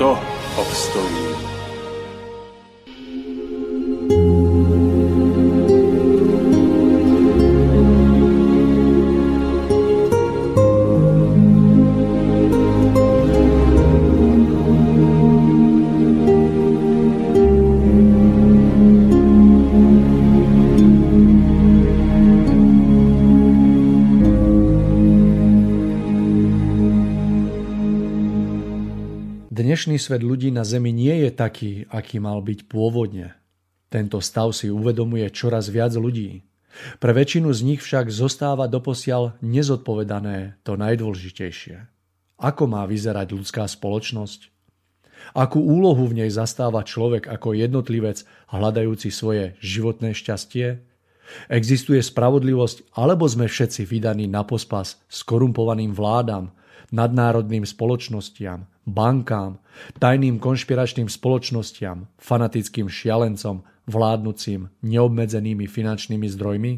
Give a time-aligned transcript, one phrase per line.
[0.00, 0.18] kto
[0.56, 1.39] obstojí?
[29.80, 33.32] Dnešný svet ľudí na Zemi nie je taký, aký mal byť pôvodne.
[33.88, 36.44] Tento stav si uvedomuje čoraz viac ľudí.
[37.00, 41.80] Pre väčšinu z nich však zostáva doposiaľ nezodpovedané to najdôležitejšie.
[42.36, 44.52] Ako má vyzerať ľudská spoločnosť?
[45.32, 50.76] Akú úlohu v nej zastáva človek ako jednotlivec hľadajúci svoje životné šťastie?
[51.48, 56.52] Existuje spravodlivosť, alebo sme všetci vydaní na pospas skorumpovaným vládam,
[56.92, 59.62] nadnárodným spoločnostiam, bankám,
[60.02, 66.72] tajným konšpiračným spoločnostiam, fanatickým šialencom, vládnúcim neobmedzenými finančnými zdrojmi?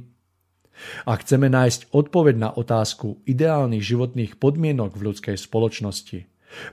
[1.04, 6.24] Ak chceme nájsť odpoveď na otázku ideálnych životných podmienok v ľudskej spoločnosti,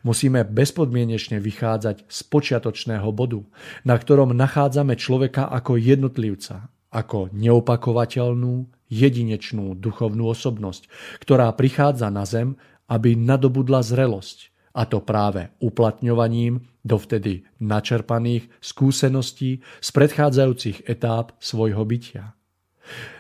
[0.08, 3.44] musíme bezpodmienečne vychádzať z počiatočného bodu,
[3.84, 10.90] na ktorom nachádzame človeka ako jednotlivca, ako neopakovateľnú, jedinečnú duchovnú osobnosť,
[11.22, 12.58] ktorá prichádza na zem,
[12.90, 22.34] aby nadobudla zrelosť, a to práve uplatňovaním dovtedy načerpaných skúseností z predchádzajúcich etáp svojho bytia.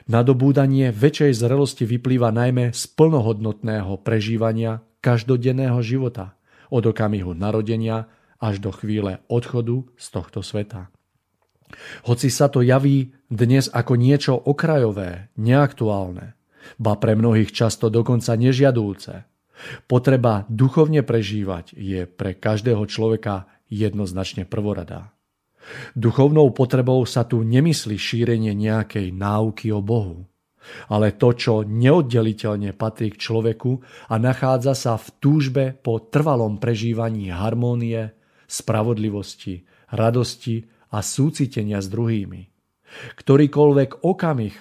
[0.09, 6.33] Nadobúdanie väčšej zrelosti vyplýva najmä z plnohodnotného prežívania každodenného života,
[6.73, 8.09] od okamihu narodenia
[8.41, 10.89] až do chvíle odchodu z tohto sveta.
[12.09, 16.33] Hoci sa to javí dnes ako niečo okrajové, neaktuálne,
[16.81, 19.28] ba pre mnohých často dokonca nežiadúce,
[19.87, 25.13] Potreba duchovne prežívať je pre každého človeka jednoznačne prvoradá.
[25.93, 30.25] Duchovnou potrebou sa tu nemyslí šírenie nejakej náuky o Bohu,
[30.89, 37.29] ale to, čo neoddeliteľne patrí k človeku a nachádza sa v túžbe po trvalom prežívaní
[37.29, 38.17] harmónie,
[38.49, 42.48] spravodlivosti, radosti a súcitenia s druhými.
[43.17, 44.55] Ktorýkoľvek okamih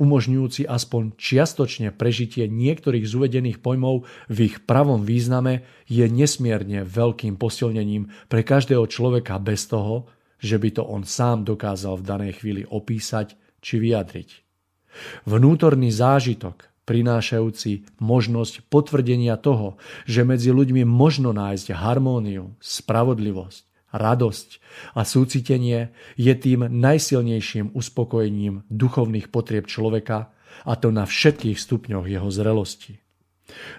[0.00, 7.36] umožňujúci aspoň čiastočne prežitie niektorých z uvedených pojmov v ich pravom význame je nesmierne veľkým
[7.36, 10.08] posilnením pre každého človeka bez toho,
[10.40, 14.28] že by to on sám dokázal v danej chvíli opísať či vyjadriť.
[15.28, 24.48] Vnútorný zážitok, prinášajúci možnosť potvrdenia toho, že medzi ľuďmi možno nájsť harmóniu, spravodlivosť, radosť
[24.98, 30.32] a súcitenie je tým najsilnejším uspokojením duchovných potrieb človeka
[30.64, 32.98] a to na všetkých stupňoch jeho zrelosti.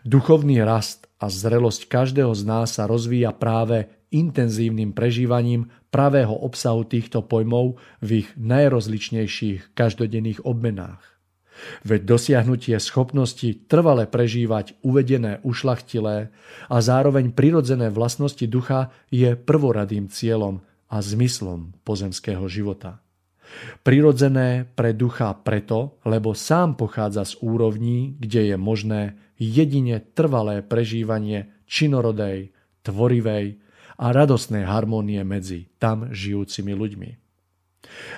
[0.07, 7.25] Duchovný rast a zrelosť každého z nás sa rozvíja práve intenzívnym prežívaním pravého obsahu týchto
[7.25, 11.16] pojmov v ich najrozličnejších každodenných obmenách.
[11.83, 16.29] Veď dosiahnutie schopnosti trvale prežívať uvedené ušlachtilé
[16.69, 23.03] a zároveň prirodzené vlastnosti ducha je prvoradým cieľom a zmyslom pozemského života.
[23.83, 31.47] Prirodzené pre ducha preto, lebo sám pochádza z úrovní, kde je možné jedine trvalé prežívanie
[31.63, 32.51] činorodej,
[32.83, 33.59] tvorivej
[33.97, 37.26] a radostnej harmónie medzi tam žijúcimi ľuďmi.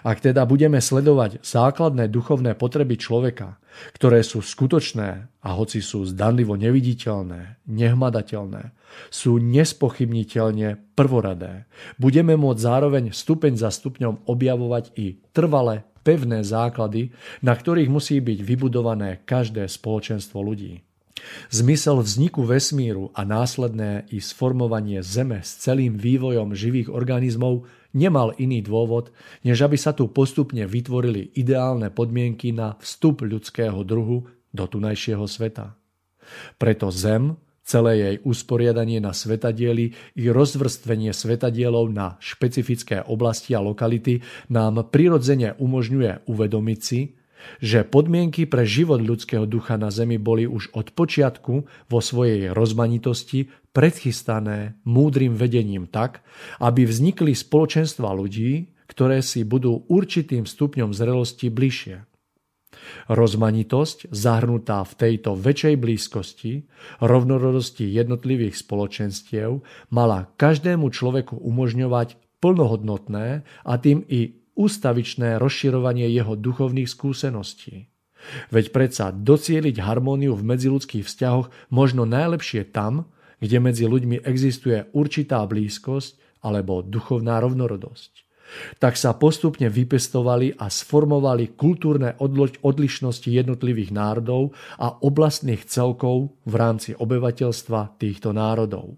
[0.04, 3.60] Ak teda budeme sledovať základné duchovné potreby človeka,
[3.96, 8.76] ktoré sú skutočné a hoci sú zdanlivo neviditeľné, nehmadateľné,
[9.14, 11.70] sú nespochybniteľne prvoradé,
[12.02, 17.14] budeme môcť zároveň stupeň za stupňom objavovať i trvale pevné základy,
[17.46, 20.82] na ktorých musí byť vybudované každé spoločenstvo ľudí.
[21.52, 28.62] Zmysel vzniku vesmíru a následné i sformovanie Zeme s celým vývojom živých organizmov nemal iný
[28.62, 35.26] dôvod, než aby sa tu postupne vytvorili ideálne podmienky na vstup ľudského druhu do tunajšieho
[35.26, 35.78] sveta.
[36.62, 44.26] Preto Zem, celé jej usporiadanie na svetadieli i rozvrstvenie svetadielov na špecifické oblasti a lokality
[44.50, 47.19] nám prirodzene umožňuje uvedomiť si,
[47.60, 53.52] že podmienky pre život ľudského ducha na Zemi boli už od počiatku vo svojej rozmanitosti
[53.72, 56.26] predchystané múdrym vedením tak,
[56.60, 62.10] aby vznikli spoločenstva ľudí, ktoré si budú určitým stupňom zrelosti bližšie.
[63.10, 66.54] Rozmanitosť, zahrnutá v tejto väčšej blízkosti,
[67.02, 76.92] rovnorodosti jednotlivých spoločenstiev, mala každému človeku umožňovať plnohodnotné a tým i ústavičné rozširovanie jeho duchovných
[76.92, 77.88] skúseností.
[78.52, 83.08] Veď predsa docieliť harmóniu v medziludských vzťahoch možno najlepšie tam,
[83.40, 88.28] kde medzi ľuďmi existuje určitá blízkosť alebo duchovná rovnorodosť.
[88.82, 92.18] Tak sa postupne vypestovali a sformovali kultúrne
[92.66, 98.98] odlišnosti jednotlivých národov a oblastných celkov v rámci obyvateľstva týchto národov.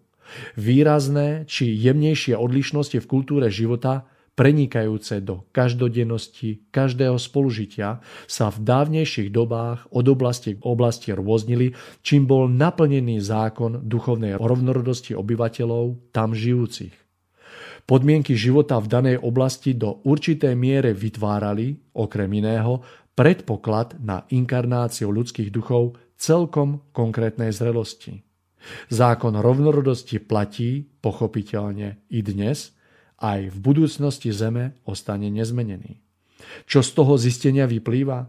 [0.55, 9.29] Výrazné či jemnejšie odlišnosti v kultúre života prenikajúce do každodennosti každého spolužitia, sa v dávnejších
[9.29, 16.95] dobách od oblasti k oblasti rôznili, čím bol naplnený zákon duchovnej rovnorodosti obyvateľov tam žijúcich.
[17.83, 22.79] Podmienky života v danej oblasti do určitej miere vytvárali, okrem iného,
[23.17, 28.23] predpoklad na inkarnáciu ľudských duchov celkom konkrétnej zrelosti.
[28.93, 32.71] Zákon rovnorodosti platí, pochopiteľne, i dnes–
[33.21, 36.01] aj v budúcnosti Zeme ostane nezmenený.
[36.65, 38.27] Čo z toho zistenia vyplýva?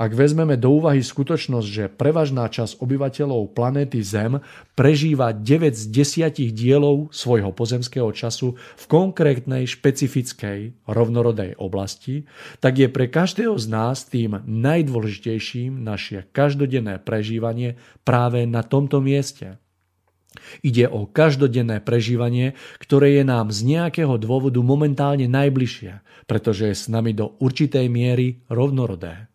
[0.00, 4.40] Ak vezmeme do úvahy skutočnosť, že prevažná časť obyvateľov planéty Zem
[4.72, 12.24] prežíva 9 z 10 dielov svojho pozemského času v konkrétnej špecifickej rovnorodej oblasti,
[12.60, 19.60] tak je pre každého z nás tým najdôležitejším naše každodenné prežívanie práve na tomto mieste–
[20.60, 26.86] Ide o každodenné prežívanie, ktoré je nám z nejakého dôvodu momentálne najbližšie, pretože je s
[26.92, 29.32] nami do určitej miery rovnorodé.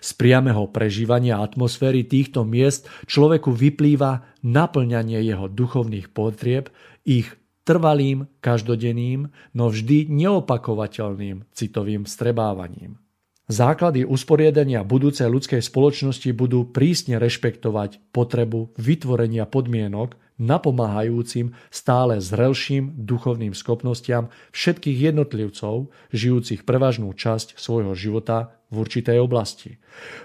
[0.00, 6.70] Z priameho prežívania atmosféry týchto miest človeku vyplýva naplňanie jeho duchovných potrieb,
[7.04, 7.28] ich
[7.64, 13.00] trvalým, každodenným, no vždy neopakovateľným citovým strebávaním.
[13.44, 23.54] Základy usporiadania budúcej ľudskej spoločnosti budú prísne rešpektovať potrebu vytvorenia podmienok, napomáhajúcim stále zrelším duchovným
[23.54, 29.78] schopnostiam všetkých jednotlivcov, žijúcich prevažnú časť svojho života v určitej oblasti.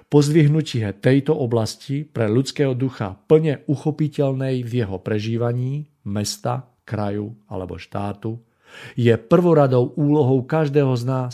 [0.10, 8.42] Pozdvihnutie tejto oblasti pre ľudského ducha plne uchopiteľnej v jeho prežívaní, mesta, kraju alebo štátu,
[8.98, 11.34] je prvoradou úlohou každého z nás.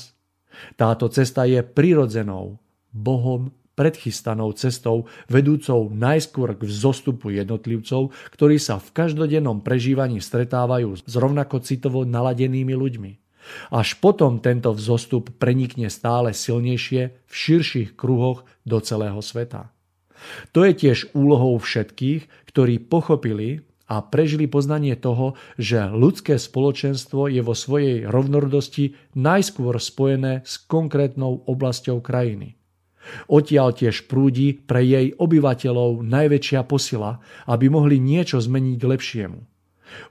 [0.76, 2.60] Táto cesta je prirodzenou,
[2.96, 11.14] Bohom predchystanou cestou vedúcou najskôr k vzostupu jednotlivcov, ktorí sa v každodennom prežívaní stretávajú s
[11.14, 13.12] rovnako citovo naladenými ľuďmi.
[13.70, 19.70] Až potom tento vzostup prenikne stále silnejšie v širších kruhoch do celého sveta.
[20.58, 27.42] To je tiež úlohou všetkých, ktorí pochopili a prežili poznanie toho, že ľudské spoločenstvo je
[27.46, 32.58] vo svojej rovnorodosti najskôr spojené s konkrétnou oblasťou krajiny.
[33.30, 39.40] Odtiaľ tiež prúdi pre jej obyvateľov najväčšia posila, aby mohli niečo zmeniť k lepšiemu.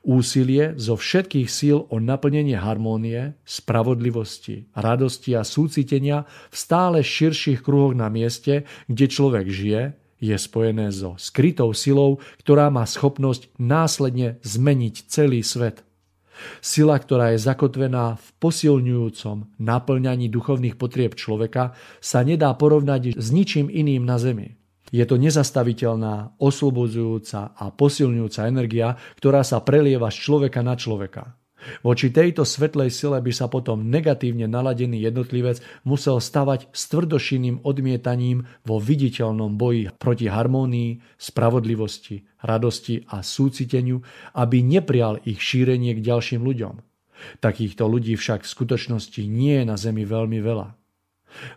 [0.04, 7.92] Úsilie zo všetkých síl o naplnenie harmónie, spravodlivosti, radosti a súcitenia v stále širších kruhoch
[7.92, 9.82] na mieste, kde človek žije,
[10.24, 15.84] je spojené so skrytou silou, ktorá má schopnosť následne zmeniť celý svet.
[16.58, 23.70] Sila, ktorá je zakotvená v posilňujúcom naplňaní duchovných potrieb človeka, sa nedá porovnať s ničím
[23.70, 24.56] iným na Zemi.
[24.94, 31.34] Je to nezastaviteľná, oslobodzujúca a posilňujúca energia, ktorá sa prelieva z človeka na človeka.
[31.80, 38.44] Voči tejto svetlej sile by sa potom negatívne naladený jednotlivec musel stavať s tvrdošinným odmietaním
[38.64, 44.04] vo viditeľnom boji proti harmónii, spravodlivosti, radosti a súciteniu,
[44.36, 46.74] aby neprial ich šírenie k ďalším ľuďom.
[47.40, 50.76] Takýchto ľudí však v skutočnosti nie je na Zemi veľmi veľa.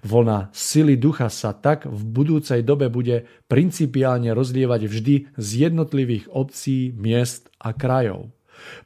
[0.02, 6.94] Vlna sily ducha sa tak v budúcej dobe bude principiálne rozlievať vždy z jednotlivých obcí,
[6.98, 8.34] miest a krajov.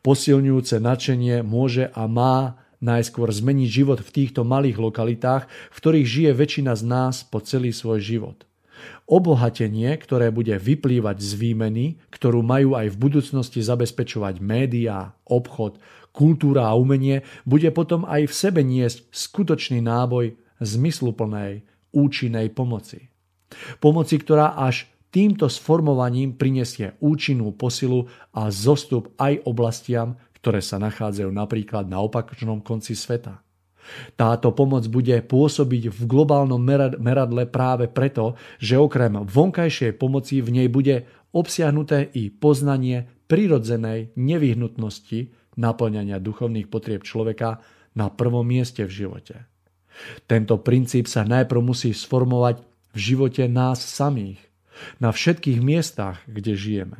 [0.01, 6.32] Posilňujúce nadšenie môže a má najskôr zmeniť život v týchto malých lokalitách, v ktorých žije
[6.34, 8.38] väčšina z nás po celý svoj život.
[9.06, 15.78] Obohatenie, ktoré bude vyplývať z výmeny, ktorú majú aj v budúcnosti zabezpečovať médiá, obchod,
[16.10, 21.62] kultúra a umenie, bude potom aj v sebe niesť skutočný náboj zmysluplnej,
[21.94, 23.12] účinnej pomoci.
[23.84, 31.30] Pomoci, ktorá až týmto sformovaním prinesie účinnú posilu a zostup aj oblastiam, ktoré sa nachádzajú
[31.30, 33.44] napríklad na opačnom konci sveta.
[34.15, 36.62] Táto pomoc bude pôsobiť v globálnom
[37.01, 45.34] meradle práve preto, že okrem vonkajšej pomoci v nej bude obsiahnuté i poznanie prirodzenej nevyhnutnosti
[45.58, 47.60] naplňania duchovných potrieb človeka
[47.98, 49.50] na prvom mieste v živote.
[50.30, 52.63] Tento princíp sa najprv musí sformovať
[52.96, 54.39] v živote nás samých,
[55.00, 57.00] na všetkých miestach, kde žijeme.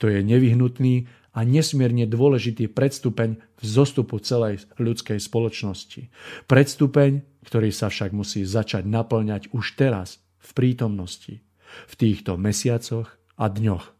[0.00, 6.10] To je nevyhnutný a nesmierne dôležitý predstupeň v zostupu celej ľudskej spoločnosti.
[6.50, 11.44] Predstupeň, ktorý sa však musí začať naplňať už teraz, v prítomnosti,
[11.86, 13.06] v týchto mesiacoch
[13.38, 13.94] a dňoch.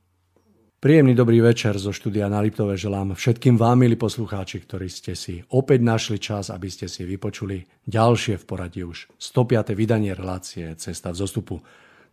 [0.80, 5.44] Príjemný dobrý večer zo štúdia na Liptove želám všetkým vám, milí poslucháči, ktorí ste si
[5.52, 9.76] opäť našli čas, aby ste si vypočuli ďalšie v poradí už 105.
[9.76, 11.60] vydanie relácie Cesta v zostupu.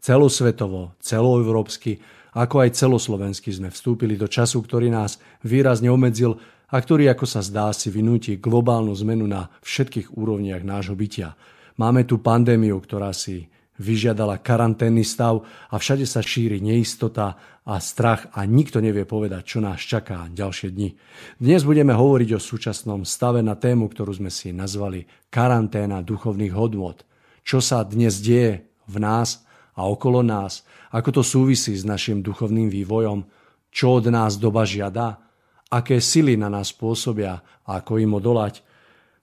[0.02, 2.00] Celosvetovo, celoeurópsky,
[2.38, 6.38] ako aj celoslovensky sme vstúpili do času, ktorý nás výrazne obmedzil
[6.70, 11.34] a ktorý, ako sa zdá, si vynúti globálnu zmenu na všetkých úrovniach nášho bytia.
[11.82, 18.34] Máme tu pandémiu, ktorá si vyžiadala karanténny stav a všade sa šíri neistota a strach
[18.34, 20.90] a nikto nevie povedať, čo nás čaká ďalšie dni.
[21.38, 27.06] Dnes budeme hovoriť o súčasnom stave na tému, ktorú sme si nazvali karanténa duchovných hodnot.
[27.46, 29.46] Čo sa dnes deje v nás
[29.78, 33.24] a okolo nás, ako to súvisí s našim duchovným vývojom,
[33.70, 35.22] čo od nás doba žiada,
[35.70, 38.66] aké sily na nás pôsobia a ako im odolať,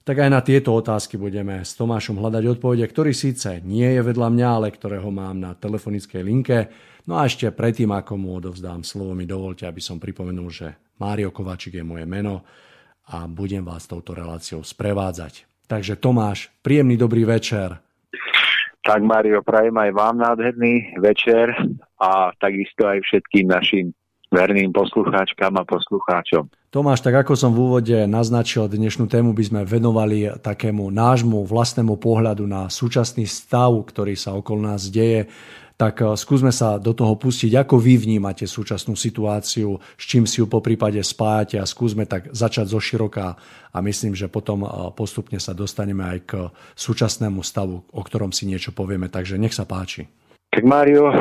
[0.05, 4.29] tak aj na tieto otázky budeme s Tomášom hľadať odpovede, ktorý síce nie je vedľa
[4.29, 6.69] mňa, ale ktorého mám na telefonickej linke.
[7.09, 11.33] No a ešte predtým, ako mu odovzdám slovo, mi dovolte, aby som pripomenul, že Mário
[11.33, 12.45] Kovačik je moje meno
[13.09, 15.65] a budem vás touto reláciou sprevádzať.
[15.65, 17.81] Takže Tomáš, príjemný dobrý večer.
[18.85, 21.49] Tak Mário, prajem aj vám nádherný večer
[21.97, 23.89] a takisto aj všetkým našim
[24.29, 26.45] verným poslucháčkam a poslucháčom.
[26.69, 31.97] Tomáš, tak ako som v úvode naznačil, dnešnú tému by sme venovali takému nášmu vlastnému
[31.97, 35.33] pohľadu na súčasný stav, ktorý sa okolo nás deje.
[35.75, 40.39] Tak eh, skúsme sa do toho pustiť, ako vy vnímate súčasnú situáciu, s čím si
[40.39, 43.35] ju po prípade spájate a skúsme tak začať zo široká
[43.75, 46.31] a myslím, že potom eh, postupne sa dostaneme aj k
[46.79, 49.11] súčasnému stavu, o ktorom si niečo povieme.
[49.11, 50.07] Takže nech sa páči.
[50.55, 51.11] Tak Mário,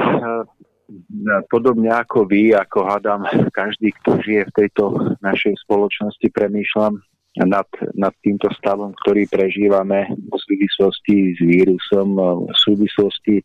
[1.50, 4.94] podobne ako vy, ako hádam, každý, kto žije v tejto
[5.26, 7.02] našej spoločnosti, premýšľam
[7.42, 7.66] nad,
[7.98, 12.14] nad týmto stavom, ktorý prežívame v súvislosti s vírusom,
[12.46, 13.42] v súvislosti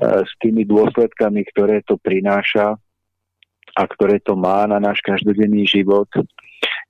[0.00, 2.76] s tými dôsledkami, ktoré to prináša
[3.76, 6.08] a ktoré to má na náš každodenný život,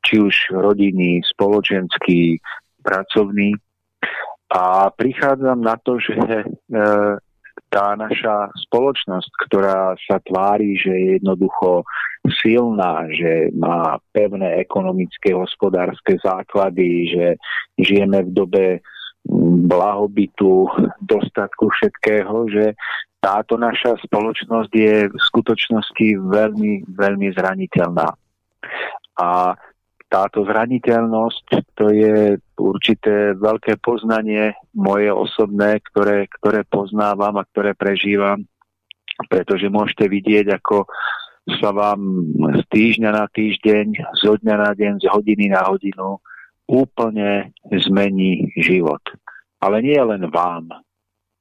[0.06, 2.40] či už rodinný, spoločenský,
[2.80, 3.52] pracovný.
[4.50, 6.44] A prichádzam na to, že e,
[7.70, 11.86] tá naša spoločnosť, ktorá sa tvári, že je jednoducho
[12.42, 17.26] silná, že má pevné ekonomické, hospodárske základy, že
[17.78, 18.66] žijeme v dobe
[19.70, 20.66] blahobytu,
[21.00, 22.74] dostatku všetkého, že
[23.20, 28.08] táto naša spoločnosť je v skutočnosti veľmi, veľmi zraniteľná.
[29.20, 29.54] A
[30.10, 31.44] táto zraniteľnosť,
[31.78, 38.42] to je určité veľké poznanie moje osobné, ktoré, ktoré poznávam a ktoré prežívam,
[39.30, 40.90] pretože môžete vidieť, ako
[41.62, 42.00] sa vám
[42.58, 43.86] z týždňa na týždeň,
[44.18, 46.18] zo dňa na deň, z hodiny na hodinu
[46.70, 49.02] úplne zmení život.
[49.58, 50.70] Ale nie len vám.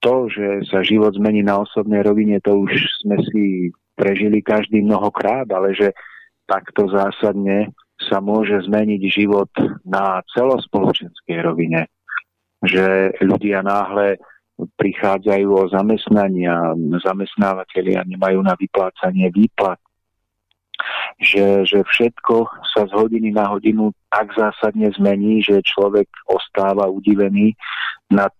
[0.01, 2.71] To, že sa život zmení na osobnej rovine, to už
[3.05, 5.91] sme si prežili každý mnohokrát, ale že
[6.48, 7.69] takto zásadne
[8.00, 9.51] sa môže zmeniť život
[9.83, 11.91] na celospoločenskej rovine.
[12.63, 14.17] Že ľudia náhle
[14.59, 19.79] prichádzajú o zamestnania, zamestnávateľia nemajú na vyplácanie výplat.
[21.19, 27.53] Že, že všetko sa z hodiny na hodinu tak zásadne zmení, že človek ostáva udivený
[28.08, 28.31] nad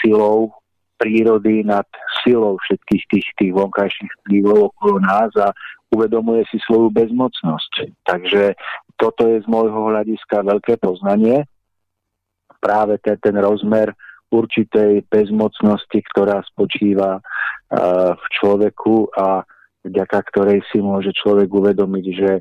[0.00, 0.54] silou
[0.98, 1.86] prírody, nad
[2.22, 5.54] silou všetkých tých, tých vonkajších vplyvov okolo nás a
[5.94, 8.02] uvedomuje si svoju bezmocnosť.
[8.04, 8.58] Takže
[8.98, 11.46] toto je z môjho hľadiska veľké poznanie.
[12.58, 13.94] Práve ten, ten rozmer
[14.28, 19.46] určitej bezmocnosti, ktorá spočíva uh, v človeku a
[19.88, 22.32] vďaka ktorej si môže človek uvedomiť, že,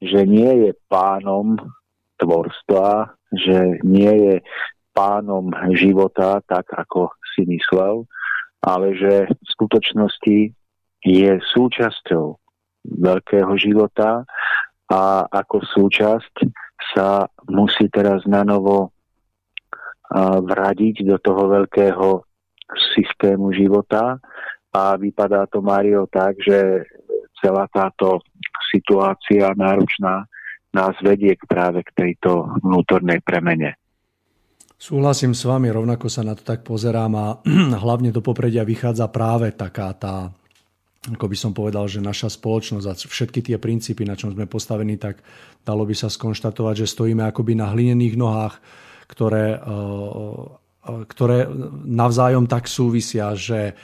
[0.00, 1.56] že nie je pánom
[2.20, 4.34] tvorstva, že nie je
[4.92, 8.04] pánom života tak, ako si myslel,
[8.60, 10.38] ale že v skutočnosti
[11.00, 12.36] je súčasťou
[12.84, 14.28] veľkého života
[14.90, 16.34] a ako súčasť
[16.92, 18.42] sa musí teraz na
[20.42, 22.26] vradiť do toho veľkého
[22.94, 24.18] systému života
[24.70, 26.86] a vypadá to, Mario, tak, že
[27.42, 28.22] celá táto
[28.70, 30.28] situácia náročná
[30.70, 33.74] nás vedie práve k tejto vnútornej premene.
[34.80, 37.26] Súhlasím s vami, rovnako sa na to tak pozerám a
[37.84, 40.32] hlavne do popredia vychádza práve taká tá,
[41.10, 44.96] ako by som povedal, že naša spoločnosť a všetky tie princípy, na čom sme postavení,
[44.96, 45.20] tak
[45.66, 48.54] dalo by sa skonštatovať, že stojíme akoby na hlinených nohách,
[49.10, 51.44] ktoré, eh, eh, ktoré
[51.84, 53.76] navzájom tak súvisia, že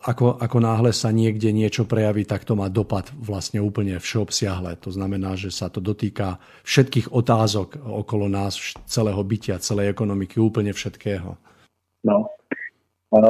[0.00, 4.80] ako, ako náhle sa niekde niečo prejaví, tak to má dopad vlastne úplne všeobsiahle.
[4.80, 8.56] To znamená, že sa to dotýka všetkých otázok okolo nás,
[8.88, 11.36] celého bytia, celej ekonomiky, úplne všetkého.
[12.08, 12.32] No.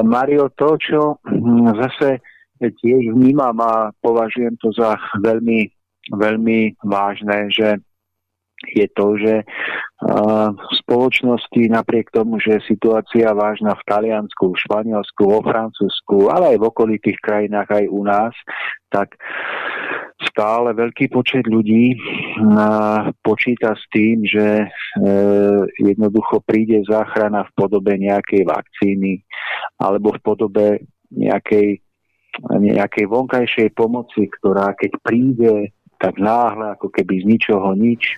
[0.06, 2.22] Mario, to, čo hm, zase
[2.62, 5.66] tiež vnímam a považujem to za veľmi,
[6.14, 7.80] veľmi vážne, že
[8.66, 9.34] je to, že
[10.52, 16.56] v spoločnosti napriek tomu, že je situácia vážna v Taliansku, v Španielsku, vo Francúzsku, ale
[16.56, 18.34] aj v okolitých krajinách, aj u nás,
[18.92, 19.16] tak
[20.28, 21.96] stále veľký počet ľudí
[23.24, 24.66] počíta s tým, že e,
[25.80, 29.24] jednoducho príde záchrana v podobe nejakej vakcíny
[29.80, 30.66] alebo v podobe
[31.08, 31.80] nejakej,
[32.60, 38.16] nejakej vonkajšej pomoci, ktorá keď príde tak náhle, ako keby z ničoho nič,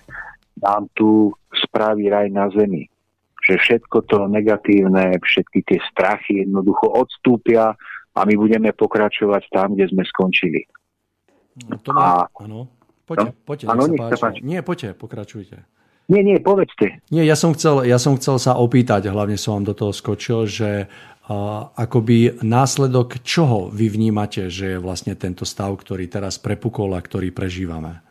[0.61, 2.89] nám tu spraví raj na zemi.
[3.43, 7.75] Že všetko to negatívne, všetky tie strachy jednoducho odstúpia
[8.13, 10.63] a my budeme pokračovať tam, kde sme skončili.
[11.67, 12.71] No, to má, a, áno.
[13.03, 14.39] Poďte, no, poďte, áno, nech sa páči.
[14.41, 15.57] Nie, poďte, pokračujte.
[16.11, 16.99] Nie, nie, povedzte.
[17.11, 20.47] Nie, ja som chcel, ja som chcel sa opýtať, hlavne som vám do toho skočil,
[20.47, 26.95] že uh, akoby následok čoho vy vnímate, že je vlastne tento stav, ktorý teraz prepukol
[26.95, 28.03] a ktorý prežívame?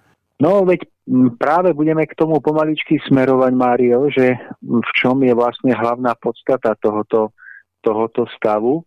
[0.42, 0.90] No, veď
[1.38, 7.30] práve budeme k tomu pomaličky smerovať, Mário, že v čom je vlastne hlavná podstata tohoto,
[7.78, 8.82] tohoto stavu.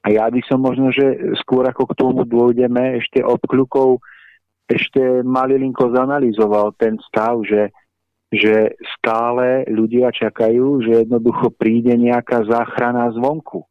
[0.00, 4.00] A ja by som možno, že skôr ako k tomu dôjdeme, ešte obkľukov
[4.72, 7.68] ešte malilinko zanalizoval ten stav, že,
[8.32, 13.68] že stále ľudia čakajú, že jednoducho príde nejaká záchrana zvonku.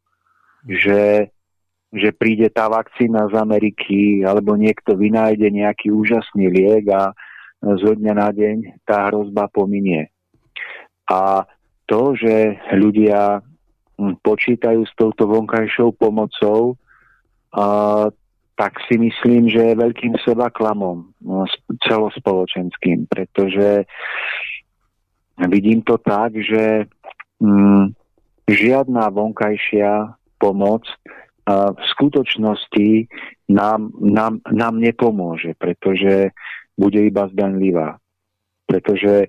[0.68, 1.32] Že,
[1.92, 7.12] že príde tá vakcína z Ameriky, alebo niekto vynájde nejaký úžasný liek a,
[7.62, 10.10] zo dňa na deň tá hrozba pominie.
[11.06, 11.46] A
[11.86, 13.44] to, že ľudia
[14.00, 16.80] hm, počítajú s touto vonkajšou pomocou,
[17.52, 18.08] a,
[18.56, 21.44] tak si myslím, že je veľkým seba klamom no,
[21.84, 23.84] celospoločenským, pretože
[25.44, 26.88] vidím to tak, že
[27.36, 27.92] hm,
[28.48, 30.88] žiadna vonkajšia pomoc
[31.48, 32.88] v skutočnosti
[33.50, 36.30] nám, nám, nám nepomôže, pretože
[36.78, 37.98] bude iba zdanlivá.
[38.70, 39.28] Pretože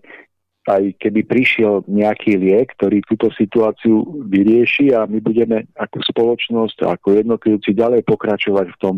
[0.63, 7.19] aj keby prišiel nejaký liek, ktorý túto situáciu vyrieši a my budeme ako spoločnosť, ako
[7.19, 8.95] jednotlivci ďalej pokračovať v tom,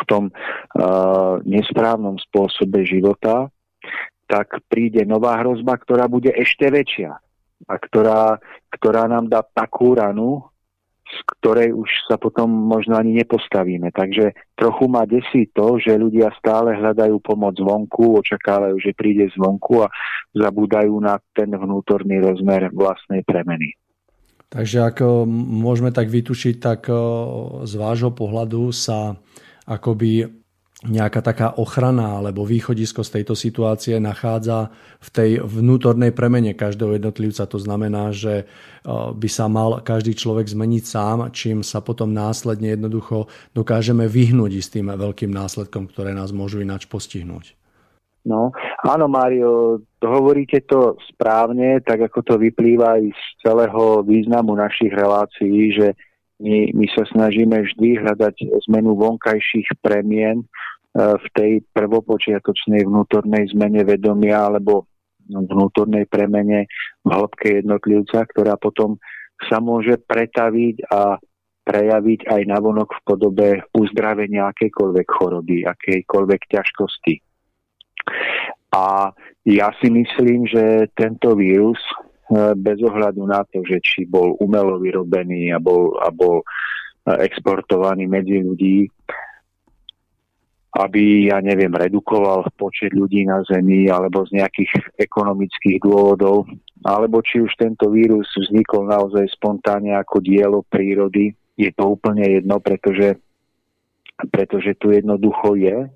[0.00, 3.52] v tom uh, nesprávnom spôsobe života,
[4.24, 7.12] tak príde nová hrozba, ktorá bude ešte väčšia
[7.68, 8.40] a ktorá,
[8.72, 10.48] ktorá nám dá takú ranu,
[11.14, 13.94] z ktorej už sa potom možno ani nepostavíme.
[13.94, 19.86] Takže trochu ma desí to, že ľudia stále hľadajú pomoc zvonku, očakávajú, že príde zvonku
[19.86, 19.88] a
[20.34, 23.78] zabúdajú na ten vnútorný rozmer vlastnej premeny.
[24.50, 26.86] Takže ako môžeme tak vytušiť, tak
[27.66, 29.18] z vášho pohľadu sa
[29.66, 30.43] akoby
[30.84, 34.68] nejaká taká ochrana alebo východisko z tejto situácie nachádza
[35.00, 37.48] v tej vnútornej premene každého jednotlivca.
[37.48, 38.44] To znamená, že e,
[38.92, 44.68] by sa mal každý človek zmeniť sám, čím sa potom následne jednoducho dokážeme vyhnúť s
[44.68, 47.56] tým veľkým následkom, ktoré nás môžu ináč postihnúť.
[48.24, 54.88] No, áno, Mário, hovoríte to správne, tak ako to vyplýva aj z celého významu našich
[54.88, 55.92] relácií, že
[56.40, 60.48] my, my sa snažíme vždy hľadať zmenu vonkajších premien
[60.94, 64.86] v tej prvopočiatočnej vnútornej zmene vedomia alebo
[65.26, 66.70] vnútornej premene
[67.02, 69.02] v hĺbke jednotlivca, ktorá potom
[69.50, 71.18] sa môže pretaviť a
[71.64, 77.14] prejaviť aj navonok v podobe uzdravenia akejkoľvek choroby, akejkoľvek ťažkosti.
[78.76, 79.10] A
[79.48, 84.76] ja si myslím, že tento vírus e, bez ohľadu na to, že či bol umelo
[84.76, 86.46] vyrobený a bol, a bol e,
[87.24, 88.84] exportovaný medzi ľudí,
[90.74, 96.50] aby, ja neviem, redukoval počet ľudí na Zemi alebo z nejakých ekonomických dôvodov,
[96.82, 102.58] alebo či už tento vírus vznikol naozaj spontánne ako dielo prírody je to úplne jedno,
[102.58, 103.18] pretože,
[104.30, 105.86] pretože tu jednoducho je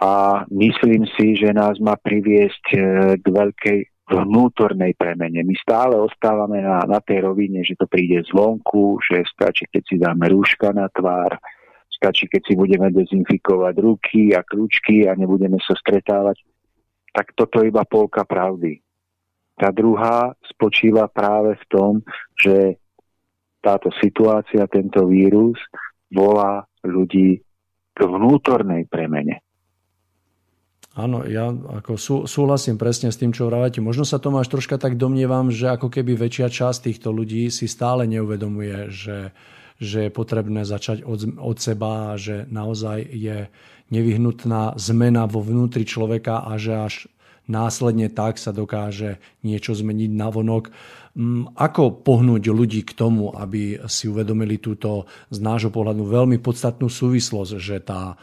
[0.00, 2.78] a myslím si, že nás má priviesť e,
[3.20, 5.40] k veľkej vnútornej premene.
[5.44, 9.96] My stále ostávame na, na tej rovine, že to príde zvonku, že stačí, keď si
[9.96, 11.40] dáme rúška na tvár,
[12.04, 16.44] stačí, keď si budeme dezinfikovať ruky a kľúčky a nebudeme sa stretávať.
[17.16, 18.84] Tak toto je iba polka pravdy.
[19.56, 21.92] Tá druhá spočíva práve v tom,
[22.36, 22.76] že
[23.64, 25.56] táto situácia, tento vírus
[26.12, 27.40] volá ľudí
[27.96, 29.40] k vnútornej premene.
[30.94, 33.82] Áno, ja ako sú, súhlasím presne s tým, čo vrávate.
[33.82, 38.06] Možno sa Tomáš troška tak domnievam, že ako keby väčšia časť týchto ľudí si stále
[38.06, 39.34] neuvedomuje, že,
[39.82, 43.50] že je potrebné začať od, od seba a že naozaj je
[43.90, 46.94] nevyhnutná zmena vo vnútri človeka a že až
[47.44, 50.72] následne tak sa dokáže niečo zmeniť na vonok.
[51.14, 56.88] Mm, ako pohnúť ľudí k tomu, aby si uvedomili túto z nášho pohľadu veľmi podstatnú
[56.88, 58.16] súvislosť, že, tá,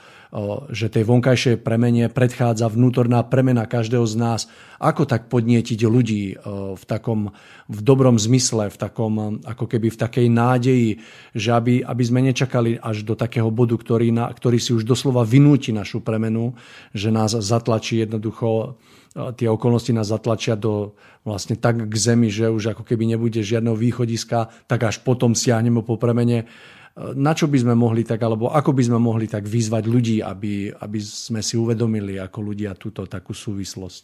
[0.71, 4.41] že tej vonkajšej premene predchádza vnútorná premena každého z nás.
[4.79, 6.39] Ako tak podnietiť ľudí
[6.75, 7.35] v takom
[7.67, 10.89] v dobrom zmysle, v takom, ako keby v takej nádeji,
[11.35, 15.27] že aby, aby sme nečakali až do takého bodu, ktorý, na, ktorý si už doslova
[15.27, 16.55] vynúti našu premenu,
[16.95, 18.79] že nás zatlačí jednoducho
[19.11, 20.95] tie okolnosti nás zatlačia do
[21.27, 25.83] vlastne tak k zemi, že už ako keby nebude žiadneho východiska, tak až potom siahneme
[25.83, 26.47] po premene.
[26.91, 30.75] Na čo by sme mohli tak, alebo ako by sme mohli tak vyzvať ľudí, aby,
[30.75, 34.03] aby sme si uvedomili ako ľudia túto takú súvislosť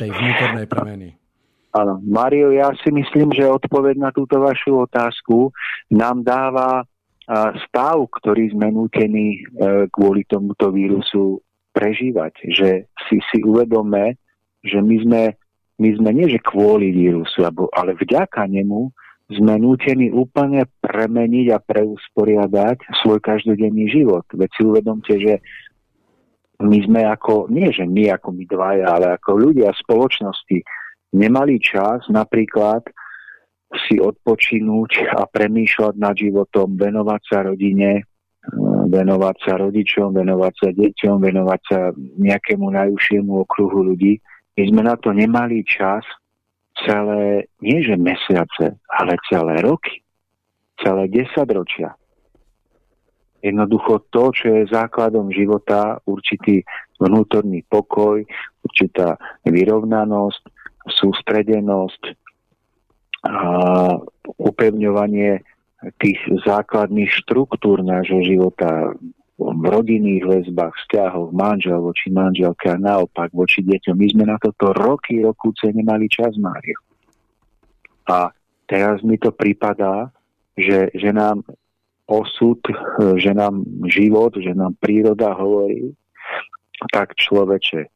[0.00, 1.08] tej vnútornej premeny?
[1.74, 5.52] Áno, Mario, ja si myslím, že odpoveď na túto vašu otázku
[5.92, 6.86] nám dáva
[7.68, 11.40] stav, ktorý sme nútení e, kvôli tomuto vírusu
[11.72, 12.68] prežívať, že
[13.08, 14.20] si si uvedome,
[14.60, 15.22] že my sme,
[15.80, 18.92] my sme nie že kvôli vírusu, ale vďaka nemu
[19.36, 24.24] sme nútení úplne premeniť a preusporiadať svoj každodenný život.
[24.32, 25.42] Veď si uvedomte, že
[26.62, 30.62] my sme ako, nie že my ako my dvaja, ale ako ľudia spoločnosti
[31.14, 32.86] nemali čas napríklad
[33.86, 38.06] si odpočinúť a premýšľať nad životom, venovať sa rodine,
[38.86, 44.22] venovať sa rodičom, venovať sa deťom, venovať sa nejakému najúžšiemu okruhu ľudí.
[44.54, 46.06] My sme na to nemali čas
[46.82, 50.02] celé, nie že mesiace, ale celé roky,
[50.82, 51.94] celé desaťročia.
[53.44, 56.64] Jednoducho to, čo je základom života, určitý
[56.96, 58.24] vnútorný pokoj,
[58.64, 60.42] určitá vyrovnanosť,
[60.88, 62.02] sústredenosť,
[63.24, 63.40] a
[64.36, 65.40] upevňovanie
[66.00, 68.92] tých základných štruktúr nášho života
[69.34, 73.94] v rodinných väzbách, vzťahov, manžel voči manželke a naopak voči deťom.
[73.98, 76.78] My sme na toto roky, rokúce nemali čas, Mário.
[78.06, 78.30] A
[78.70, 80.14] teraz mi to pripadá,
[80.54, 81.42] že, že nám
[82.06, 82.62] osud,
[83.18, 85.90] že nám život, že nám príroda hovorí,
[86.94, 87.90] tak človeče,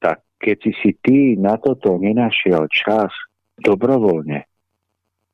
[0.00, 3.10] tak keď si si ty na toto nenašiel čas
[3.58, 4.46] dobrovoľne,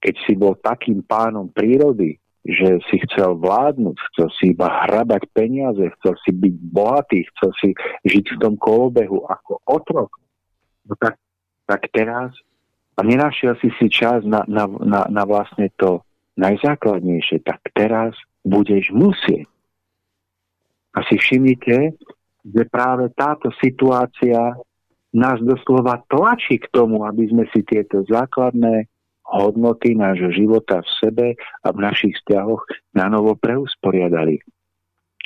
[0.00, 5.80] keď si bol takým pánom prírody, že si chcel vládnuť, chcel si iba hrabať peniaze,
[6.00, 7.68] chcel si byť bohatý, chcel si
[8.04, 10.12] žiť v tom kolobehu ako otrok,
[10.84, 11.16] no tak,
[11.64, 12.36] tak teraz
[12.94, 16.04] a nenašiel si si čas na, na, na, na vlastne to
[16.38, 18.14] najzákladnejšie, tak teraz
[18.46, 19.50] budeš musieť.
[20.94, 21.98] A si všimnite,
[22.44, 24.54] že práve táto situácia
[25.10, 28.86] nás doslova tlačí k tomu, aby sme si tieto základné
[29.24, 31.26] hodnoty nášho života v sebe
[31.64, 34.44] a v našich vzťahoch na novo preusporiadali.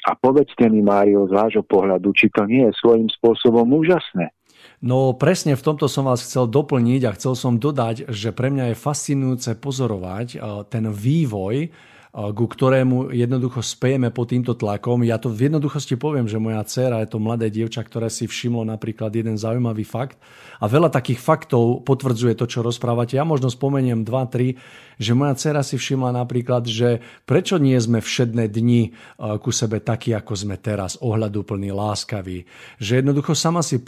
[0.07, 4.31] A povedzte mi, Mário, z vášho pohľadu, či to nie je svojím spôsobom úžasné.
[4.79, 8.73] No presne v tomto som vás chcel doplniť a chcel som dodať, že pre mňa
[8.73, 11.75] je fascinujúce pozorovať eh, ten vývoj
[12.13, 15.05] ku ktorému jednoducho spejeme pod týmto tlakom.
[15.05, 18.65] Ja to v jednoduchosti poviem, že moja dcéra je to mladé dievča, ktoré si všimlo
[18.65, 20.17] napríklad jeden zaujímavý fakt
[20.59, 23.21] a veľa takých faktov potvrdzuje to, čo rozprávate.
[23.21, 24.59] Ja možno spomeniem dva, tri,
[24.99, 28.97] že moja dcéra si všimla napríklad, že prečo nie sme všedné dni
[29.39, 32.49] ku sebe takí, ako sme teraz, ohľaduplní, láskaví.
[32.83, 33.79] Že jednoducho sama si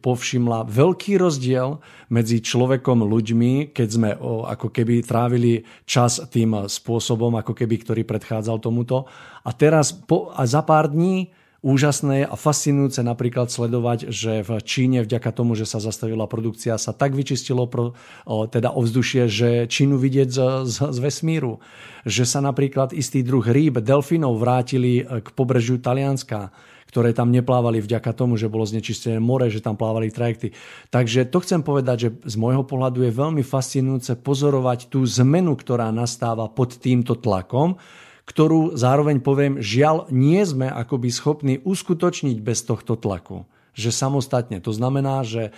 [0.00, 4.10] povšimla veľký rozdiel medzi človekom, ľuďmi, keď sme
[4.48, 9.08] ako keby trávili čas tým spôsobom, ako keby keby, ktorý predchádzal tomuto.
[9.40, 11.32] A teraz po, a za pár dní
[11.64, 16.92] úžasné a fascinujúce napríklad sledovať, že v Číne vďaka tomu, že sa zastavila produkcia, sa
[16.92, 17.96] tak vyčistilo pro,
[18.28, 21.64] o, teda ovzdušie, že Čínu vidieť z, z, z vesmíru.
[22.04, 26.52] Že sa napríklad istý druh rýb, delfínov vrátili k pobrežiu Talianska
[26.94, 30.54] ktoré tam neplávali vďaka tomu, že bolo znečistené more, že tam plávali trajekty.
[30.94, 35.90] Takže to chcem povedať, že z môjho pohľadu je veľmi fascinujúce pozorovať tú zmenu, ktorá
[35.90, 37.82] nastáva pod týmto tlakom,
[38.30, 43.42] ktorú zároveň poviem, žiaľ, nie sme akoby schopní uskutočniť bez tohto tlaku
[43.74, 44.62] že samostatne.
[44.62, 45.50] To znamená, že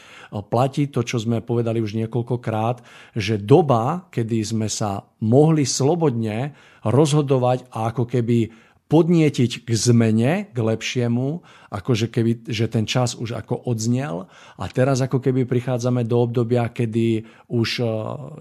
[0.49, 2.81] platí to, čo sme povedali už niekoľkokrát,
[3.13, 10.57] že doba, kedy sme sa mohli slobodne rozhodovať a ako keby podnietiť k zmene, k
[10.57, 11.43] lepšiemu,
[11.75, 16.71] akože keby, že ten čas už ako odznel a teraz ako keby prichádzame do obdobia,
[16.71, 17.85] kedy už e,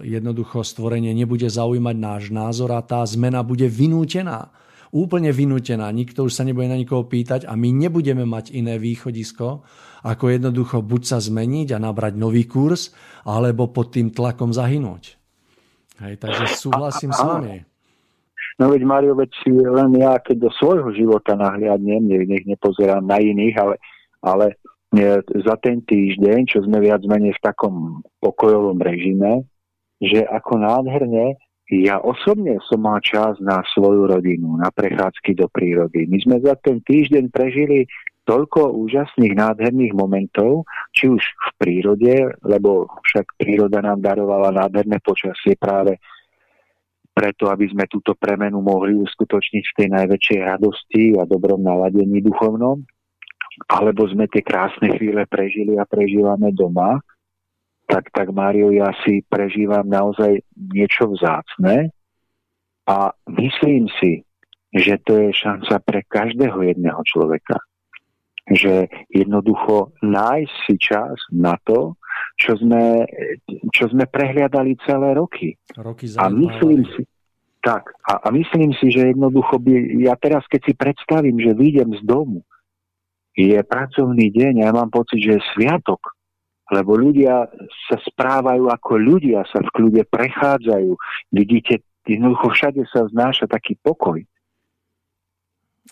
[0.06, 4.54] jednoducho stvorenie nebude zaujímať náš názor a tá zmena bude vynútená.
[4.94, 5.90] Úplne vynútená.
[5.90, 9.66] Nikto už sa nebude na nikoho pýtať a my nebudeme mať iné východisko,
[10.06, 12.94] ako jednoducho buď sa zmeniť a nabrať nový kurz,
[13.26, 15.18] alebo pod tým tlakom zahynúť.
[16.06, 17.75] Hej, takže súhlasím s vami.
[18.56, 23.20] No veď Mario, veď si len ja, keď do svojho života nahliadnem, nech nepozerám na
[23.20, 23.76] iných, ale,
[24.24, 24.46] ale
[24.96, 29.44] e, za ten týždeň, čo sme viac menej v takom pokojovom režime,
[30.00, 36.06] že ako nádherne ja osobne som mal čas na svoju rodinu, na prechádzky do prírody.
[36.06, 37.90] My sme za ten týždeň prežili
[38.22, 42.14] toľko úžasných, nádherných momentov, či už v prírode,
[42.46, 45.98] lebo však príroda nám darovala nádherné počasie práve
[47.16, 52.84] preto, aby sme túto premenu mohli uskutočniť v tej najväčšej radosti a dobrom naladení duchovnom,
[53.72, 57.00] alebo sme tie krásne chvíle prežili a prežívame doma,
[57.88, 61.88] tak, tak Mário, ja si prežívam naozaj niečo vzácne
[62.84, 64.20] a myslím si,
[64.76, 67.56] že to je šanca pre každého jedného človeka.
[68.46, 71.96] Že jednoducho nájsť si čas na to,
[72.36, 73.08] čo sme,
[73.72, 75.56] čo sme prehliadali celé roky.
[75.80, 77.08] roky a myslím si,
[77.64, 81.96] tak, a, a myslím si, že jednoducho by, ja teraz keď si predstavím, že vyjdem
[81.96, 82.44] z domu,
[83.36, 86.00] je pracovný deň a ja mám pocit, že je sviatok,
[86.72, 87.48] lebo ľudia
[87.88, 90.92] sa správajú ako ľudia, sa v kľude prechádzajú.
[91.32, 94.24] Vidíte, jednoducho všade sa znáša taký pokoj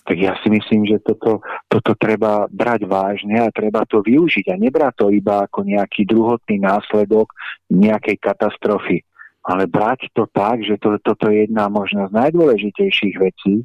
[0.03, 1.39] tak ja si myslím, že toto,
[1.71, 6.59] toto treba brať vážne a treba to využiť a nebrať to iba ako nejaký druhotný
[6.59, 7.31] následok
[7.71, 9.07] nejakej katastrofy,
[9.47, 13.63] ale brať to tak, že to, toto je jedna možno z najdôležitejších vecí,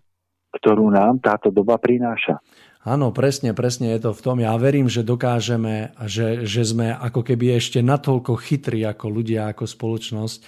[0.54, 2.38] ktorú nám táto doba prináša.
[2.80, 4.38] Áno, presne, presne je to v tom.
[4.40, 9.68] Ja verím, že dokážeme, že, že sme ako keby ešte natoľko chytrí ako ľudia, ako
[9.68, 10.40] spoločnosť,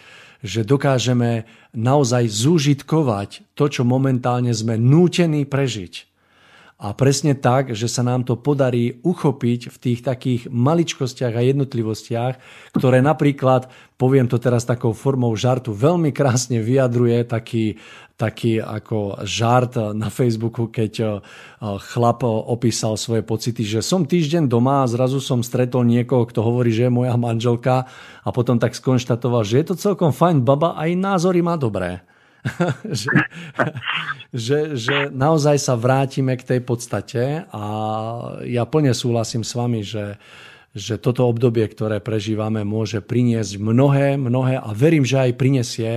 [0.41, 6.10] že dokážeme naozaj zúžitkovať to, čo momentálne sme nútení prežiť.
[6.81, 12.33] A presne tak, že sa nám to podarí uchopiť v tých takých maličkostiach a jednotlivostiach,
[12.73, 13.69] ktoré napríklad,
[14.01, 17.77] poviem to teraz takou formou žartu, veľmi krásne vyjadruje taký,
[18.17, 21.09] taký ako žart na Facebooku, keď eh,
[21.61, 26.73] chlap opísal svoje pocity, že som týždeň doma a zrazu som stretol niekoho, kto hovorí,
[26.73, 27.85] že je moja manželka
[28.25, 32.01] a potom tak skonštatoval, že je to celkom fajn baba, aj názory má dobré.
[33.01, 33.13] že,
[34.33, 37.63] že, že naozaj sa vrátime k tej podstate a
[38.45, 40.17] ja plne súhlasím s vami, že,
[40.71, 45.91] že toto obdobie, ktoré prežívame, môže priniesť mnohé, mnohé a verím, že aj prinesie,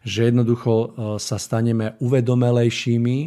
[0.00, 0.86] že jednoducho e,
[1.20, 3.18] sa staneme uvedomelejšími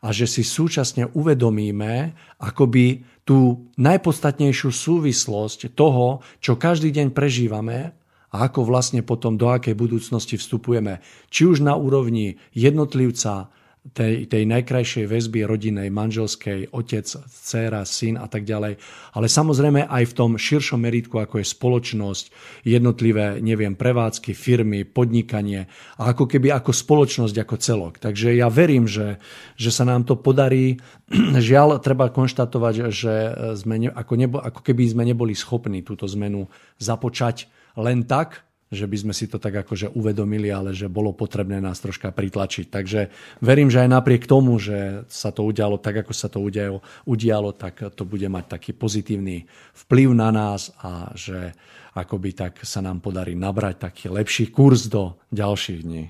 [0.00, 7.92] a že si súčasne uvedomíme akoby tú najpodstatnejšiu súvislosť toho, čo každý deň prežívame
[8.34, 10.98] a ako vlastne potom do akej budúcnosti vstupujeme.
[11.30, 13.50] Či už na úrovni jednotlivca,
[13.94, 18.80] tej, tej najkrajšej väzby rodinej, manželskej, otec, dcéra, syn a tak ďalej.
[19.14, 22.24] Ale samozrejme aj v tom širšom meritku, ako je spoločnosť,
[22.66, 27.94] jednotlivé, neviem, prevádzky, firmy, podnikanie a ako keby ako spoločnosť, ako celok.
[28.02, 29.22] Takže ja verím, že,
[29.54, 30.82] že sa nám to podarí.
[31.46, 33.14] Žiaľ, treba konštatovať, že
[33.54, 36.50] sme ne, ako, nebo, ako keby sme neboli schopní túto zmenu
[36.82, 41.62] započať len tak, že by sme si to tak akože uvedomili, ale že bolo potrebné
[41.62, 42.66] nás troška pritlačiť.
[42.66, 43.00] Takže
[43.38, 47.54] verím, že aj napriek tomu, že sa to udialo tak, ako sa to udialo, udialo
[47.54, 49.46] tak to bude mať taký pozitívny
[49.86, 51.54] vplyv na nás a že
[51.94, 56.04] akoby tak sa nám podarí nabrať taký lepší kurz do ďalších dní.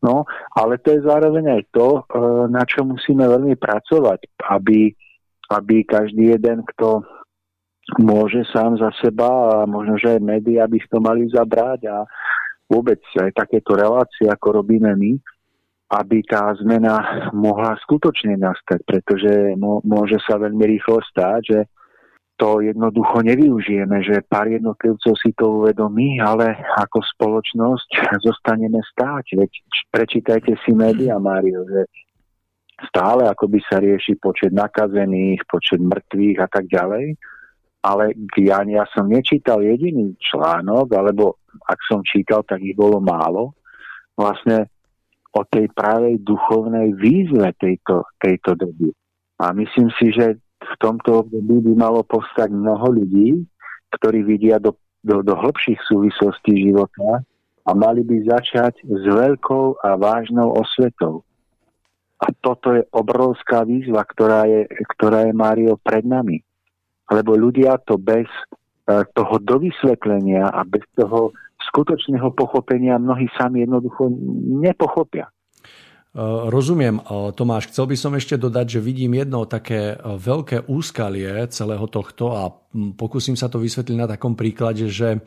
[0.00, 0.24] No,
[0.56, 2.02] ale to je zároveň aj to, e,
[2.48, 4.96] na čo musíme veľmi pracovať, aby,
[5.52, 7.04] aby každý jeden, kto
[7.98, 12.06] môže sám za seba a možno, že aj médiá by to mali zabrať a
[12.70, 15.12] vôbec aj takéto relácie, ako robíme my,
[15.90, 21.60] aby tá zmena mohla skutočne nastať, pretože môže sa veľmi rýchlo stáť, že
[22.40, 29.36] to jednoducho nevyužijeme, že pár jednotlivcov si to uvedomí, ale ako spoločnosť zostaneme stáť.
[29.36, 29.50] Veď
[29.92, 31.84] prečítajte si médiá, Mário, že
[32.88, 37.12] stále akoby sa rieši počet nakazených, počet mŕtvych a tak ďalej.
[37.80, 43.56] Ale ja, ja som nečítal jediný článok, alebo ak som čítal, tak ich bolo málo,
[44.14, 44.68] vlastne
[45.32, 48.90] o tej pravej duchovnej výzve tejto, tejto doby.
[49.40, 53.48] A myslím si, že v tomto období by malo postať mnoho ľudí,
[53.96, 57.24] ktorí vidia do, do, do hĺbších súvislostí života
[57.64, 61.24] a mali by začať s veľkou a vážnou osvetou.
[62.20, 66.44] A toto je obrovská výzva, ktorá je, ktorá je Mário pred nami.
[67.10, 71.34] Lebo ľudia to bez uh, toho dovysvetlenia a bez toho
[71.70, 74.10] skutočného pochopenia mnohí sami jednoducho
[74.62, 75.28] nepochopia.
[76.50, 76.98] Rozumiem,
[77.38, 77.70] Tomáš.
[77.70, 82.50] Chcel by som ešte dodať, že vidím jedno také veľké úskalie celého tohto a
[82.98, 85.22] pokúsim sa to vysvetliť na takom príklade, že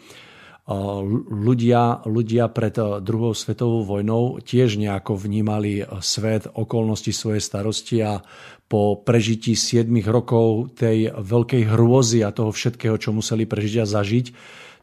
[0.68, 8.24] ľudia, ľudia pred druhou svetovou vojnou tiež nejako vnímali svet, okolnosti svojej starosti a
[8.72, 14.26] po prežití 7 rokov tej veľkej hrôzy a toho všetkého, čo museli prežiť a zažiť,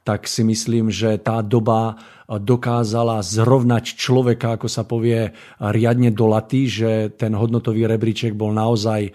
[0.04, 1.96] tak si myslím, že tá doba
[2.28, 9.10] dokázala zrovnať človeka, ako sa povie, riadne dolatý, že ten hodnotový rebríček bol naozaj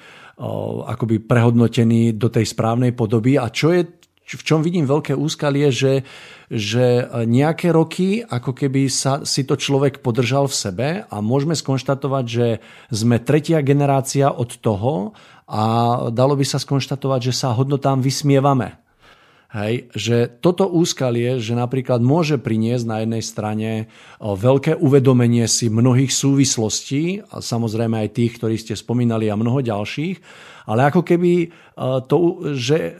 [0.86, 3.40] akoby prehodnotený do tej správnej podoby.
[3.40, 3.95] A čo je,
[4.26, 6.02] v čom vidím veľké úskalie, že,
[6.50, 12.26] že nejaké roky, ako keby sa, si to človek podržal v sebe a môžeme skonštatovať,
[12.26, 12.48] že
[12.90, 15.14] sme tretia generácia od toho
[15.46, 15.64] a
[16.10, 18.82] dalo by sa skonštatovať, že sa hodnotám vysmievame.
[19.56, 23.70] Hej, že toto úskalie, že napríklad môže priniesť na jednej strane
[24.20, 30.20] veľké uvedomenie si mnohých súvislostí, a samozrejme aj tých, ktorí ste spomínali a mnoho ďalších,
[30.66, 31.54] ale ako keby
[32.10, 32.18] to,
[32.58, 32.98] že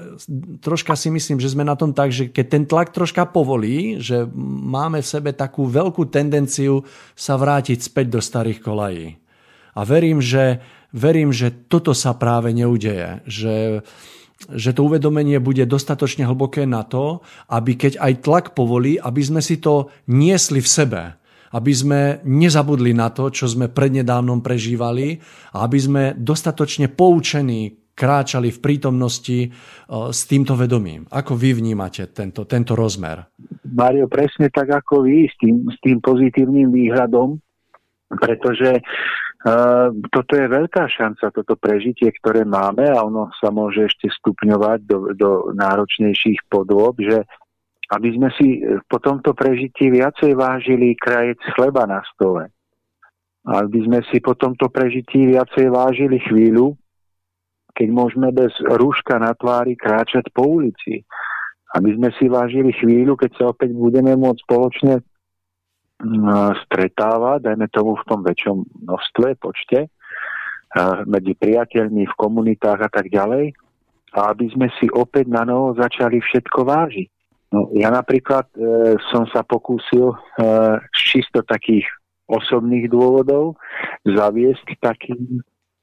[0.62, 4.30] troška si myslím, že sme na tom tak, že keď ten tlak troška povolí, že
[4.70, 6.86] máme v sebe takú veľkú tendenciu
[7.18, 9.18] sa vrátiť späť do starých kolají.
[9.76, 13.26] A verím, že, verím, že toto sa práve neudeje.
[13.28, 13.56] Že
[14.52, 19.40] že to uvedomenie bude dostatočne hlboké na to, aby keď aj tlak povolí, aby sme
[19.40, 21.02] si to niesli v sebe.
[21.54, 25.22] Aby sme nezabudli na to, čo sme prednedávnom prežívali
[25.54, 29.50] a aby sme dostatočne poučení kráčali v prítomnosti e,
[30.12, 31.08] s týmto vedomím.
[31.08, 33.24] Ako vy vnímate tento, tento rozmer?
[33.64, 37.40] Mario, presne tak ako vy, s tým, s tým pozitívnym výhľadom,
[38.20, 38.84] pretože
[39.46, 44.90] Uh, toto je veľká šanca, toto prežitie, ktoré máme a ono sa môže ešte stupňovať
[44.90, 47.30] do, do náročnejších podôb, že
[47.94, 52.50] aby sme si po tomto prežití viacej vážili krajec chleba na stole.
[53.46, 56.74] Aby sme si po tomto prežití viacej vážili chvíľu,
[57.78, 61.06] keď môžeme bez rúška na tvári kráčať po ulici.
[61.78, 65.04] Aby sme si vážili chvíľu, keď sa opäť budeme môcť spoločne
[66.66, 69.88] stretáva, dajme tomu v tom väčšom množstve, počte,
[71.08, 73.56] medzi priateľmi, v komunitách a tak ďalej,
[74.16, 77.10] a aby sme si opäť na novo začali všetko vážiť.
[77.54, 80.18] No, ja napríklad e, som sa pokúsil e,
[80.90, 81.86] z čisto takých
[82.26, 83.54] osobných dôvodov
[84.02, 85.14] zaviesť taký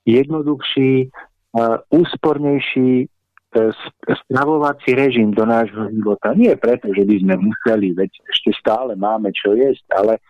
[0.03, 1.09] jednoduchší, e,
[1.95, 3.07] úspornejší
[4.09, 6.33] stravovací režim do nášho života.
[6.33, 10.25] Nie preto, že by sme museli, veď ešte stále máme čo jesť, ale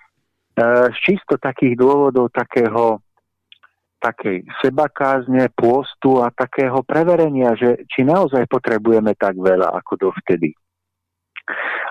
[0.91, 2.99] z čisto takých dôvodov takého
[4.03, 10.51] takej sebakázne, pôstu a takého preverenia, že či naozaj potrebujeme tak veľa ako dovtedy.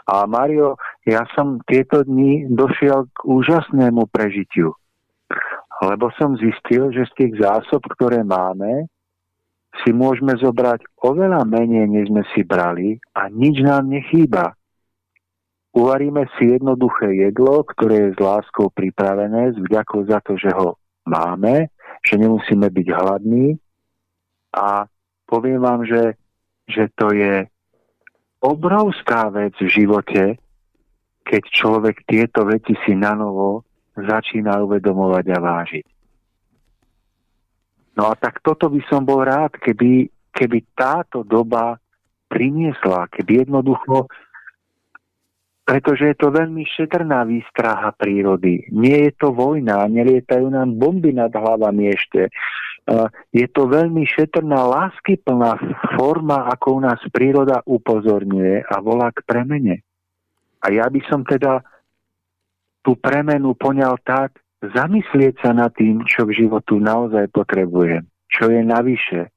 [0.07, 4.73] A Mario, ja som tieto dni došiel k úžasnému prežitiu,
[5.81, 8.89] lebo som zistil, že z tých zásob, ktoré máme,
[9.79, 14.51] si môžeme zobrať oveľa menej, než sme si brali a nič nám nechýba.
[15.71, 20.75] Uvaríme si jednoduché jedlo, ktoré je s láskou pripravené, s vďakou za to, že ho
[21.07, 21.71] máme,
[22.03, 23.55] že nemusíme byť hladní
[24.51, 24.83] a
[25.23, 26.19] poviem vám, že,
[26.67, 27.47] že to je
[28.41, 30.23] obrovská vec v živote,
[31.21, 33.63] keď človek tieto veci si na novo
[33.93, 35.85] začína uvedomovať a vážiť.
[37.95, 41.77] No a tak toto by som bol rád, keby, keby táto doba
[42.31, 44.09] priniesla, keby jednoducho,
[45.67, 48.65] pretože je to veľmi šetrná výstraha prírody.
[48.71, 52.31] Nie je to vojna, nelietajú nám bomby nad hlavami ešte.
[53.31, 55.55] Je to veľmi šetrná, láskyplná
[55.95, 59.85] forma, ako u nás príroda upozorňuje a volá k premene.
[60.61, 61.61] A ja by som teda
[62.81, 68.61] tú premenu poňal tak, zamyslieť sa nad tým, čo k životu naozaj potrebujem, čo je
[68.61, 69.29] navyše, e,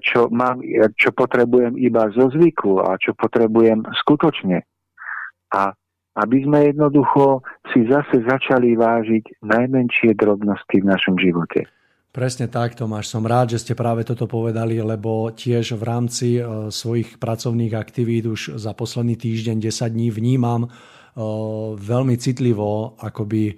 [0.00, 4.64] čo, mám, e, čo potrebujem iba zo zvyku a čo potrebujem skutočne.
[5.52, 5.76] A
[6.24, 11.68] aby sme jednoducho si zase začali vážiť najmenšie drobnosti v našom živote.
[12.14, 13.10] Presne tak, Tomáš.
[13.10, 18.30] Som rád, že ste práve toto povedali, lebo tiež v rámci e, svojich pracovných aktivít
[18.30, 20.68] už za posledný týždeň, 10 dní vnímam e,
[21.74, 23.54] veľmi citlivo akoby e,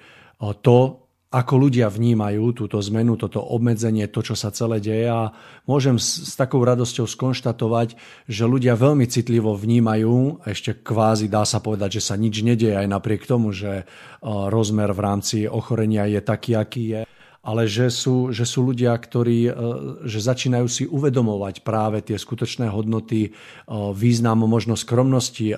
[0.64, 5.36] to, ako ľudia vnímajú túto zmenu, toto obmedzenie, to, čo sa celé deje a
[5.68, 7.92] môžem s, takou radosťou skonštatovať,
[8.24, 12.88] že ľudia veľmi citlivo vnímajú, ešte kvázi dá sa povedať, že sa nič nedieje aj
[12.88, 13.84] napriek tomu, že
[14.24, 17.00] rozmer v rámci ochorenia je taký, aký je
[17.46, 19.52] ale že sú, že sú ľudia, ktorí e,
[20.02, 23.30] že začínajú si uvedomovať práve tie skutočné hodnoty, e,
[23.94, 25.54] význam možno skromnosti.
[25.54, 25.56] E,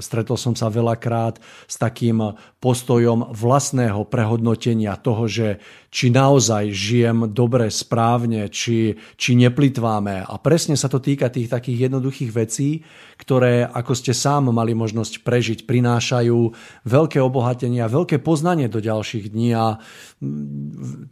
[0.00, 2.32] stretol som sa veľakrát s takým
[2.64, 5.60] postojom vlastného prehodnotenia toho, že
[5.94, 10.26] či naozaj žijem dobre, správne, či, či neplitváme.
[10.26, 12.82] A presne sa to týka tých takých jednoduchých vecí,
[13.14, 16.50] ktoré, ako ste sám mali možnosť prežiť, prinášajú
[16.82, 19.78] veľké obohatenia, veľké poznanie do ďalších dní a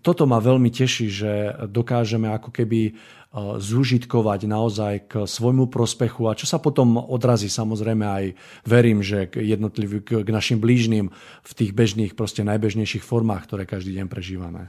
[0.02, 1.32] toto ma veľmi teší, že
[1.70, 2.98] dokážeme ako keby
[3.32, 8.24] zúžitkovať naozaj k svojmu prospechu a čo sa potom odrazí samozrejme aj
[8.68, 11.08] verím, že k jednotlivým, k našim blížnym
[11.40, 14.68] v tých bežných, proste najbežnejších formách, ktoré každý deň prežívame.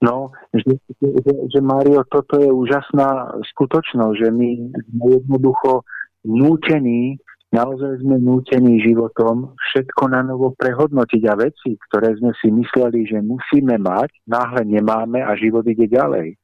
[0.00, 5.84] No, že, že, že Mario, toto je úžasná skutočnosť, že my sme jednoducho
[6.24, 7.20] nútení,
[7.52, 13.24] naozaj sme nútení životom všetko na novo prehodnotiť a veci, ktoré sme si mysleli, že
[13.24, 16.36] musíme mať, náhle nemáme a život ide ďalej.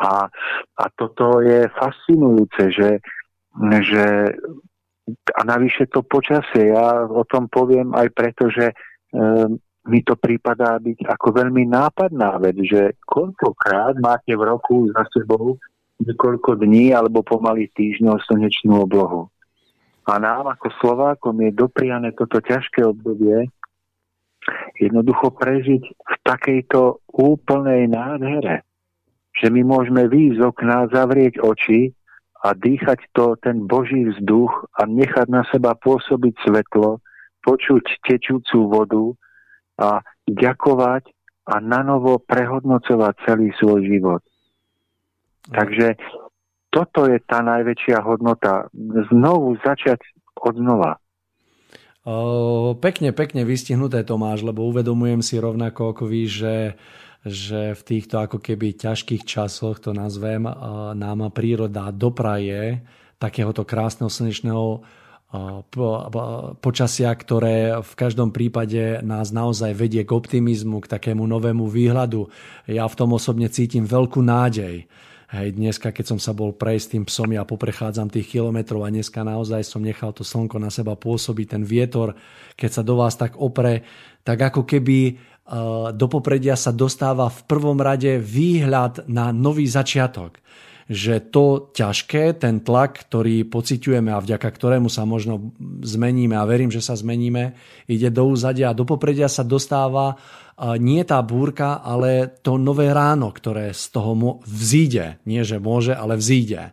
[0.00, 0.26] A,
[0.74, 2.90] a toto je fascinujúce, že,
[3.84, 4.04] že
[5.36, 8.72] a navyše to počasie, ja o tom poviem aj preto, že
[9.14, 15.04] um, mi to prípadá byť ako veľmi nápadná vec, že koľkokrát máte v roku za
[15.12, 15.60] sebou
[16.00, 19.28] niekoľko dní alebo pomaly týždňov slnečnú oblohu.
[20.08, 23.48] A nám ako Slovákom je dopriané toto ťažké obdobie
[24.76, 28.60] jednoducho prežiť v takejto úplnej nádhere,
[29.34, 31.90] že my môžeme výjsť z okna, zavrieť oči
[32.44, 37.02] a dýchať to, ten Boží vzduch a nechať na seba pôsobiť svetlo,
[37.42, 39.04] počuť tečúcu vodu
[39.80, 39.88] a
[40.28, 41.10] ďakovať
[41.44, 44.22] a nanovo prehodnocovať celý svoj život.
[45.44, 46.00] Takže
[46.72, 48.66] toto je tá najväčšia hodnota.
[49.12, 50.00] Znovu začať
[50.40, 50.98] od znova.
[52.04, 56.56] O, pekne, pekne vystihnuté Tomáš, lebo uvedomujem si rovnako ako vy, že,
[57.24, 60.44] že v týchto ako keby ťažkých časoch, to nazvem,
[60.92, 62.84] nám príroda dopraje
[63.16, 64.84] takéhoto krásneho slnečného
[66.62, 72.30] počasia, ktoré v každom prípade nás naozaj vedie k optimizmu, k takému novému výhľadu.
[72.70, 74.86] Ja v tom osobne cítim veľkú nádej.
[75.34, 79.26] Hej, dneska, keď som sa bol prejsť tým psom, ja poprechádzam tých kilometrov a dneska
[79.26, 82.14] naozaj som nechal to slnko na seba pôsobiť, ten vietor,
[82.54, 83.82] keď sa do vás tak opre,
[84.22, 85.18] tak ako keby
[85.92, 90.40] do popredia sa dostáva v prvom rade výhľad na nový začiatok
[90.84, 96.68] že to ťažké, ten tlak, ktorý pociťujeme a vďaka ktorému sa možno zmeníme a verím,
[96.68, 97.56] že sa zmeníme,
[97.88, 100.20] ide do úzadia a do popredia sa dostáva
[100.78, 105.18] nie tá búrka, ale to nové ráno, ktoré z toho vzíde.
[105.26, 106.70] Nie, že môže, ale vzíde.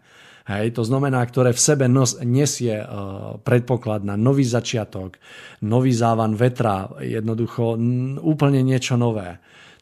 [0.49, 5.21] Hej, to znamená, ktoré v sebe nos, nesie uh, predpoklad na nový začiatok,
[5.61, 7.77] nový závan vetra, jednoducho
[8.25, 9.37] úplne niečo nové.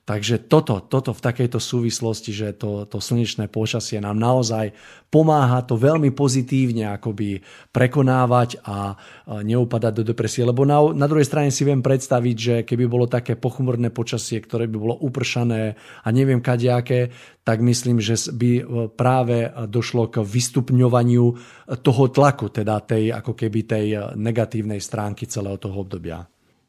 [0.09, 4.73] Takže toto, toto v takejto súvislosti, že to, to slnečné počasie nám naozaj
[5.13, 8.97] pomáha to veľmi pozitívne akoby prekonávať a
[9.29, 10.49] neupadať do depresie.
[10.49, 14.65] Lebo na, na druhej strane si viem predstaviť, že keby bolo také pochmurné počasie, ktoré
[14.65, 17.13] by bolo upršané a neviem kadejaké,
[17.45, 21.25] tak myslím, že by e, práve došlo k vystupňovaniu
[21.85, 23.85] toho tlaku, teda tej ako keby tej
[24.17, 26.25] negatívnej stránky celého toho obdobia.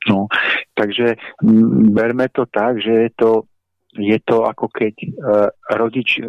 [0.09, 0.33] No,
[0.73, 3.31] takže m, berme to tak, že je to,
[4.01, 5.09] je to ako keď e,
[5.77, 6.25] rodič e,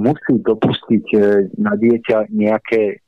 [0.00, 1.18] musí dopustiť e,
[1.60, 3.04] na dieťa nejaké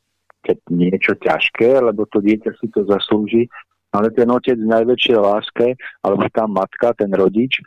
[0.46, 3.50] keď niečo ťažké, lebo to dieťa si to zaslúži,
[3.90, 5.74] ale ten otec v najväčšej láske,
[6.06, 7.64] alebo tá matka, ten rodič, e,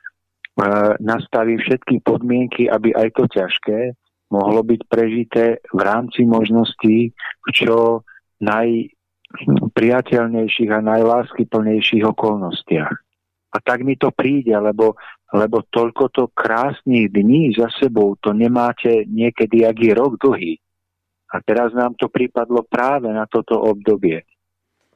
[1.04, 3.98] nastaví všetky podmienky, aby aj to ťažké
[4.30, 7.12] mohlo byť prežité v rámci možností
[7.50, 8.06] čo
[8.40, 8.94] naj,
[9.74, 12.94] priateľnejších a najláskyplnejších okolnostiach.
[13.50, 14.94] A tak mi to príde, lebo,
[15.34, 20.62] lebo toľko to krásnych dní za sebou, to nemáte niekedy, ak je rok dlhý.
[21.30, 24.26] A teraz nám to pripadlo práve na toto obdobie.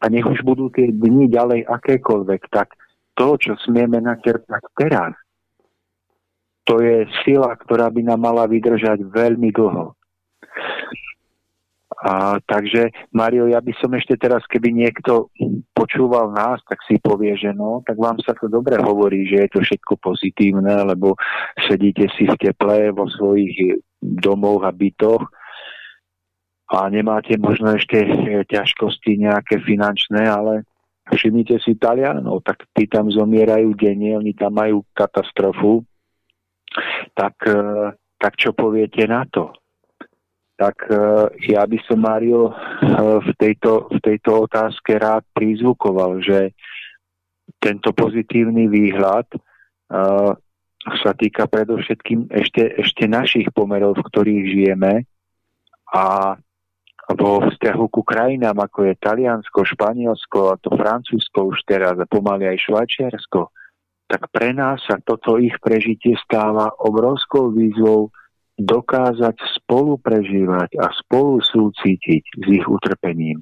[0.01, 2.73] A nech už budú tie dni ďalej akékoľvek, tak
[3.13, 5.13] to, čo smieme načerpať teraz,
[6.63, 9.93] to je sila, ktorá by nám mala vydržať veľmi dlho.
[12.03, 15.31] A, takže, Mario, ja by som ešte teraz, keby niekto
[15.71, 19.49] počúval nás, tak si povie, že no, tak vám sa to dobre hovorí, že je
[19.55, 21.15] to všetko pozitívne, lebo
[21.63, 25.23] sedíte si v teple vo svojich domoch a bytoch
[26.75, 28.03] a nemáte možno ešte
[28.51, 30.67] ťažkosti nejaké finančné, ale
[31.07, 35.87] všimnite si Talianov, tak tí tam zomierajú denne, oni tam majú katastrofu,
[37.15, 39.53] tak, e, tak čo poviete na to?
[40.63, 40.95] Tak e,
[41.51, 42.53] ja by som, Mário, e,
[43.19, 46.55] v tejto, v tejto otázke rád prizvukoval, že
[47.59, 49.39] tento pozitívny výhľad e,
[51.03, 55.03] sa týka predovšetkým ešte, ešte našich pomerov, v ktorých žijeme
[55.91, 56.35] a
[57.11, 62.47] vo vzťahu ku krajinám, ako je Taliansko, Španielsko a to Francúzsko už teraz a pomaly
[62.47, 63.51] aj Švajčiarsko,
[64.07, 68.07] tak pre nás sa toto ich prežitie stáva obrovskou výzvou
[68.59, 73.41] dokázať spolu prežívať a spolu súcitiť s ich utrpením.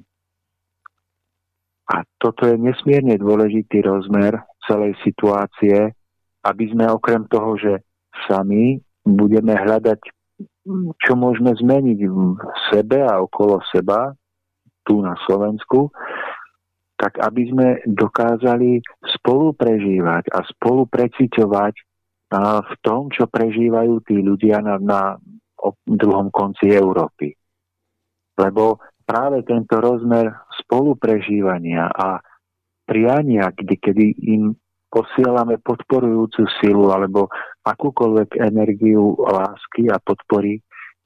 [1.92, 5.92] A toto je nesmierne dôležitý rozmer celej situácie,
[6.46, 7.84] aby sme okrem toho, že
[8.24, 10.00] sami budeme hľadať,
[11.02, 12.16] čo môžeme zmeniť v
[12.72, 14.14] sebe a okolo seba,
[14.82, 15.90] tu na Slovensku,
[16.98, 18.82] tak aby sme dokázali
[19.18, 21.74] spolu prežívať a spolu preciťovať
[22.40, 25.02] v tom, čo prežívajú tí ľudia na, na
[25.84, 27.36] druhom konci Európy.
[28.40, 30.32] Lebo práve tento rozmer
[30.64, 32.18] spoluprežívania a
[32.88, 34.56] priania, kedy, kedy im
[34.88, 37.28] posielame podporujúcu silu alebo
[37.64, 40.60] akúkoľvek energiu lásky a podpory,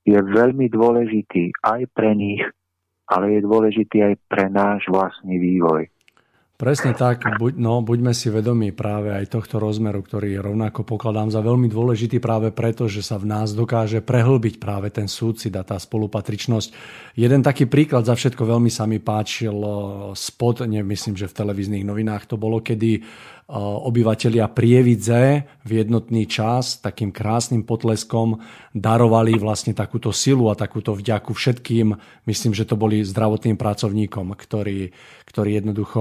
[0.07, 2.43] je veľmi dôležitý aj pre nich,
[3.11, 5.91] ale je dôležitý aj pre náš vlastný vývoj.
[6.57, 11.44] Presne tak, buď, no, buďme si vedomí práve aj tohto rozmeru, ktorý rovnako pokladám za
[11.44, 15.76] veľmi dôležitý práve preto, že sa v nás dokáže prehlbiť práve ten súcit a tá
[15.76, 16.68] spolupatričnosť.
[17.12, 19.52] Jeden taký príklad za všetko veľmi sa mi páčil
[20.16, 23.04] spod, nemyslím, že v televíznych novinách to bolo, kedy
[23.55, 28.42] obyvatelia Prievidze v jednotný čas takým krásnym potleskom
[28.74, 31.94] darovali vlastne takúto silu a takúto vďaku všetkým,
[32.26, 34.90] myslím, že to boli zdravotným pracovníkom, ktorí,
[35.30, 36.01] ktorí jednoducho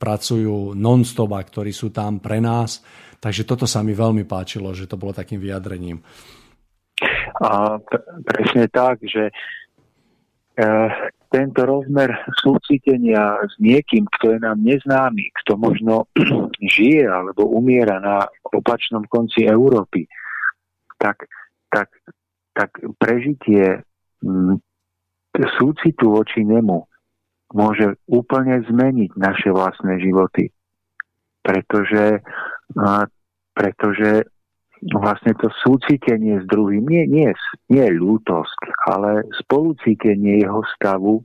[0.00, 2.80] pracujú non-stop a ktorí sú tam pre nás.
[3.20, 6.00] Takže toto sa mi veľmi páčilo, že to bolo takým vyjadrením.
[7.44, 7.76] A
[8.24, 9.28] presne tak, že
[10.56, 10.88] eh,
[11.28, 12.08] tento rozmer
[12.40, 16.08] súcitenia s niekým, kto je nám neznámy, kto možno
[16.76, 20.08] žije alebo umiera na opačnom konci Európy,
[20.96, 21.28] tak,
[21.68, 21.92] tak,
[22.56, 23.84] tak prežitie
[24.24, 24.56] mm,
[25.60, 26.88] súcitu voči nemu
[27.54, 30.52] môže úplne zmeniť naše vlastné životy.
[31.40, 32.20] Pretože,
[33.56, 34.28] pretože
[34.94, 37.30] vlastne to súcitenie s druhým, nie, nie,
[37.70, 41.22] nie ľútosť, ale spolucítenie jeho stavu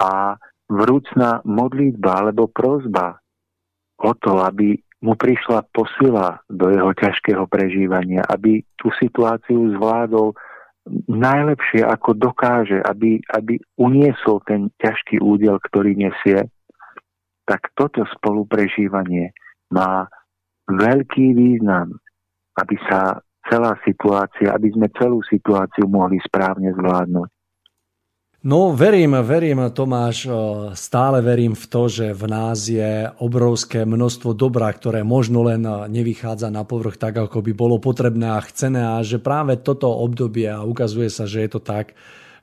[0.00, 0.36] a
[0.70, 3.18] vrúcna modlitba alebo prozba
[4.00, 10.36] o to, aby mu prišla posila do jeho ťažkého prežívania, aby tú situáciu zvládol
[11.08, 16.48] najlepšie, ako dokáže, aby, aby uniesol ten ťažký údel, ktorý nesie,
[17.44, 19.32] tak toto spoluprežívanie
[19.72, 20.08] má
[20.74, 21.98] veľký význam,
[22.58, 23.18] aby sa
[23.50, 27.28] celá situácia, aby sme celú situáciu mohli správne zvládnuť.
[28.40, 30.24] No verím, verím Tomáš,
[30.72, 36.48] stále verím v to, že v nás je obrovské množstvo dobra, ktoré možno len nevychádza
[36.48, 40.64] na povrch tak, ako by bolo potrebné a chcené a že práve toto obdobie a
[40.64, 41.92] ukazuje sa, že je to tak,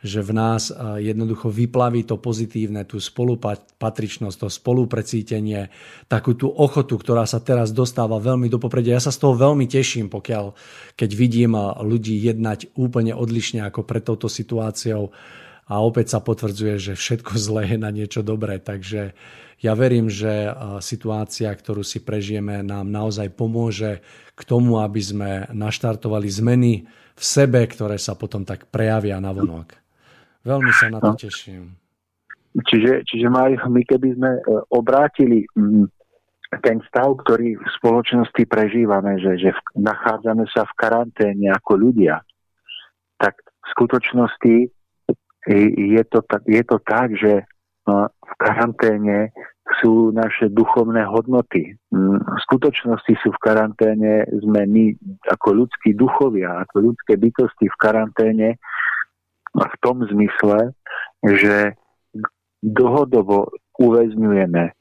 [0.06, 0.70] že v nás
[1.02, 5.74] jednoducho vyplaví to pozitívne, tú spolupatričnosť, to spoluprecítenie,
[6.06, 8.98] takú tú ochotu, ktorá sa teraz dostáva veľmi do popredia.
[8.98, 10.54] Ja sa z toho veľmi teším, pokiaľ,
[10.94, 15.10] keď vidím ľudí jednať úplne odlišne ako pred touto situáciou
[15.68, 18.62] a opäť sa potvrdzuje, že všetko zlé je na niečo dobré.
[18.62, 19.18] Takže
[19.58, 20.54] ja verím, že
[20.86, 24.06] situácia, ktorú si prežijeme, nám naozaj pomôže
[24.38, 26.86] k tomu, aby sme naštartovali zmeny
[27.18, 29.87] v sebe, ktoré sa potom tak prejavia na vonok.
[30.48, 31.20] Veľmi sa na to no.
[31.20, 31.76] teším.
[32.58, 34.42] Čiže, čiže my keby sme e,
[34.74, 35.86] obrátili mm,
[36.64, 42.24] ten stav, ktorý v spoločnosti prežívame, že, že nachádzame sa v karanténe ako ľudia,
[43.20, 44.56] tak v skutočnosti
[45.78, 47.44] je to, je to tak, že
[47.88, 49.32] no, v karanténe
[49.84, 51.76] sú naše duchovné hodnoty.
[51.92, 54.86] Mm, v skutočnosti sú v karanténe, sme my
[55.28, 58.50] ako ľudskí duchovia, ako ľudské bytosti v karanténe
[59.66, 60.78] v tom zmysle,
[61.26, 61.74] že
[62.62, 63.50] dlhodobo
[63.82, 64.74] uväzňujeme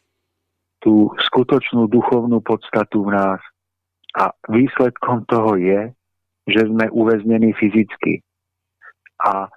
[0.84, 3.40] tú skutočnú duchovnú podstatu v nás
[4.16, 5.92] a výsledkom toho je,
[6.46, 8.22] že sme uväznení fyzicky.
[9.20, 9.48] A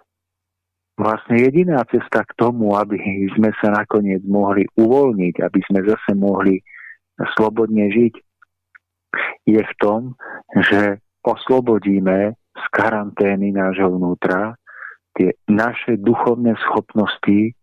[1.00, 3.00] vlastne jediná cesta k tomu, aby
[3.36, 6.60] sme sa nakoniec mohli uvoľniť, aby sme zase mohli
[7.36, 8.14] slobodne žiť,
[9.48, 10.16] je v tom,
[10.56, 14.60] že oslobodíme z karantény nášho vnútra
[15.18, 17.54] tie naše duchovné schopnosti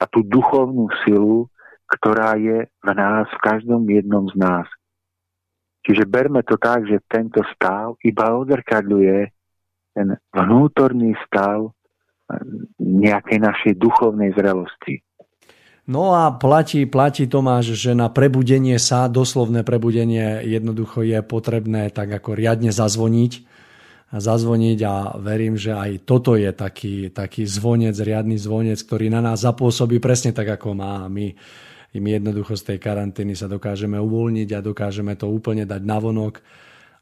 [0.00, 1.48] a tú duchovnú silu,
[1.86, 4.66] ktorá je v nás, v každom jednom z nás.
[5.86, 9.30] Čiže berme to tak, že tento stav iba odzrkadľuje
[9.94, 11.70] ten vnútorný stav
[12.82, 15.06] nejakej našej duchovnej zrelosti.
[15.86, 22.10] No a platí, platí Tomáš, že na prebudenie sa, doslovné prebudenie jednoducho je potrebné tak
[22.10, 23.46] ako riadne zazvoniť.
[24.06, 29.42] Zazvoniť a verím, že aj toto je taký, taký zvonec, riadny zvonec, ktorý na nás
[29.42, 31.10] zapôsobí presne tak, ako má.
[31.10, 31.34] My,
[31.90, 36.38] my jednoducho z tej karantény sa dokážeme uvoľniť a dokážeme to úplne dať navonok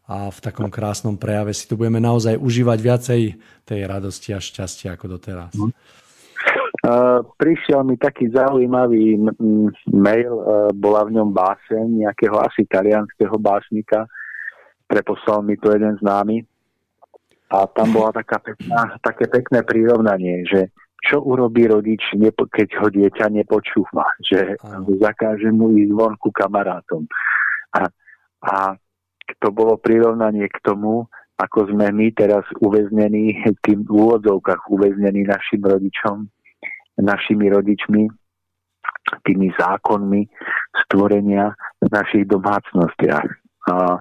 [0.08, 3.20] a v takom krásnom prejave si tu budeme naozaj užívať viacej
[3.68, 5.52] tej radosti a šťastia ako doteraz.
[6.84, 9.16] Uh, prišiel mi taký zaujímavý
[9.88, 14.04] mail, uh, bola v ňom báseň nejakého asi talianského básnika,
[14.84, 16.44] preposlal mi to jeden známy
[17.52, 20.72] a tam bola taká pekná, také pekné prirovnanie, že
[21.04, 24.56] čo urobí rodič, nepo- keď ho dieťa nepočúva, že
[24.96, 27.04] zakáže mu ísť vonku kamarátom.
[27.76, 27.92] A,
[28.40, 28.54] a
[29.36, 31.04] to bolo prirovnanie k tomu,
[31.36, 36.24] ako sme my teraz uväznení, tým v úvodzovkách uväznení našim rodičom,
[36.96, 38.08] našimi rodičmi,
[39.28, 40.24] tými zákonmi
[40.86, 41.52] stvorenia
[41.84, 43.28] v našich domácnostiach.
[43.68, 44.00] A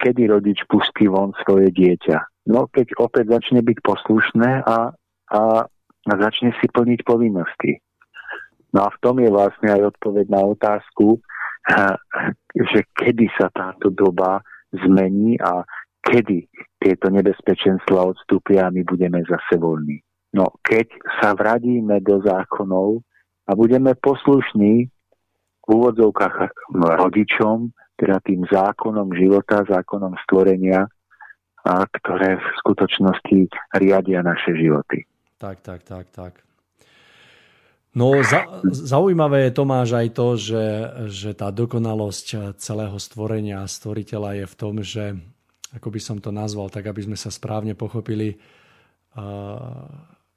[0.00, 2.48] kedy rodič pustí von svoje dieťa?
[2.52, 4.94] No keď opäť začne byť poslušné a,
[5.34, 5.40] a,
[6.06, 7.82] začne si plniť povinnosti.
[8.70, 11.18] No a v tom je vlastne aj odpoveď na otázku,
[12.70, 15.66] že kedy sa táto doba zmení a
[16.06, 16.46] kedy
[16.78, 19.98] tieto nebezpečenstva odstúpia a my budeme zase voľní.
[20.36, 20.86] No keď
[21.18, 23.02] sa vradíme do zákonov
[23.48, 24.86] a budeme poslušní
[25.66, 26.34] v úvodzovkách
[27.02, 30.86] rodičom, teda tým zákonom života, zákonom stvorenia,
[31.66, 33.38] a ktoré v skutočnosti
[33.74, 35.02] riadia naše životy.
[35.36, 36.32] Tak, tak, tak, tak.
[37.96, 40.66] No za, zaujímavé je Tomáš aj to, že,
[41.10, 45.16] že tá dokonalosť celého stvorenia a stvoriteľa je v tom, že,
[45.74, 48.36] ako by som to nazval, tak aby sme sa správne pochopili,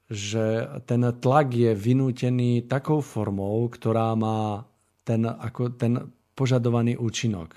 [0.08, 0.44] že
[0.88, 4.64] ten tlak je vynútený takou formou, ktorá má
[5.04, 6.10] ten, ako ten
[6.40, 7.52] požadovaný účinok.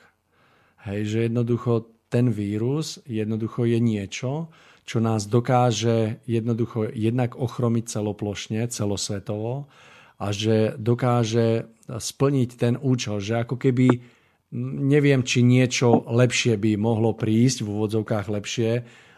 [0.84, 4.52] Hej, že jednoducho ten vírus jednoducho je niečo,
[4.84, 9.72] čo nás dokáže jednoducho jednak ochromiť celoplošne, celosvetovo,
[10.20, 13.88] a že dokáže splniť ten účel, že ako keby
[14.88, 18.72] neviem, či niečo lepšie by mohlo prísť, v úvodzovkách lepšie,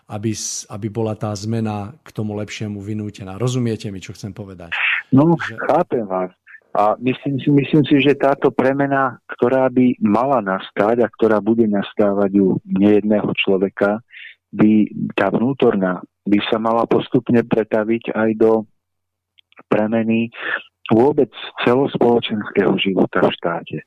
[0.08, 0.32] aby,
[0.70, 3.36] aby bola tá zmena k tomu lepšiemu vynútená.
[3.36, 4.72] Rozumiete mi, čo chcem povedať?
[5.12, 5.60] No, že...
[5.66, 6.32] chápem vás.
[6.76, 12.36] A myslím myslím si, že táto premena, ktorá by mala nastať a ktorá bude nastávať
[12.44, 14.04] u nejedného človeka,
[14.52, 18.66] by tá vnútorná by sa mala postupne pretaviť aj do
[19.70, 20.34] premeny
[20.90, 21.30] vôbec
[21.62, 23.78] celospoločenského života v štáte.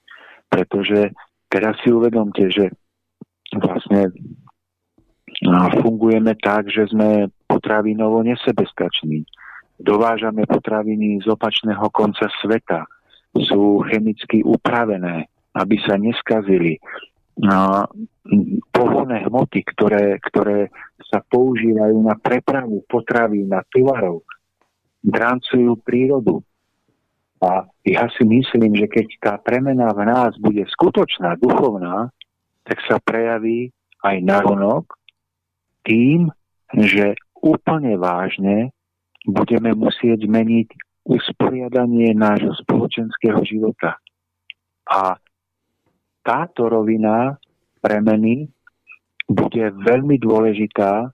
[0.47, 1.12] Pretože
[1.51, 2.70] teraz si uvedomte, že
[3.59, 4.14] vlastne
[5.82, 9.26] fungujeme tak, že sme potravinovo nesebestační.
[9.79, 12.83] Dovážame potraviny z opačného konca sveta.
[13.39, 16.83] Sú chemicky upravené, aby sa neskazili.
[18.74, 20.74] Pohodné hmoty, ktoré, ktoré
[21.07, 24.26] sa používajú na prepravu potravín, na tovarov,
[25.07, 26.43] drancujú prírodu.
[27.39, 32.11] A ja si myslím, že keď tá premena v nás bude skutočná, duchovná,
[32.66, 33.70] tak sa prejaví
[34.03, 34.99] aj naronok
[35.87, 36.29] tým,
[36.74, 38.74] že úplne vážne
[39.26, 40.68] budeme musieť zmeniť
[41.08, 43.96] usporiadanie nášho spoločenského života.
[44.88, 45.16] A
[46.22, 47.34] táto rovina
[47.80, 48.46] premeny
[49.28, 51.08] bude veľmi dôležitá,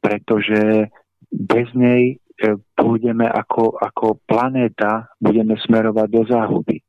[0.00, 0.88] pretože
[1.28, 6.84] bez nej E, pôjdeme ako, ako planéta, budeme smerovať do záhuby.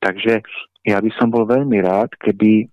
[0.00, 0.40] Takže
[0.88, 2.64] ja by som bol veľmi rád, keby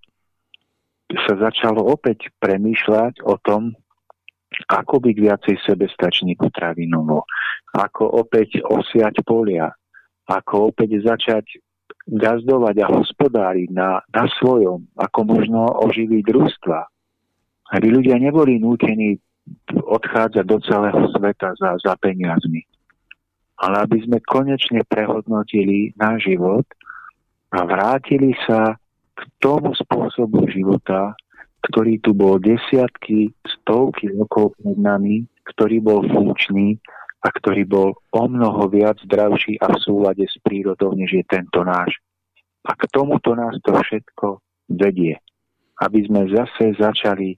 [1.28, 3.76] sa začalo opäť premýšľať o tom,
[4.70, 7.28] ako byť viacej sebestačný potravinovo,
[7.76, 9.68] ako opäť osiať polia,
[10.26, 11.60] ako opäť začať
[12.06, 16.80] gazdovať a hospodáriť na, na svojom, ako možno oživiť družstva.
[17.74, 19.18] Aby ľudia neboli nútení
[19.74, 22.62] odchádza do celého sveta za, za peniazmi.
[23.58, 26.66] Ale aby sme konečne prehodnotili náš život
[27.50, 28.78] a vrátili sa
[29.16, 31.16] k tomu spôsobu života,
[31.66, 36.78] ktorý tu bol desiatky, stovky rokov pred nami, ktorý bol funkčný
[37.26, 41.66] a ktorý bol o mnoho viac zdravší a v súlade s prírodou, než je tento
[41.66, 41.98] náš.
[42.66, 45.18] A k tomuto nás to všetko vedie.
[45.82, 47.38] Aby sme zase začali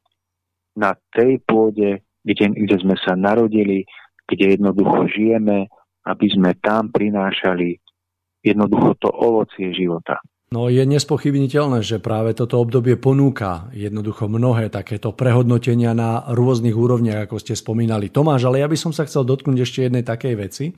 [0.76, 3.88] na tej pôde, kde, kde sme sa narodili,
[4.28, 5.72] kde jednoducho žijeme,
[6.04, 7.80] aby sme tam prinášali
[8.44, 10.20] jednoducho to ovocie života.
[10.48, 17.28] No je nespochybniteľné, že práve toto obdobie ponúka jednoducho mnohé takéto prehodnotenia na rôznych úrovniach,
[17.28, 18.08] ako ste spomínali.
[18.08, 20.72] Tomáš, ale ja by som sa chcel dotknúť ešte jednej takej veci,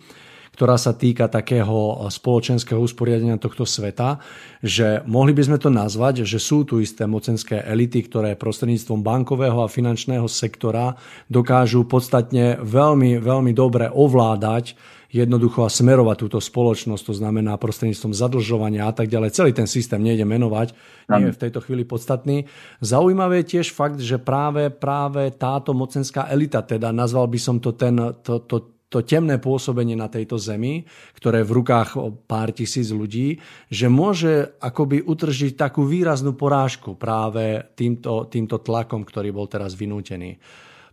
[0.57, 4.17] ktorá sa týka takého spoločenského usporiadania tohto sveta,
[4.65, 9.61] že mohli by sme to nazvať, že sú tu isté mocenské elity, ktoré prostredníctvom bankového
[9.61, 10.97] a finančného sektora
[11.29, 18.85] dokážu podstatne veľmi, veľmi dobre ovládať jednoducho a smerovať túto spoločnosť, to znamená prostredníctvom zadlžovania
[18.85, 19.33] a tak ďalej.
[19.33, 20.77] Celý ten systém nejde menovať,
[21.09, 22.45] nie je v tejto chvíli podstatný.
[22.79, 27.73] Zaujímavé je tiež fakt, že práve, práve táto mocenská elita, teda nazval by som to
[27.73, 30.85] ten, to, to, to temné pôsobenie na tejto zemi,
[31.17, 31.89] ktoré je v rukách
[32.29, 39.33] pár tisíc ľudí, že môže akoby utržiť takú výraznú porážku práve týmto, týmto tlakom, ktorý
[39.33, 40.37] bol teraz vynútený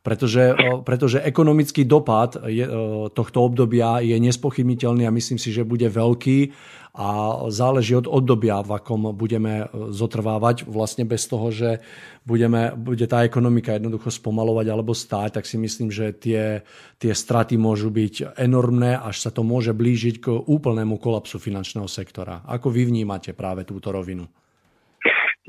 [0.07, 0.55] pretože,
[0.87, 2.63] pretože ekonomický dopad je,
[3.11, 6.55] tohto obdobia je nespochybniteľný a myslím si, že bude veľký
[6.95, 10.65] a záleží od obdobia, v akom budeme zotrvávať.
[10.65, 11.83] Vlastne bez toho, že
[12.23, 16.63] budeme, bude tá ekonomika jednoducho spomalovať alebo stáť, tak si myslím, že tie,
[17.03, 22.47] tie straty môžu byť enormné, až sa to môže blížiť k úplnému kolapsu finančného sektora.
[22.47, 24.25] Ako vy vnímate práve túto rovinu?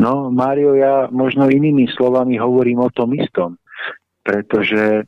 [0.01, 3.55] No, Mário, ja možno inými slovami hovorím o tom istom
[4.28, 5.07] pretože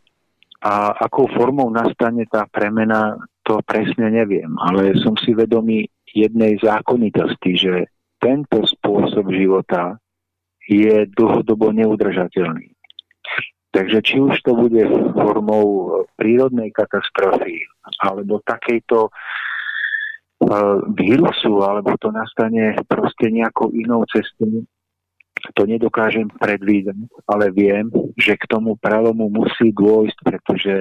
[0.63, 7.51] a akou formou nastane tá premena, to presne neviem, ale som si vedomý jednej zákonitosti,
[7.55, 7.74] že
[8.20, 9.95] tento spôsob života
[10.67, 12.76] je dlhodobo neudržateľný.
[13.72, 14.84] Takže či už to bude
[15.15, 15.65] formou
[16.20, 17.63] prírodnej katastrofy,
[18.03, 19.11] alebo takejto e,
[20.97, 24.67] vírusu, alebo to nastane proste nejakou inou cestou,
[25.56, 30.76] to nedokážem predvídať, ale viem, že k tomu prelomu musí dôjsť, pretože,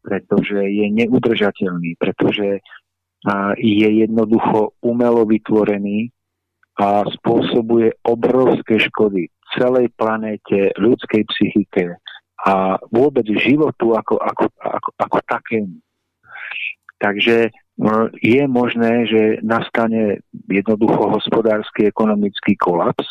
[0.00, 2.60] pretože je neudržateľný, pretože
[3.60, 6.08] je jednoducho umelo vytvorený
[6.80, 12.00] a spôsobuje obrovské škody celej planéte, ľudskej psychike
[12.40, 15.76] a vôbec životu ako, ako, ako, ako takému.
[17.00, 17.52] Takže
[18.20, 23.08] je možné, že nastane jednoducho hospodársky, ekonomický kolaps,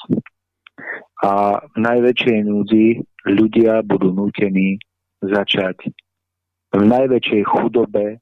[1.20, 2.86] a v najväčšej núdzi
[3.28, 4.80] ľudia budú nútení
[5.20, 5.92] začať
[6.70, 8.22] v najväčšej chudobe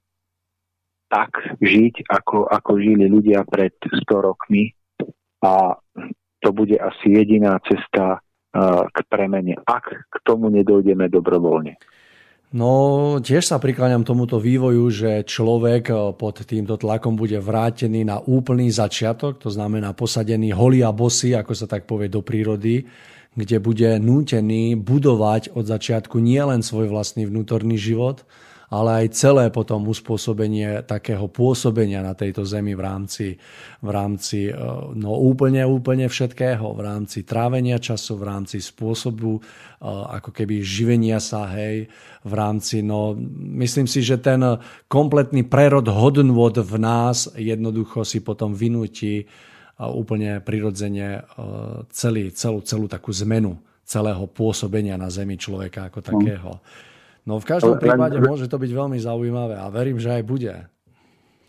[1.07, 1.31] tak
[1.63, 4.75] žiť, ako, ako žili ľudia pred 100 rokmi
[5.43, 5.75] a
[6.43, 8.19] to bude asi jediná cesta
[8.91, 11.77] k premene, ak k tomu nedojdeme dobrovoľne.
[12.47, 18.23] No, tiež sa prikláňam tomuto vývoju, že človek eh, pod týmto tlakom bude vrátený na
[18.23, 22.87] úplný začiatok, to znamená posadený holý a bosy, ako sa tak povie, do prírody,
[23.35, 28.23] kde bude nútený budovať od začiatku nielen svoj vlastný vnútorný život,
[28.68, 33.28] ale aj celé potom uspôsobenie takého pôsobenia na tejto zemi v rámci,
[33.80, 34.53] v rámci e,
[34.91, 39.41] no úplne, úplne všetkého, v rámci trávenia času, v rámci spôsobu e,
[39.88, 41.88] ako keby živenia sa, hej,
[42.28, 43.15] v rámci, no
[43.55, 44.43] myslím si, že ten
[44.91, 49.24] kompletný prerod hodnôt v nás jednoducho si potom vynúti
[49.80, 51.22] úplne prirodzene e,
[51.95, 53.55] celý, celú, celú takú zmenu
[53.88, 56.59] celého pôsobenia na zemi človeka ako takého.
[56.59, 56.86] No
[57.36, 60.55] v každom prípade môže to byť veľmi zaujímavé a verím, že aj bude.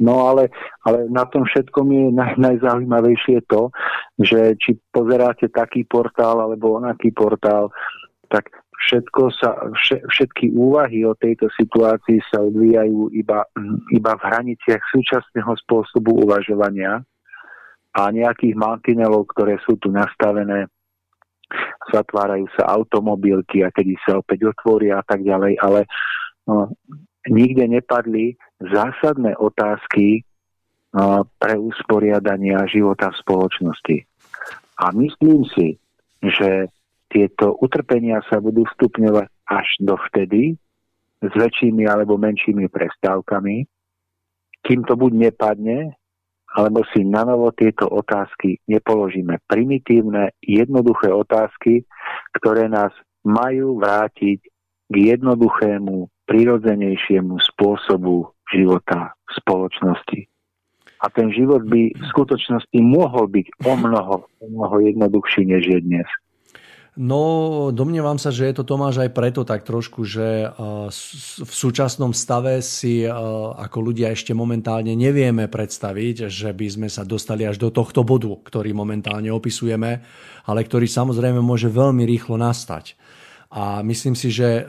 [0.03, 0.51] No ale,
[0.87, 3.70] ale na tom všetkom je naj, najzaujímavejšie to,
[4.18, 7.70] že či pozeráte taký portál alebo onaký portál,
[8.31, 13.43] tak všetko sa, všetky úvahy o tejto situácii sa odvíjajú iba,
[13.91, 17.03] iba v hraniciach súčasného spôsobu uvažovania
[17.99, 20.70] a nejakých mantinelov, ktoré sú tu nastavené
[21.88, 25.80] zatvárajú sa automobilky a kedy sa opäť otvoria a tak ďalej, ale
[26.44, 26.72] no,
[27.28, 30.22] nikde nepadli zásadné otázky
[30.94, 33.96] no, pre usporiadania života v spoločnosti.
[34.78, 35.80] A myslím si,
[36.22, 36.70] že
[37.09, 40.55] tieto utrpenia sa budú stupňovať až dovtedy
[41.18, 43.66] s väčšími alebo menšími prestávkami,
[44.62, 45.97] kým to buď nepadne,
[46.57, 49.36] alebo si na novo tieto otázky nepoložíme.
[49.44, 51.84] Primitívne, jednoduché otázky,
[52.40, 52.94] ktoré nás
[53.26, 54.40] majú vrátiť
[54.88, 60.20] k jednoduchému, prirodzenejšiemu spôsobu života v spoločnosti.
[60.99, 65.78] A ten život by v skutočnosti mohol byť o mnoho, o mnoho jednoduchší, než je
[65.80, 66.09] dnes.
[66.99, 70.51] No, domnievam sa, že je to Tomáš aj preto tak trošku, že
[71.38, 77.46] v súčasnom stave si ako ľudia ešte momentálne nevieme predstaviť, že by sme sa dostali
[77.46, 80.03] až do tohto bodu, ktorý momentálne opisujeme,
[80.42, 82.99] ale ktorý samozrejme môže veľmi rýchlo nastať.
[83.49, 84.62] A myslím si, že e,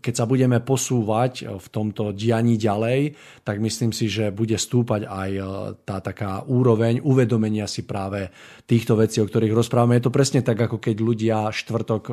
[0.00, 3.12] keď sa budeme posúvať v tomto dianí ďalej,
[3.44, 5.42] tak myslím si, že bude stúpať aj e,
[5.84, 8.32] tá taká úroveň uvedomenia si práve
[8.64, 10.00] týchto vecí, o ktorých rozprávame.
[10.00, 12.12] Je to presne tak, ako keď ľudia štvrtok, e,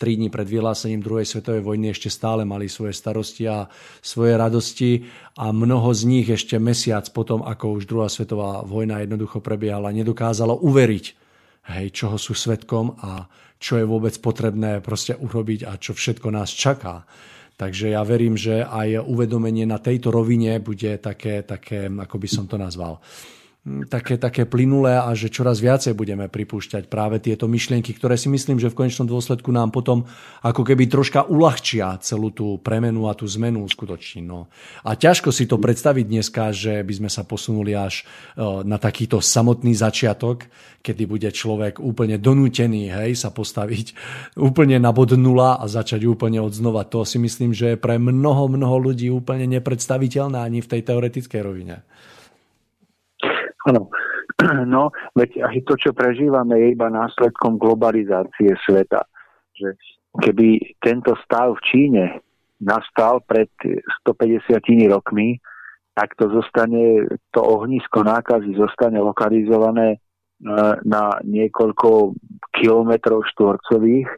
[0.00, 3.68] tri dní pred vyhlásením druhej svetovej vojny ešte stále mali svoje starosti a
[4.00, 5.04] svoje radosti
[5.36, 10.64] a mnoho z nich ešte mesiac potom, ako už druhá svetová vojna jednoducho prebiehala, nedokázalo
[10.64, 11.23] uveriť,
[11.72, 16.52] hej, čoho sú svetkom a čo je vôbec potrebné proste urobiť a čo všetko nás
[16.52, 17.08] čaká.
[17.54, 22.44] Takže ja verím, že aj uvedomenie na tejto rovine bude také, také ako by som
[22.50, 22.98] to nazval,
[23.88, 28.60] také, také plynulé a že čoraz viacej budeme pripúšťať práve tieto myšlienky, ktoré si myslím,
[28.60, 30.04] že v konečnom dôsledku nám potom
[30.44, 34.20] ako keby troška uľahčia celú tú premenu a tú zmenu skutoční.
[34.20, 34.52] No.
[34.84, 39.24] A ťažko si to predstaviť dneska, že by sme sa posunuli až e, na takýto
[39.24, 40.44] samotný začiatok,
[40.84, 43.96] kedy bude človek úplne donútený hej, sa postaviť
[44.36, 46.84] úplne na bod nula a začať úplne od znova.
[46.92, 51.40] To si myslím, že je pre mnoho, mnoho ľudí úplne nepredstaviteľné ani v tej teoretickej
[51.40, 51.80] rovine.
[53.64, 53.90] Áno.
[54.66, 59.06] No, veď aj to, čo prežívame, je iba následkom globalizácie sveta.
[59.54, 59.78] Že
[60.20, 62.04] keby tento stav v Číne
[62.58, 63.52] nastal pred
[64.02, 64.58] 150
[64.90, 65.38] rokmi,
[65.94, 69.98] tak to zostane, to ohnisko nákazy zostane lokalizované e,
[70.82, 72.18] na niekoľko
[72.58, 74.08] kilometrov štvorcových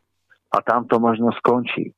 [0.56, 1.92] a tam to možno skončí.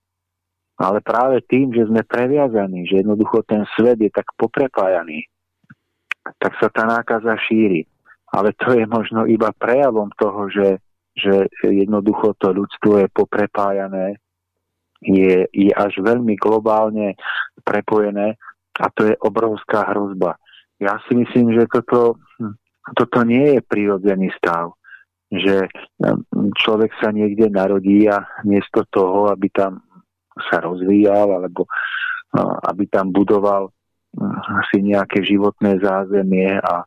[0.79, 5.27] Ale práve tým, že sme previazaní, že jednoducho ten svet je tak poprepájaný,
[6.37, 7.89] tak sa tá nákaza šíri.
[8.29, 10.85] Ale to je možno iba prejavom toho, že,
[11.17, 14.21] že jednoducho to ľudstvo je poprepájané,
[15.01, 17.17] je, je až veľmi globálne
[17.65, 18.37] prepojené
[18.77, 20.37] a to je obrovská hrozba.
[20.79, 22.55] Ja si myslím, že toto, hm,
[22.95, 24.75] toto nie je prirodzený stav.
[25.33, 25.71] Že
[26.03, 29.83] hm, človek sa niekde narodí a miesto toho, aby tam
[30.51, 31.67] sa rozvíjal alebo
[32.69, 33.73] aby tam budoval
[34.73, 36.83] si nejaké životné zázemie a,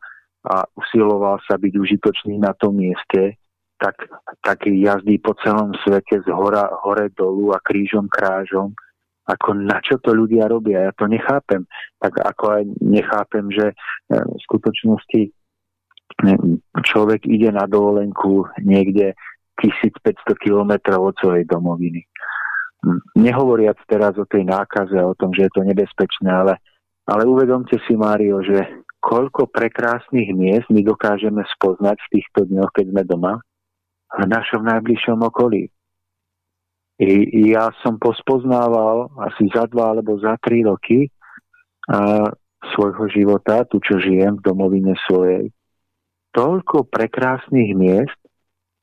[0.46, 3.38] a usiloval sa byť užitočný na tom mieste,
[3.82, 3.98] tak,
[4.42, 8.70] tak jazdí po celom svete z hora, hore dolu a krížom krážom.
[9.26, 10.90] Ako na čo to ľudia robia?
[10.90, 11.66] Ja to nechápem.
[11.98, 13.74] Tak ako aj nechápem, že e,
[14.18, 15.30] v skutočnosti e,
[16.82, 19.14] človek ide na dovolenku niekde
[19.62, 22.02] 1500 kilometrov od svojej domoviny.
[22.82, 26.58] Hm, nehovoriac teraz o tej nákaze, o tom, že je to nebezpečné, ale
[27.12, 32.86] ale uvedomte si, Mário, že koľko prekrásnych miest my dokážeme spoznať v týchto dňoch, keď
[32.88, 33.34] sme doma,
[34.16, 35.68] v našom najbližšom okolí.
[37.02, 37.12] I,
[37.50, 41.10] ja som pospoznával asi za dva alebo za tri roky
[41.90, 42.30] a,
[42.72, 45.50] svojho života, tu čo žijem v domovine svojej,
[46.30, 48.16] toľko prekrásnych miest,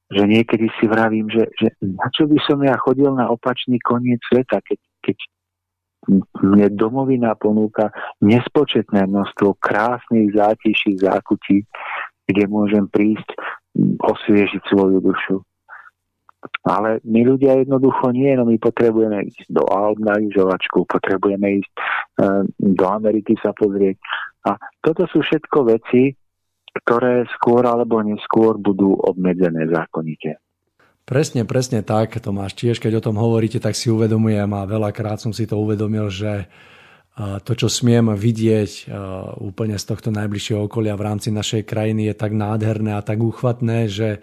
[0.09, 4.19] že niekedy si vravím, že, že na čo by som ja chodil na opačný koniec
[4.27, 5.17] sveta, keď, keď
[6.41, 11.63] mne domovina ponúka nespočetné množstvo krásnych zátiší, zákutí,
[12.29, 13.29] kde môžem prísť
[14.01, 15.37] osviežiť svoju dušu.
[16.63, 21.71] Ale my ľudia jednoducho nie, no my potrebujeme ísť do Alp na lyžovačku, potrebujeme ísť
[21.75, 21.79] e,
[22.63, 23.99] do Ameriky sa pozrieť.
[24.47, 26.15] A toto sú všetko veci,
[26.79, 30.39] ktoré skôr alebo neskôr budú obmedzené zákonite.
[31.09, 32.53] Presne, presne tak, Tomáš.
[32.53, 36.45] Tiež, keď o tom hovoríte, tak si uvedomujem a veľakrát som si to uvedomil, že
[37.17, 38.93] to, čo smiem vidieť
[39.41, 43.89] úplne z tohto najbližšieho okolia v rámci našej krajiny je tak nádherné a tak úchvatné,
[43.89, 44.21] že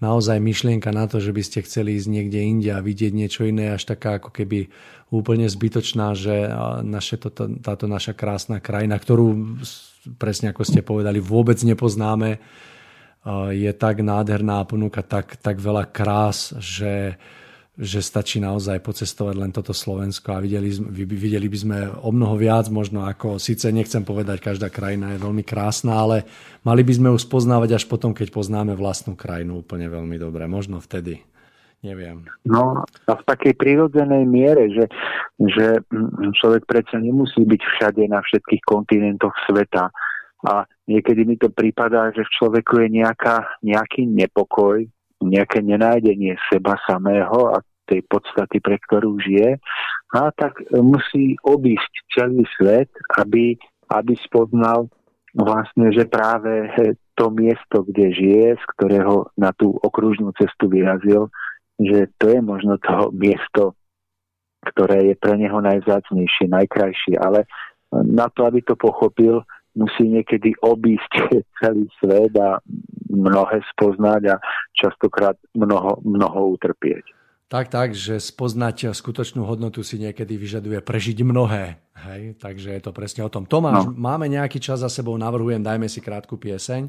[0.00, 3.76] naozaj myšlienka na to, že by ste chceli ísť niekde inde a vidieť niečo iné,
[3.76, 4.72] až taká ako keby
[5.12, 6.48] úplne zbytočná, že
[6.80, 9.60] naše, toto, táto naša krásna krajina, ktorú
[10.16, 12.40] presne ako ste povedali, vôbec nepoznáme,
[13.54, 17.14] je tak nádherná a ponúka tak, tak veľa krás, že,
[17.78, 20.74] že stačí naozaj pocestovať len toto Slovensko a videli,
[21.06, 25.46] videli by sme o mnoho viac, možno ako, síce nechcem povedať, každá krajina je veľmi
[25.46, 26.26] krásna, ale
[26.66, 30.50] mali by sme ju spoznávať až potom, keď poznáme vlastnú krajinu úplne veľmi dobre.
[30.50, 31.22] Možno vtedy.
[31.82, 32.22] Neviem.
[32.46, 34.86] No a v takej prírodzenej miere, že,
[35.42, 35.82] že
[36.38, 39.90] človek predsa nemusí byť všade na všetkých kontinentoch sveta
[40.46, 44.82] a niekedy mi to prípada, že v človeku je nejaká, nejaký nepokoj,
[45.22, 49.58] nejaké nenájdenie seba samého a tej podstaty, pre ktorú žije.
[50.14, 53.58] A tak musí obísť celý svet, aby,
[53.90, 54.86] aby spoznal
[55.34, 56.68] vlastne, že práve
[57.16, 61.28] to miesto, kde žije, z ktorého na tú okružnú cestu vyrazil,
[61.80, 63.76] že to je možno to miesto,
[64.62, 67.48] ktoré je pre neho najvzácnejšie, najkrajšie, ale
[67.92, 69.44] na to, aby to pochopil,
[69.76, 71.12] musí niekedy obísť
[71.60, 72.60] celý svet a
[73.12, 74.36] mnohé spoznať a
[74.76, 77.04] častokrát mnoho, mnoho utrpieť.
[77.52, 81.76] Tak, tak, že spoznať skutočnú hodnotu si niekedy vyžaduje prežiť mnohé.
[82.08, 82.40] Hej?
[82.40, 83.44] Takže je to presne o tom.
[83.44, 83.92] Tomáš, no.
[83.92, 86.88] máme nejaký čas za sebou, navrhujem, dajme si krátku pieseň,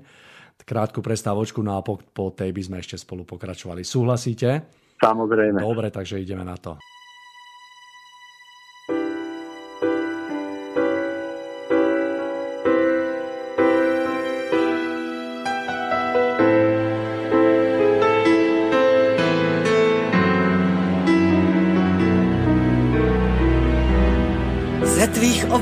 [0.63, 3.83] krátku prestávočku, no a po, po tej by sme ešte spolu pokračovali.
[3.83, 4.63] Súhlasíte?
[5.03, 5.59] Samozrejme.
[5.59, 6.79] Dobre, takže ideme na to.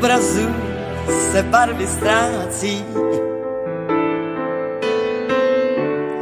[0.02, 0.50] Obrazů
[1.32, 2.86] se barvy ztrácí.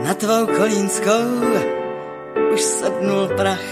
[0.04, 1.24] Na tvou kolínskou
[2.54, 3.70] už sednul prach.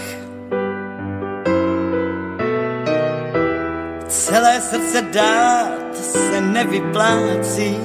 [4.08, 7.78] Celé srdce dát se nevyplácí.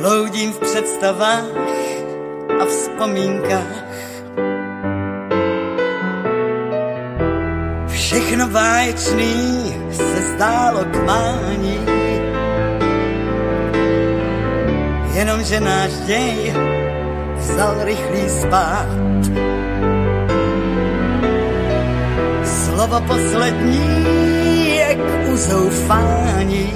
[0.00, 1.44] Bloudím v představách
[2.60, 3.84] a vzpomínkách
[8.12, 11.78] Všechno báječný se zdálo k mání.
[15.14, 16.54] Jenomže náš děj
[17.36, 18.86] vzal rychlý spát.
[22.44, 23.80] Slovo poslední
[24.76, 26.72] je k uzoufání.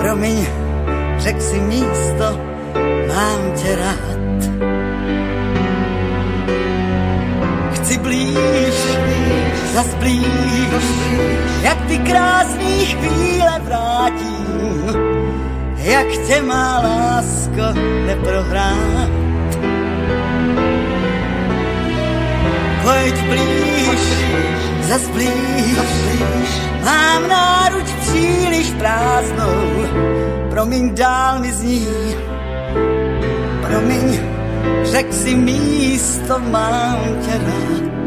[0.00, 0.46] Promiň,
[1.18, 2.40] řek si místo,
[3.08, 4.17] mám tě rád.
[7.98, 8.74] Blíž,
[9.74, 10.84] zas blíž,
[11.62, 14.84] jak ty krásný chvíle vrátím,
[15.76, 19.10] jak tě má lásko neprohrát.
[22.82, 24.00] Pojď blíž,
[24.88, 26.48] zas blíž,
[26.84, 29.86] mám náruč příliš prázdnou,
[30.50, 31.86] promiň dál mi zní,
[33.62, 34.27] promiň,
[34.84, 37.97] řek si místo, mám.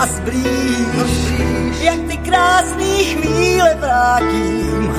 [0.00, 1.12] Zas blíž,
[1.80, 4.94] jak ty krásný chvíle vrátím,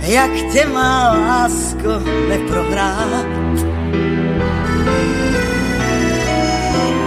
[0.00, 3.26] jak tě má lásko neprohrát.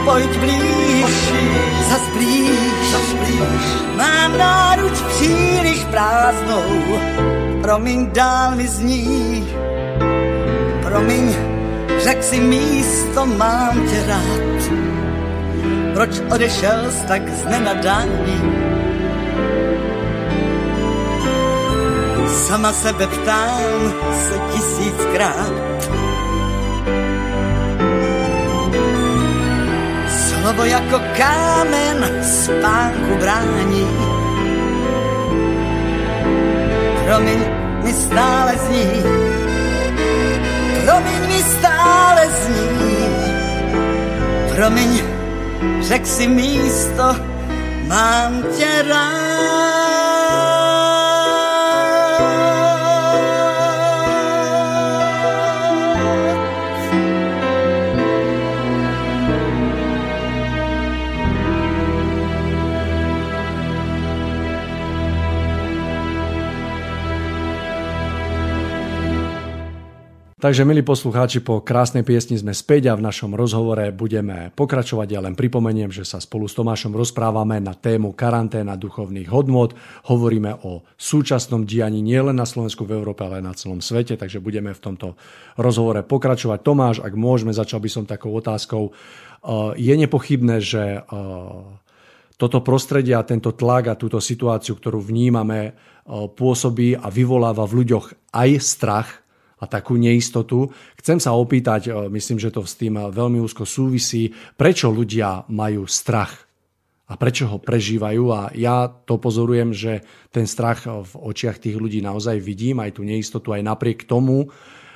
[0.05, 1.31] Pojď blíž,
[1.89, 2.95] zas blíž,
[3.95, 6.99] mám náruč příliš prázdnou,
[7.61, 9.47] promiň dál mi zní,
[10.81, 11.35] promiň,
[12.03, 14.52] řek si místo, mám tě rád
[15.93, 18.41] proč odešel z tak znenadání.
[22.27, 23.93] Sama sebe ptám
[24.27, 25.53] se tisíckrát.
[30.09, 33.87] Slovo jako kámen spánku brání.
[37.05, 37.39] Promiň
[37.83, 39.03] mi stále zní,
[40.85, 43.07] promiň mi stále zní,
[44.55, 45.12] promiň
[45.83, 47.15] řek si místo,
[47.87, 49.22] mám tě rád.
[70.43, 75.07] Takže, milí poslucháči, po krásnej piesni sme späť a v našom rozhovore budeme pokračovať.
[75.07, 79.71] Ja len pripomeniem, že sa spolu s Tomášom rozprávame na tému karanténa duchovných hodnot.
[80.11, 84.43] Hovoríme o súčasnom dianí nielen na Slovensku, v Európe, ale aj na celom svete, takže
[84.43, 85.15] budeme v tomto
[85.55, 86.59] rozhovore pokračovať.
[86.59, 88.91] Tomáš, ak môžeme, začal by som takou otázkou.
[89.79, 91.07] Je nepochybné, že
[92.35, 95.71] toto prostredie a tento tlak a túto situáciu, ktorú vnímame,
[96.35, 99.22] pôsobí a vyvoláva v ľuďoch aj strach,
[99.63, 100.75] a takú neistotu.
[100.99, 105.87] Chcem sa opýtať, e, myslím, že to s tým veľmi úzko súvisí, prečo ľudia majú
[105.87, 106.51] strach
[107.07, 112.03] a prečo ho prežívajú a ja to pozorujem, že ten strach v očiach tých ľudí
[112.03, 114.51] naozaj vidím, aj tú neistotu, aj napriek tomu,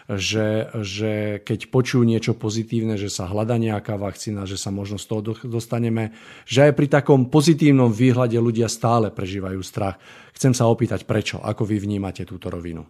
[0.07, 5.05] že, že keď počujú niečo pozitívne, že sa hľada nejaká vakcína, že sa možno z
[5.11, 6.15] toho dostaneme,
[6.47, 9.99] že aj pri takom pozitívnom výhľade ľudia stále prežívajú strach.
[10.32, 11.43] Chcem sa opýtať, prečo?
[11.43, 12.88] Ako vy vnímate túto rovinu?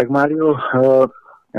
[0.00, 1.04] Tak Mário, eh,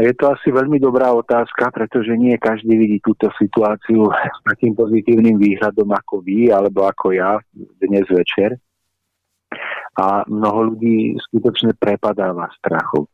[0.02, 5.38] je to asi veľmi dobrá otázka, pretože nie každý vidí túto situáciu s takým pozitívnym
[5.38, 7.38] výhľadom ako vy alebo ako ja
[7.78, 8.58] dnes večer.
[9.94, 13.06] A mnoho ľudí skutočne prepadáva strachu.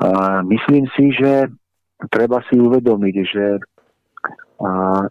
[0.00, 1.52] A myslím si, že
[2.08, 3.60] treba si uvedomiť, že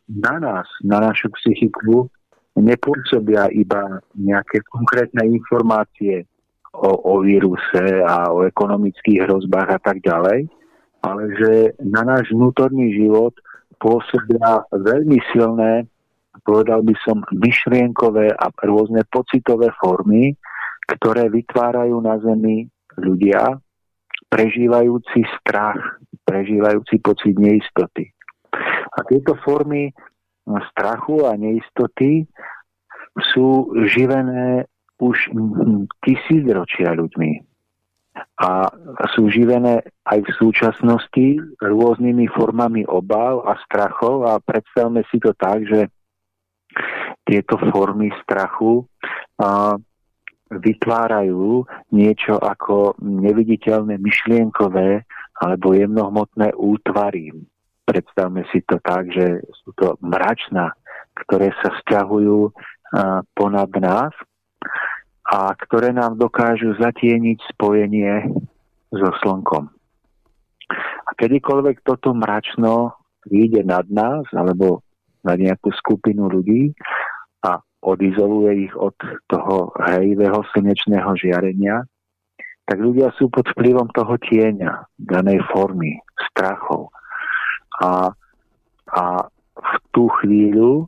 [0.09, 2.09] na nás, na našu psychiku
[2.57, 6.25] nepôsobia iba nejaké konkrétne informácie
[6.73, 10.49] o, o víruse a o ekonomických hrozbách a tak ďalej,
[11.05, 11.51] ale že
[11.83, 13.37] na náš vnútorný život
[13.77, 15.85] pôsobia veľmi silné,
[16.41, 20.33] povedal by som, myšlienkové a rôzne pocitové formy,
[20.97, 22.67] ktoré vytvárajú na Zemi
[22.97, 23.59] ľudia,
[24.27, 25.77] prežívajúci strach,
[26.25, 28.09] prežívajúci pocit neistoty.
[28.93, 29.93] A tieto formy
[30.73, 32.25] strachu a neistoty
[33.31, 34.65] sú živené
[35.03, 35.17] už
[36.03, 37.53] tisícročia ľuďmi
[38.39, 38.69] a
[39.17, 41.27] sú živené aj v súčasnosti
[41.59, 45.89] rôznymi formami obav a strachov a predstavme si to tak, že
[47.25, 48.85] tieto formy strachu
[49.41, 49.77] a,
[50.53, 55.01] vytvárajú niečo ako neviditeľné myšlienkové
[55.41, 57.33] alebo jemnohmotné útvary.
[57.83, 60.77] Predstavme si to tak, že sú to mračná,
[61.25, 62.53] ktoré sa vzťahujú
[63.33, 64.13] ponad nás
[65.23, 68.27] a ktoré nám dokážu zatieniť spojenie
[68.91, 69.71] so slnkom.
[71.03, 72.97] A kedykoľvek toto mračno
[73.27, 74.83] vyjde nad nás alebo
[75.23, 76.75] na nejakú skupinu ľudí
[77.47, 78.95] a odizoluje ich od
[79.31, 81.87] toho hejivého slnečného žiarenia,
[82.63, 85.99] tak ľudia sú pod vplyvom toho tieňa, danej formy,
[86.31, 86.91] strachov.
[87.83, 88.15] A,
[88.87, 89.03] a
[89.51, 90.87] v tú chvíľu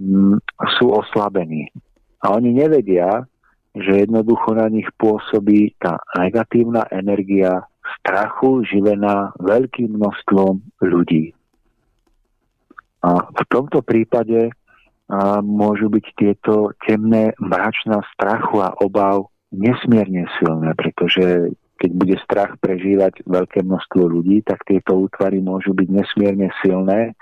[0.00, 0.36] m, mm,
[0.80, 1.68] sú oslabení.
[2.24, 3.28] A oni nevedia,
[3.76, 7.68] že jednoducho na nich pôsobí tá negatívna energia
[8.00, 11.36] strachu živená veľkým množstvom ľudí.
[13.04, 14.50] A v tomto prípade
[15.06, 22.58] a môžu byť tieto temné mračná strachu a obav nesmierne silné, pretože keď bude strach
[22.58, 27.14] prežívať veľké množstvo ľudí, tak tieto útvary môžu byť nesmierne silné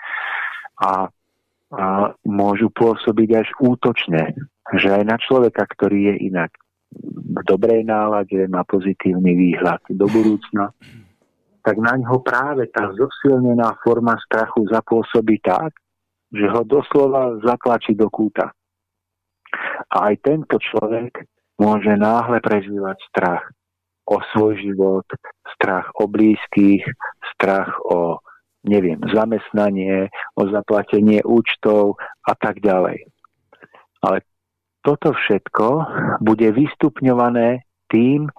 [0.80, 1.12] a,
[1.74, 4.34] a môžu pôsobiť až útočne
[4.72, 6.50] že aj na človeka, ktorý je inak
[7.04, 10.72] v dobrej nálade, má pozitívny výhľad do budúcna,
[11.60, 15.74] tak na ňo práve tá zosilnená forma strachu zapôsobí tak,
[16.32, 18.54] že ho doslova zatlačí do kúta.
[19.90, 21.26] A aj tento človek
[21.58, 23.44] môže náhle prežívať strach
[24.04, 25.06] o svoj život,
[25.56, 26.84] strach o blízkych,
[27.34, 28.20] strach o,
[28.64, 33.06] neviem, zamestnanie, o zaplatenie účtov a tak ďalej.
[34.00, 34.24] Ale
[34.84, 35.66] toto všetko
[36.20, 38.32] bude vystupňované tým, e,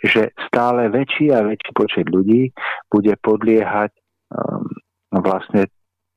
[0.00, 2.52] že stále väčší a väčší počet ľudí
[2.88, 3.92] bude podliehať
[4.32, 4.64] um,
[5.12, 5.68] vlastne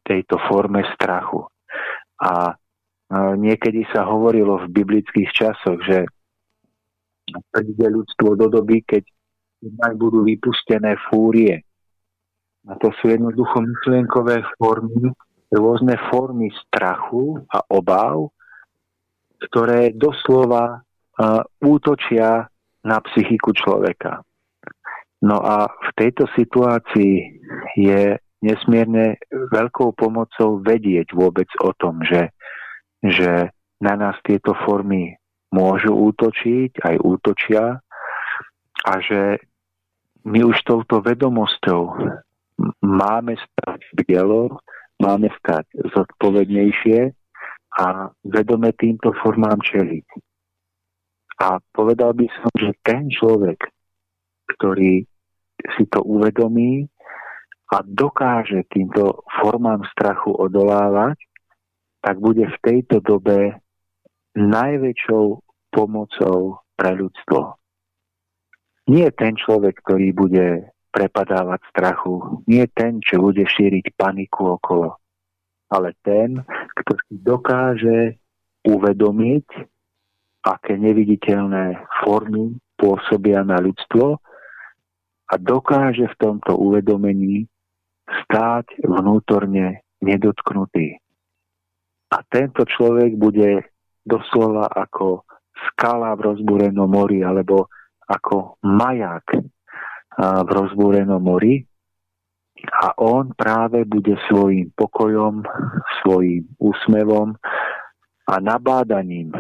[0.07, 1.43] tejto forme strachu.
[2.23, 2.53] A e,
[3.35, 6.07] niekedy sa hovorilo v biblických časoch, že
[7.51, 9.03] príde ľudstvo do doby, keď
[9.95, 11.63] budú vypustené fúrie.
[12.63, 15.11] A to sú jednoducho myšlienkové formy,
[15.51, 18.31] rôzne formy strachu a obav,
[19.49, 22.47] ktoré doslova uh, útočia
[22.83, 24.23] na psychiku človeka.
[25.23, 27.15] No a v tejto situácii
[27.79, 32.35] je nesmierne veľkou pomocou vedieť vôbec o tom, že,
[32.99, 33.47] že
[33.79, 35.15] na nás tieto formy
[35.55, 37.79] môžu útočiť, aj útočia
[38.83, 39.39] a že
[40.27, 41.83] my už touto vedomosťou
[42.81, 44.59] máme stať bielo,
[45.01, 47.11] máme stať zodpovednejšie
[47.79, 50.07] a vedome týmto formám čeliť.
[51.41, 53.57] A povedal by som, že ten človek,
[54.57, 55.03] ktorý
[55.75, 56.85] si to uvedomí
[57.73, 61.17] a dokáže týmto formám strachu odolávať,
[62.03, 63.57] tak bude v tejto dobe
[64.37, 65.25] najväčšou
[65.73, 67.57] pomocou pre ľudstvo.
[68.91, 70.47] Nie ten človek, ktorý bude
[70.93, 74.93] prepadávať strachu, nie ten, čo bude šíriť paniku okolo,
[75.73, 76.37] ale ten,
[76.77, 78.21] kto si dokáže
[78.61, 79.45] uvedomiť,
[80.45, 84.21] aké neviditeľné formy pôsobia na ľudstvo
[85.31, 87.49] a dokáže v tomto uvedomení
[88.03, 90.99] stáť vnútorne nedotknutý.
[92.13, 93.65] A tento človek bude
[94.03, 95.23] doslova ako
[95.71, 97.71] skala v rozbúrenom mori alebo
[98.03, 99.39] ako maják
[100.19, 101.65] v rozbúrenom mori
[102.63, 105.43] a on práve bude svojim pokojom,
[106.01, 107.35] svojim úsmevom
[108.29, 109.35] a nabádaním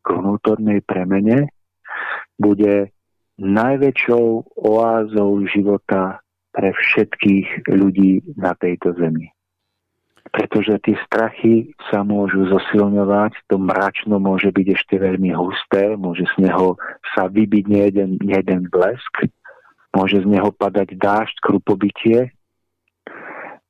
[0.00, 1.52] k vnútornej premene
[2.40, 2.88] bude
[3.38, 6.22] najväčšou oázou života
[6.54, 9.30] pre všetkých ľudí na tejto zemi.
[10.28, 16.48] Pretože tie strachy sa môžu zosilňovať, to mračno môže byť ešte veľmi husté, môže z
[16.48, 16.76] neho
[17.16, 19.24] sa vybiť jeden, jeden blesk,
[19.94, 22.18] môže z neho padať dážď, krupobytie,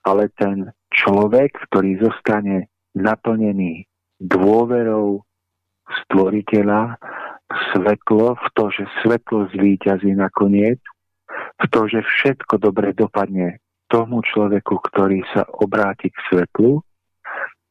[0.03, 3.87] ale ten človek, ktorý zostane naplnený
[4.19, 5.23] dôverou
[6.05, 6.99] stvoriteľa,
[7.73, 10.81] svetlo, v to, že svetlo zvíťazí nakoniec,
[11.59, 16.85] v to, že všetko dobre dopadne tomu človeku, ktorý sa obráti k svetlu,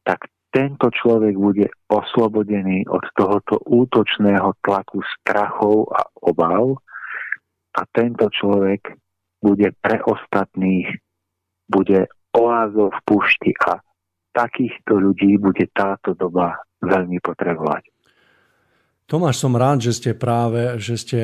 [0.02, 6.80] tak tento človek bude oslobodený od tohoto útočného tlaku strachov a obav
[7.78, 8.98] a tento človek
[9.38, 10.90] bude pre ostatných,
[11.70, 13.78] bude oázov v púšti a
[14.34, 17.86] takýchto ľudí bude táto doba veľmi potrebovať.
[19.08, 21.20] Tomáš, som rád, že ste práve, že ste,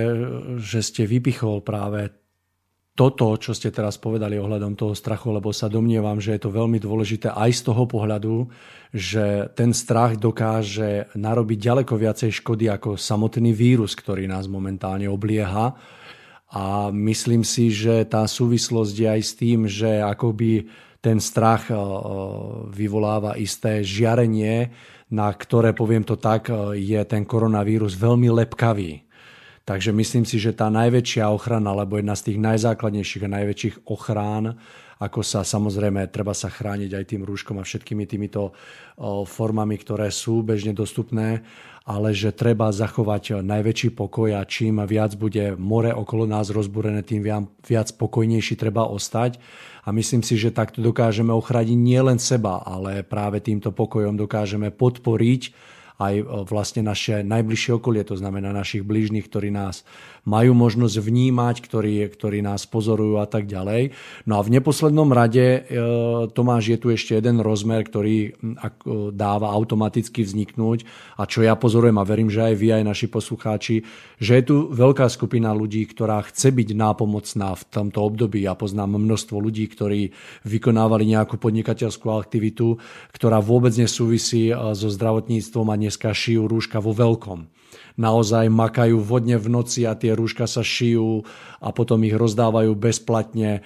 [0.56, 2.16] že ste vypichol práve
[2.94, 6.78] toto, čo ste teraz povedali ohľadom toho strachu, lebo sa domnievam, že je to veľmi
[6.78, 8.46] dôležité aj z toho pohľadu,
[8.94, 15.74] že ten strach dokáže narobiť ďaleko viacej škody ako samotný vírus, ktorý nás momentálne oblieha.
[16.54, 20.70] A myslím si, že tá súvislosť je aj s tým, že akoby
[21.02, 21.76] ten strach eh,
[22.70, 24.70] vyvoláva isté žiarenie,
[25.14, 29.06] na ktoré, poviem to tak, e, je ten koronavírus veľmi lepkavý.
[29.64, 34.60] Takže myslím si, že tá najväčšia ochrana, alebo jedna z tých najzákladnejších a najväčších ochrán,
[35.00, 38.52] ako sa samozrejme treba sa chrániť aj tým rúškom a všetkými týmito e,
[39.24, 41.46] formami, ktoré sú bežne dostupné,
[41.84, 47.20] ale že treba zachovať najväčší pokoj a čím viac bude more okolo nás rozbúrené, tým
[47.60, 49.36] viac pokojnejší treba ostať.
[49.84, 55.52] A myslím si, že takto dokážeme ochrániť nielen seba, ale práve týmto pokojom dokážeme podporiť
[56.00, 59.86] aj e, vlastne naše najbližšie okolie, to znamená našich blížnych, ktorí nás
[60.24, 63.92] majú možnosť vnímať, ktorí, ktorí nás pozorujú a tak ďalej.
[64.24, 65.60] No a v neposlednom rade, e,
[66.32, 68.36] Tomáš, je tu ešte jeden rozmer, ktorý
[69.12, 70.88] dáva automaticky vzniknúť
[71.20, 73.76] a čo ja pozorujem a verím, že aj vy, aj naši poslucháči,
[74.16, 78.44] že je tu veľká skupina ľudí, ktorá chce byť nápomocná v tomto období.
[78.44, 80.16] Ja poznám množstvo ľudí, ktorí
[80.48, 82.80] vykonávali nejakú podnikateľskú aktivitu,
[83.12, 87.63] ktorá vôbec nesúvisí e, so zdravotníctvom a dneska šijú rúška vo veľkom.
[87.94, 91.22] Naozaj makajú vodne v noci a tie rúška sa šijú
[91.62, 93.50] a potom ich rozdávajú bezplatne.
[93.58, 93.60] E,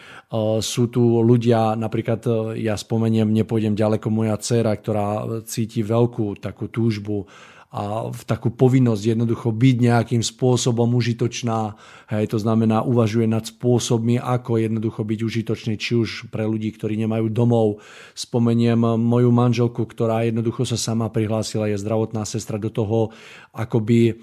[0.60, 6.68] sú tu ľudia, napríklad e, ja spomeniem, nepôjdem ďaleko, moja dcera, ktorá cíti veľkú takú
[6.68, 7.24] túžbu
[7.68, 11.76] a v takú povinnosť jednoducho byť nejakým spôsobom užitočná.
[12.08, 16.96] Hej, to znamená, uvažuje nad spôsobmi, ako jednoducho byť užitočný, či už pre ľudí, ktorí
[17.04, 17.84] nemajú domov.
[18.16, 23.12] Spomeniem moju manželku, ktorá jednoducho sa sama prihlásila, je zdravotná sestra do toho,
[23.52, 24.16] akoby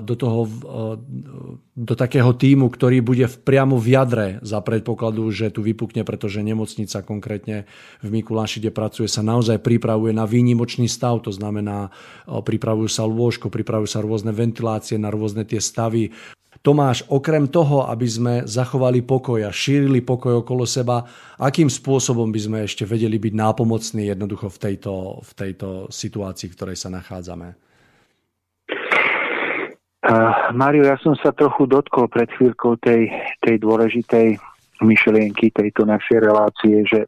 [0.00, 0.48] do, toho,
[1.76, 7.04] do takého týmu, ktorý bude priamo v jadre za predpokladu, že tu vypukne, pretože nemocnica
[7.04, 7.68] konkrétne
[8.00, 11.92] v Mikuláši, kde pracuje, sa naozaj pripravuje na výnimočný stav, to znamená,
[12.24, 16.08] pripravujú sa lôžko, pripravujú sa rôzne ventilácie na rôzne tie stavy.
[16.64, 21.04] Tomáš, okrem toho, aby sme zachovali pokoj a šírili pokoj okolo seba,
[21.36, 26.56] akým spôsobom by sme ešte vedeli byť nápomocní jednoducho v tejto, v tejto situácii, v
[26.56, 27.69] ktorej sa nachádzame?
[30.00, 33.12] Uh, Mario, ja som sa trochu dotkol pred chvíľkou tej,
[33.44, 34.40] tej dôležitej
[34.80, 37.04] myšlienky tejto našej relácie, že,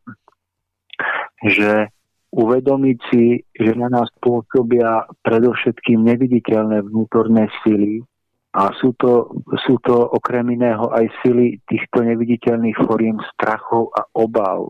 [1.41, 1.89] že
[2.37, 8.05] uvedomiť si, že na nás pôsobia predovšetkým neviditeľné vnútorné sily
[8.53, 14.69] a sú to, sú to okrem iného aj sily týchto neviditeľných foriem strachov a obav,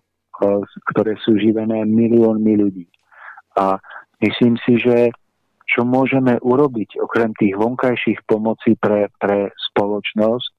[0.95, 2.87] ktoré sú živené miliónmi ľudí.
[3.59, 3.83] A
[4.23, 5.11] myslím si, že
[5.73, 10.51] čo môžeme urobiť okrem tých vonkajších pomocí pre, pre spoločnosť,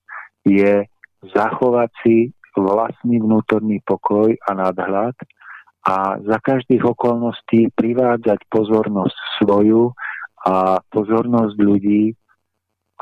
[0.50, 0.90] je
[1.32, 5.16] zachovať si vlastný vnútorný pokoj a nadhľad
[5.84, 9.92] a za každých okolností privádzať pozornosť svoju
[10.44, 12.14] a pozornosť ľudí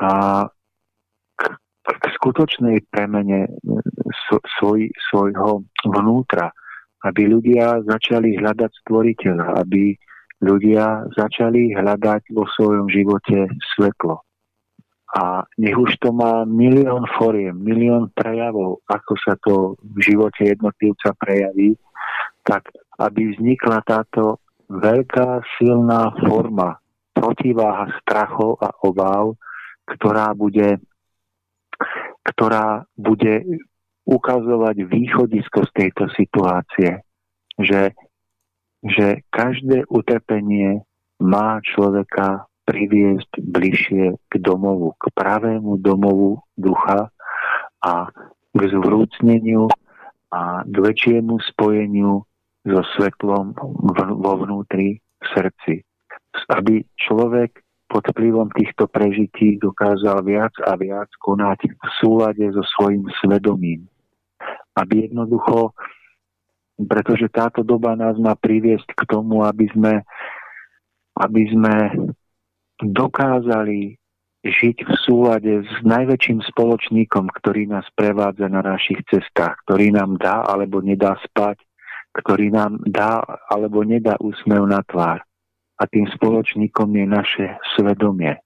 [0.02, 0.44] a
[1.36, 1.42] k,
[1.82, 3.50] k skutočnej premene
[4.58, 6.50] svoj, svojho vnútra,
[7.06, 9.94] aby ľudia začali hľadať stvoriteľa, aby
[10.42, 14.20] ľudia začali hľadať vo svojom živote svetlo.
[15.12, 21.12] A nech už to má milión foriem, milión prejavov, ako sa to v živote jednotlivca
[21.20, 21.76] prejaví,
[22.42, 24.40] tak aby vznikla táto
[24.72, 26.80] veľká silná forma
[27.12, 29.36] protiváha strachov a obáv,
[29.84, 30.80] ktorá bude
[32.22, 33.42] ktorá bude
[34.06, 37.02] ukazovať východisko z tejto situácie,
[37.58, 37.94] že,
[38.82, 40.82] že každé utrpenie
[41.22, 47.10] má človeka priviesť bližšie k domovu, k pravému domovu ducha
[47.82, 48.10] a
[48.54, 49.70] k zvrúcneniu
[50.30, 52.22] a k väčšiemu spojeniu
[52.62, 53.54] so svetlom
[54.18, 55.74] vo vnútri v srdci.
[56.48, 57.60] Aby človek
[57.90, 63.84] pod vplyvom týchto prežití dokázal viac a viac konať v súlade so svojím svedomím.
[64.72, 65.76] Aby jednoducho,
[66.86, 70.02] pretože táto doba nás má priviesť k tomu, aby sme,
[71.18, 71.76] aby sme
[72.82, 73.96] dokázali
[74.42, 80.42] žiť v súlade s najväčším spoločníkom, ktorý nás prevádza na našich cestách, ktorý nám dá
[80.42, 81.62] alebo nedá spať,
[82.18, 85.22] ktorý nám dá alebo nedá úsmev na tvár
[85.78, 88.38] a tým spoločníkom je naše svedomie.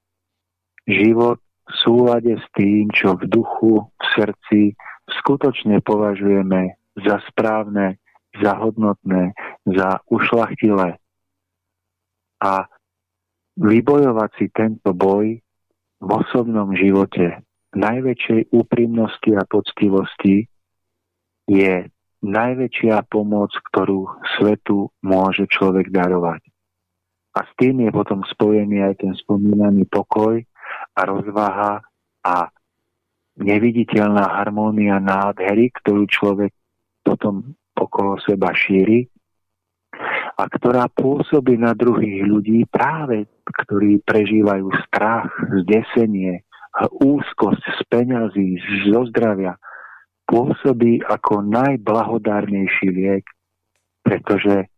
[0.89, 1.37] Život
[1.67, 4.61] v súlade s tým, čo v duchu, v srdci
[5.21, 8.01] skutočne považujeme za správne,
[8.43, 9.33] za hodnotné,
[9.65, 11.01] za ušlachtilé.
[12.43, 12.53] A
[13.57, 15.41] vybojovať si tento boj
[15.97, 17.41] v osobnom živote
[17.77, 20.49] najväčšej úprimnosti a poctivosti
[21.49, 21.89] je
[22.25, 26.43] najväčšia pomoc, ktorú svetu môže človek darovať.
[27.37, 30.41] A s tým je potom spojený aj ten spomínaný pokoj
[30.97, 31.85] a rozvaha
[32.25, 32.35] a
[33.37, 36.57] neviditeľná harmónia nádhery, ktorú človek
[37.05, 39.07] potom okolo seba šíri
[40.36, 45.32] a ktorá pôsobí na druhých ľudí práve, ktorí prežívajú strach,
[45.65, 46.44] zdesenie,
[47.01, 48.61] úzkosť z peňazí,
[48.93, 49.57] zo zdravia,
[50.28, 53.24] pôsobí ako najblahodárnejší liek,
[54.05, 54.69] pretože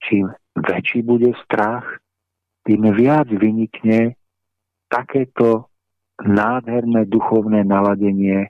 [0.00, 1.84] čím väčší bude strach,
[2.64, 4.16] tým viac vynikne
[4.88, 5.68] takéto
[6.22, 8.48] nádherné duchovné naladenie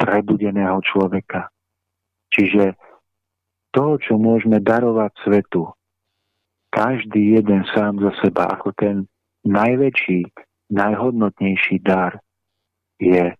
[0.00, 1.52] prebudeného človeka.
[2.32, 2.78] Čiže
[3.72, 5.72] to, čo môžeme darovať svetu,
[6.72, 9.08] každý jeden sám za seba ako ten
[9.44, 10.28] najväčší,
[10.72, 12.16] najhodnotnejší dar
[12.96, 13.36] je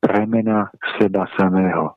[0.00, 0.68] premena
[1.00, 1.96] seba samého.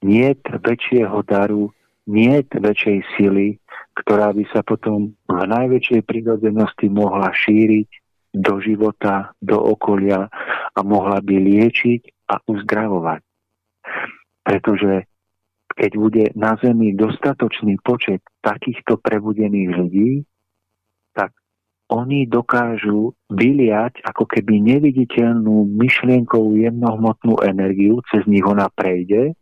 [0.00, 1.72] Nie väčšieho daru,
[2.06, 3.58] nie väčšej sily,
[3.96, 7.88] ktorá by sa potom v najväčšej prírodzenosti mohla šíriť
[8.36, 10.28] do života, do okolia
[10.76, 13.20] a mohla by liečiť a uzdravovať.
[14.44, 15.08] Pretože
[15.76, 20.10] keď bude na Zemi dostatočný počet takýchto prebudených ľudí,
[21.12, 21.36] tak
[21.92, 29.36] oni dokážu vyliať ako keby neviditeľnú myšlienkovú jemnohmotnú energiu, cez nich ona prejde,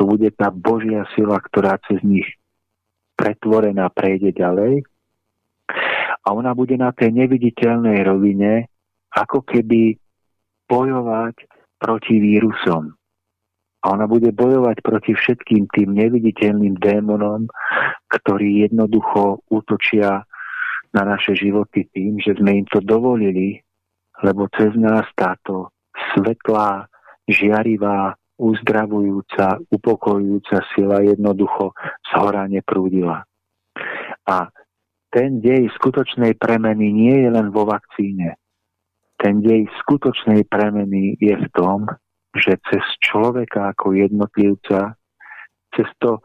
[0.00, 2.26] to bude tá Božia sila, ktorá cez nich
[3.16, 4.84] pretvorená prejde ďalej
[6.26, 8.66] a ona bude na tej neviditeľnej rovine
[9.14, 9.96] ako keby
[10.66, 11.48] bojovať
[11.78, 12.92] proti vírusom.
[13.86, 17.46] A ona bude bojovať proti všetkým tým neviditeľným démonom,
[18.10, 20.26] ktorí jednoducho útočia
[20.90, 23.62] na naše životy tým, že sme im to dovolili,
[24.26, 25.70] lebo cez nás táto
[26.18, 26.90] svetlá,
[27.30, 31.70] žiarivá, uzdravujúca, upokojujúca sila jednoducho
[32.02, 33.22] z hora neprúdila.
[34.26, 34.50] A
[35.14, 38.34] ten dej skutočnej premeny nie je len vo vakcíne.
[39.14, 41.86] Ten dej skutočnej premeny je v tom,
[42.38, 44.94] že cez človeka ako jednotlivca,
[45.74, 46.20] cez, to,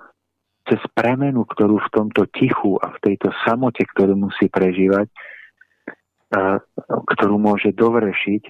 [0.67, 5.07] cez premenu, ktorú v tomto tichu a v tejto samote, ktorú musí prežívať,
[6.87, 8.43] ktorú môže dovršiť,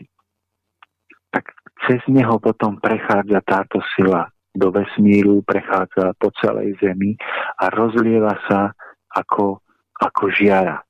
[1.34, 1.46] tak
[1.88, 7.16] cez neho potom prechádza táto sila do vesmíru, prechádza po celej Zemi
[7.58, 8.76] a rozlieva sa
[9.16, 9.64] ako,
[9.98, 10.84] ako žiara.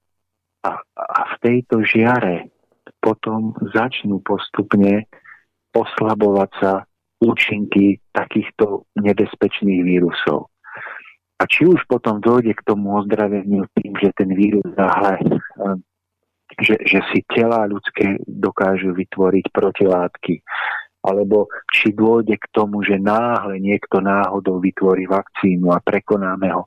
[0.65, 2.49] A, a v tejto žiare
[3.01, 5.09] potom začnú postupne
[5.73, 6.71] oslabovať sa
[7.21, 10.51] účinky takýchto nebezpečných vírusov.
[11.41, 15.17] A či už potom dojde k tomu ozdraveniu tým, že ten vírus náhle
[16.59, 20.43] že, že si tela ľudské dokážu vytvoriť protilátky.
[21.01, 26.63] Alebo či dôjde k tomu, že náhle niekto náhodou vytvorí vakcínu a prekonáme ho.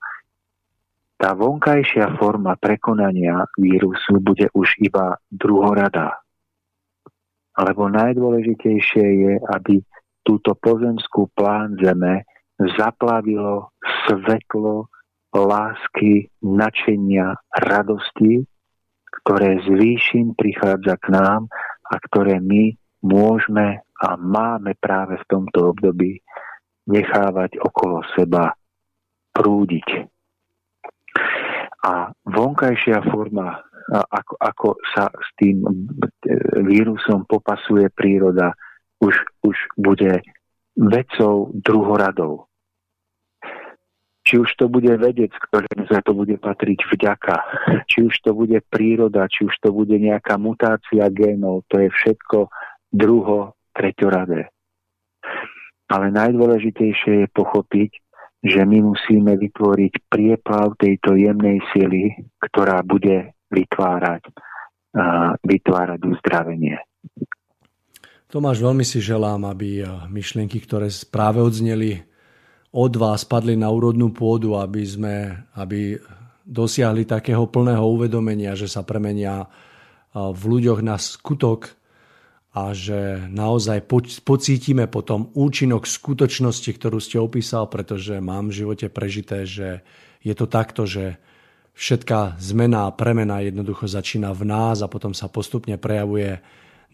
[1.14, 6.23] Tá vonkajšia forma prekonania vírusu bude už iba druhoradá.
[7.54, 9.78] Alebo najdôležitejšie je, aby
[10.26, 12.26] túto pozemskú plán Zeme
[12.58, 13.70] zaplavilo
[14.06, 14.90] svetlo
[15.34, 18.46] lásky, načenia, radosti,
[19.22, 21.50] ktoré zvýšim prichádza k nám
[21.90, 26.18] a ktoré my môžeme a máme práve v tomto období
[26.90, 28.54] nechávať okolo seba
[29.34, 30.06] prúdiť.
[31.84, 33.60] A vonkajšia forma,
[33.92, 35.60] ako, ako sa s tým
[36.64, 38.56] vírusom popasuje príroda,
[39.04, 39.12] už
[39.44, 40.24] už bude
[40.74, 42.48] vecou druhoradou.
[44.24, 47.36] Či už to bude vedec, ktorému za to bude patriť vďaka,
[47.84, 52.48] či už to bude príroda, či už to bude nejaká mutácia génov, to je všetko
[52.88, 54.48] druho, treťoradé.
[55.92, 58.00] Ale najdôležitejšie je pochopiť,
[58.44, 62.12] že my musíme vytvoriť prieplav tejto jemnej sily,
[62.44, 64.20] ktorá bude vytvárať,
[65.40, 66.76] vytvárať uzdravenie.
[68.28, 72.04] Tomáš, veľmi si želám, aby myšlienky, ktoré práve odzneli
[72.74, 75.14] od vás, padli na úrodnú pôdu, aby sme
[75.56, 75.96] aby
[76.44, 79.48] dosiahli takého plného uvedomenia, že sa premenia
[80.12, 81.72] v ľuďoch na skutok
[82.54, 83.82] a že naozaj
[84.22, 89.82] pocítime potom účinok skutočnosti, ktorú ste opísal, pretože mám v živote prežité, že
[90.22, 91.18] je to takto, že
[91.74, 96.38] všetká zmena a premena jednoducho začína v nás a potom sa postupne prejavuje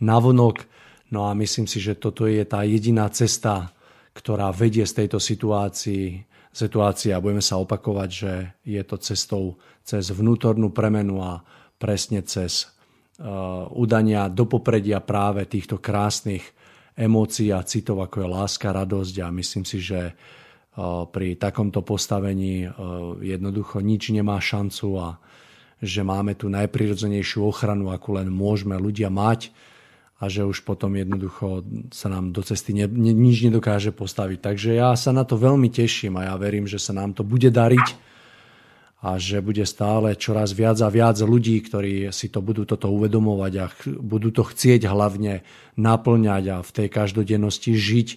[0.01, 0.65] navonok
[1.11, 3.75] No a myslím si, že toto je tá jediná cesta,
[4.15, 6.23] ktorá vedie z tejto situácii,
[6.55, 8.33] situácie a budeme sa opakovať, že
[8.63, 11.43] je to cestou cez vnútornú premenu a
[11.83, 12.71] presne cez
[13.77, 16.41] udania do popredia práve týchto krásnych
[16.97, 22.69] emócií a citov, ako je láska, radosť a myslím si, že uh, pri takomto postavení
[22.69, 22.73] uh,
[23.21, 25.09] jednoducho nič nemá šancu a
[25.81, 29.49] že máme tu najprirodzenejšiu ochranu, akú len môžeme ľudia mať
[30.21, 34.39] a že už potom jednoducho sa nám do cesty ne, ne, nič nedokáže postaviť.
[34.45, 37.49] Takže ja sa na to veľmi teším a ja verím, že sa nám to bude
[37.49, 38.10] dariť
[39.01, 43.53] a že bude stále čoraz viac a viac ľudí, ktorí si to budú toto uvedomovať
[43.57, 43.67] a
[43.97, 45.41] budú to chcieť hlavne
[45.81, 48.09] naplňať a v tej každodennosti žiť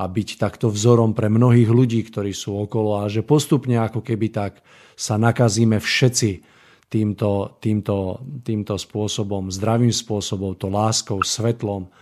[0.00, 3.04] a byť takto vzorom pre mnohých ľudí, ktorí sú okolo.
[3.04, 4.64] A že postupne ako keby tak
[4.96, 6.42] sa nakazíme všetci
[6.88, 11.92] týmto, týmto, týmto spôsobom, zdravým spôsobom, to láskou, svetlom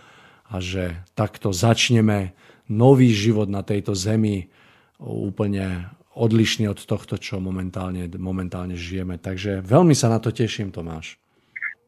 [0.47, 2.31] a že takto začneme
[2.71, 4.47] nový život na tejto zemi
[5.03, 9.17] úplne odlišný od tohto, čo momentálne, momentálne žijeme.
[9.17, 11.17] Takže veľmi sa na to teším, Tomáš.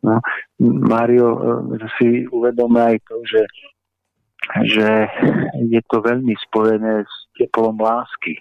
[0.05, 0.21] No,
[0.61, 1.27] Mário,
[1.73, 3.43] e, si uvedome aj to, že,
[4.69, 4.89] že
[5.65, 8.37] je to veľmi spojené s teplom lásky,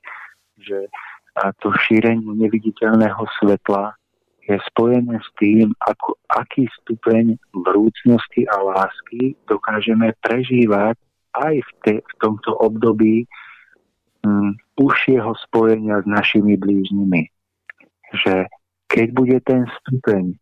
[0.61, 0.89] že
[1.35, 3.99] a to šírenie neviditeľného svetla
[4.45, 10.95] je spojené s tým, ako, aký stupeň vrúcnosti a lásky dokážeme prežívať
[11.35, 13.27] aj v, te, v tomto období
[14.75, 17.31] užšieho spojenia s našimi blížnymi.
[18.25, 18.49] Že
[18.91, 20.35] keď bude ten stupeň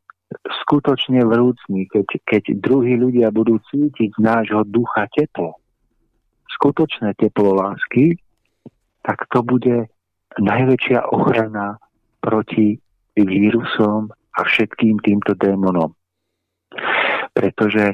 [0.64, 5.60] skutočne vrúcný, keď, keď druhí ľudia budú cítiť z nášho ducha teplo,
[6.56, 8.16] skutočné teplo lásky,
[9.04, 9.88] tak to bude
[10.38, 11.76] najväčšia ochrana
[12.22, 12.78] proti
[13.18, 15.92] vírusom a všetkým týmto démonom.
[17.32, 17.92] Pretože,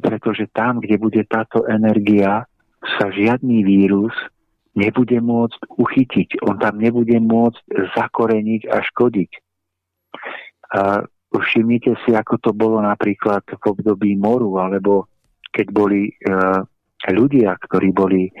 [0.00, 2.48] pretože tam, kde bude táto energia,
[2.82, 4.12] sa žiadny vírus
[4.72, 6.28] nebude môcť uchytiť.
[6.48, 9.30] On tam nebude môcť zakoreniť a škodiť.
[10.72, 10.80] A
[11.32, 15.08] všimnite si, ako to bolo napríklad v období moru, alebo
[15.52, 16.64] keď boli uh,
[17.08, 18.32] ľudia, ktorí boli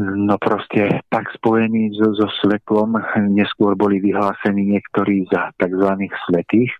[0.00, 2.96] no proste tak spojení so, so svetlom,
[3.30, 6.08] neskôr boli vyhlásení niektorí za tzv.
[6.26, 6.72] svetých,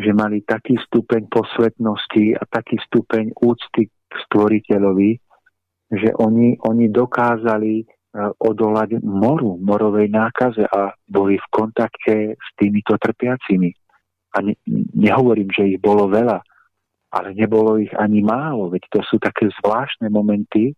[0.00, 5.27] že mali taký stupeň posvetnosti a taký stupeň úcty k stvoriteľovi,
[5.88, 7.84] že oni, oni dokázali e,
[8.36, 13.72] odolať moru, morovej nákaze a boli v kontakte s týmito trpiacimi.
[14.36, 14.54] A ne,
[14.92, 16.44] nehovorím, že ich bolo veľa,
[17.08, 20.76] ale nebolo ich ani málo, veď to sú také zvláštne momenty,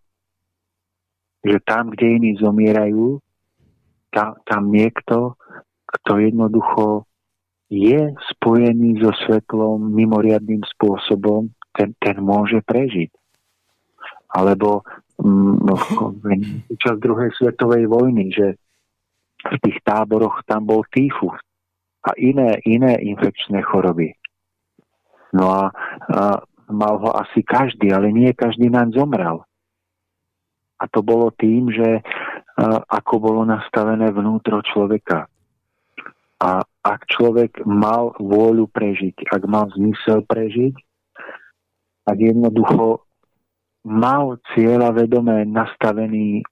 [1.43, 3.19] že tam, kde iní zomierajú,
[4.15, 5.35] tam, tam niekto,
[5.91, 7.09] kto jednoducho
[7.71, 13.11] je spojený so svetlom mimoriadným spôsobom, ten, ten môže prežiť.
[14.31, 14.87] Alebo
[15.19, 15.75] mm, no,
[16.71, 18.59] počas druhej svetovej vojny, že
[19.41, 21.41] v tých táboroch tam bol týfus
[22.05, 24.13] a iné, iné infekčné choroby.
[25.37, 25.65] No a,
[26.11, 26.23] a
[26.71, 29.45] mal ho asi každý, ale nie každý nám zomrel.
[30.81, 32.01] A to bolo tým, že
[32.89, 35.29] ako bolo nastavené vnútro človeka.
[36.41, 40.75] A ak človek mal vôľu prežiť, ak mal zmysel prežiť,
[42.09, 43.05] ak jednoducho
[43.85, 46.45] mal cieľa vedomé nastavený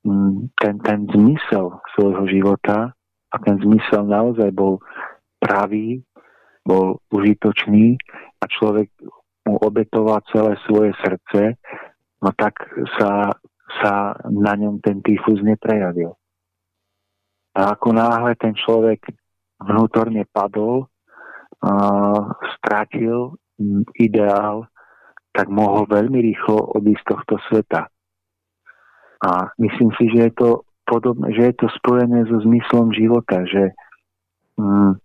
[0.56, 2.92] ten, ten zmysel svojho života
[3.28, 4.80] a ten zmysel naozaj bol
[5.36, 6.00] pravý,
[6.64, 8.00] bol užitočný
[8.40, 8.88] a človek
[9.44, 11.56] mu obetoval celé svoje srdce,
[12.24, 12.56] no tak
[12.96, 13.32] sa
[13.68, 16.16] sa na ňom ten tyfus neprejavil.
[17.52, 19.12] A ako náhle ten človek
[19.60, 22.20] vnútorne padol, uh,
[22.56, 23.36] strátil
[23.98, 24.64] ideál,
[25.38, 27.86] tak mohol veľmi rýchlo odísť z tohto sveta.
[29.22, 29.30] A
[29.62, 30.50] myslím si, že je to
[30.82, 33.70] podobné, že je to spojené so zmyslom života, že
[34.58, 34.98] mm,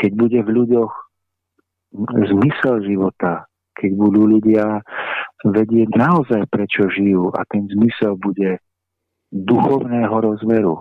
[0.00, 0.92] keď bude v ľuďoch
[2.32, 3.44] zmysel života,
[3.76, 4.80] keď budú ľudia
[5.44, 8.64] vedieť naozaj, prečo žijú a ten zmysel bude
[9.28, 10.80] duchovného rozmeru,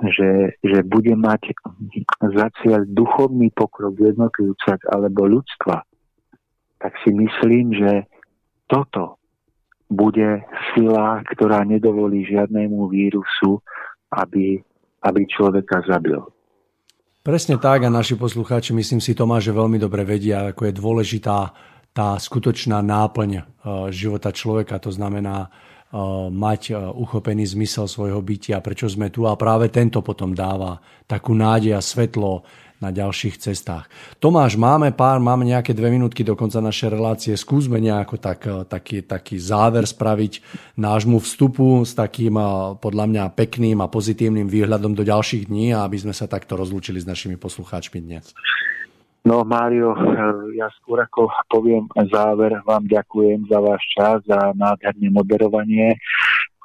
[0.00, 1.52] že, že bude mať
[2.24, 5.84] za cieľ duchovný pokrok jednotlivca alebo ľudstva,
[6.82, 8.10] tak si myslím, že
[8.66, 9.22] toto
[9.86, 10.42] bude
[10.74, 13.62] sila, ktorá nedovolí žiadnemu vírusu,
[14.10, 14.58] aby,
[15.06, 16.18] aby človeka zabil.
[17.22, 21.38] Presne tak a naši poslucháči, myslím si, Tomáš, že veľmi dobre vedia, ako je dôležitá
[21.92, 23.42] tá skutočná náplň e,
[23.92, 24.80] života človeka.
[24.82, 25.48] To znamená e,
[26.32, 31.36] mať e, uchopený zmysel svojho bytia, prečo sme tu a práve tento potom dáva takú
[31.36, 32.42] nádej a svetlo
[32.82, 33.86] na ďalších cestách.
[34.18, 37.32] Tomáš, máme pár, máme nejaké dve minútky do konca našej relácie.
[37.38, 40.42] Skúsme nejako tak, eh, taký, taký záver spraviť
[40.74, 45.94] nášmu vstupu s takým eh, podľa mňa pekným a pozitívnym výhľadom do ďalších dní aby
[45.94, 48.34] sme sa takto rozlúčili s našimi poslucháčmi dnes.
[49.22, 55.14] No Mário, eh, ja skôr ako poviem záver, vám ďakujem za váš čas, za nádherné
[55.14, 55.94] moderovanie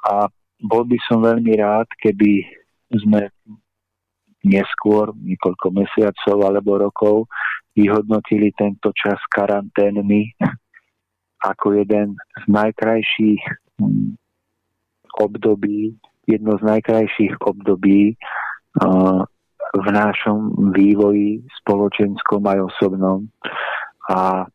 [0.02, 0.26] a
[0.58, 2.42] bol by som veľmi rád, keby
[2.90, 3.30] sme
[4.48, 7.16] neskôr, niekoľko mesiacov alebo rokov,
[7.76, 10.34] vyhodnotili tento čas karanténny
[11.44, 13.42] ako jeden z najkrajších
[13.78, 14.18] hm,
[15.22, 15.94] období,
[16.26, 18.18] jedno z najkrajších období
[19.68, 23.28] v našom vývoji spoločenskom aj osobnom.
[24.08, 24.46] A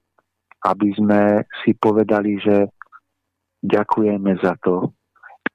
[0.64, 2.72] aby sme si povedali, že
[3.62, 4.96] ďakujeme za to,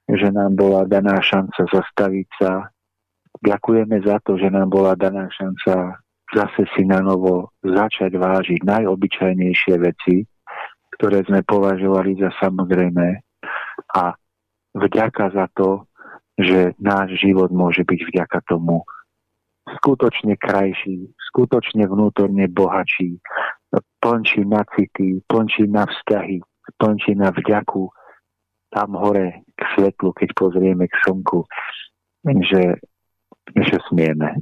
[0.09, 2.69] že nám bola daná šanca zastaviť sa,
[3.39, 5.99] Ďakujeme za to, že nám bola daná šanca
[6.33, 10.25] zase si na novo začať vážiť najobyčajnejšie veci,
[10.97, 13.07] ktoré sme považovali za samozrejme
[13.97, 14.13] a
[14.77, 15.89] vďaka za to,
[16.37, 18.85] že náš život môže byť vďaka tomu
[19.79, 23.21] skutočne krajší, skutočne vnútorne bohačí,
[24.01, 26.41] plnčí na city, plnčí na vzťahy,
[26.77, 27.89] plnčí na vďaku
[28.69, 31.45] tam hore k svetlu, keď pozrieme k slnku.
[32.25, 32.77] Že
[33.55, 34.37] že smieme.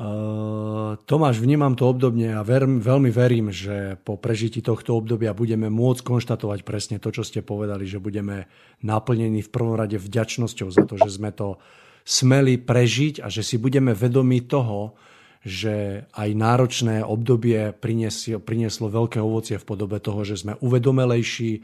[0.00, 5.68] Uh, Tomáš, vnímam to obdobne a ver, veľmi verím, že po prežití tohto obdobia budeme
[5.68, 8.48] môcť konštatovať presne to, čo ste povedali, že budeme
[8.80, 11.60] naplnení v prvom rade vďačnosťou za to, že sme to
[12.08, 14.96] smeli prežiť a že si budeme vedomi toho,
[15.44, 21.60] že aj náročné obdobie prinieslo, prinieslo veľké ovocie v podobe toho, že sme uvedomelejší,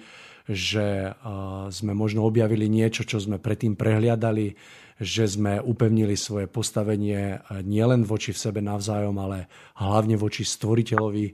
[0.46, 4.56] že uh, sme možno objavili niečo, čo sme predtým prehliadali,
[4.96, 11.26] že sme upevnili svoje postavenie nielen voči v sebe navzájom, ale hlavne voči stvoriteľovi,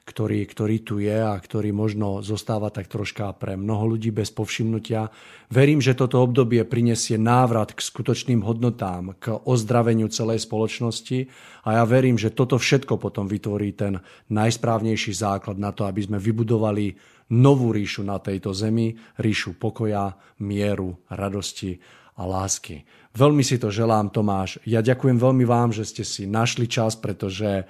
[0.00, 5.06] ktorý, ktorý tu je a ktorý možno zostáva tak troška pre mnoho ľudí bez povšimnutia.
[5.52, 11.30] Verím, že toto obdobie prinesie návrat k skutočným hodnotám, k ozdraveniu celej spoločnosti
[11.62, 14.02] a ja verím, že toto všetko potom vytvorí ten
[14.32, 16.96] najsprávnejší základ na to, aby sme vybudovali
[17.30, 18.90] novú ríšu na tejto zemi,
[19.22, 22.84] ríšu pokoja, mieru, radosti a lásky.
[23.16, 24.60] Veľmi si to želám, Tomáš.
[24.68, 27.66] Ja ďakujem veľmi vám, že ste si našli čas, pretože uh,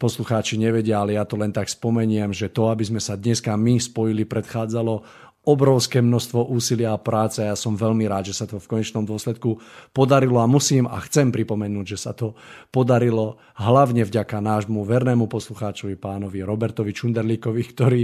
[0.00, 3.76] poslucháči nevedia, ale ja to len tak spomeniem, že to, aby sme sa dneska my
[3.76, 7.40] spojili, predchádzalo obrovské množstvo úsilia a práce.
[7.40, 9.56] Ja som veľmi rád, že sa to v konečnom dôsledku
[9.96, 12.36] podarilo a musím a chcem pripomenúť, že sa to
[12.68, 18.02] podarilo hlavne vďaka nášmu vernému poslucháčovi pánovi Robertovi Čunderlíkovi, ktorý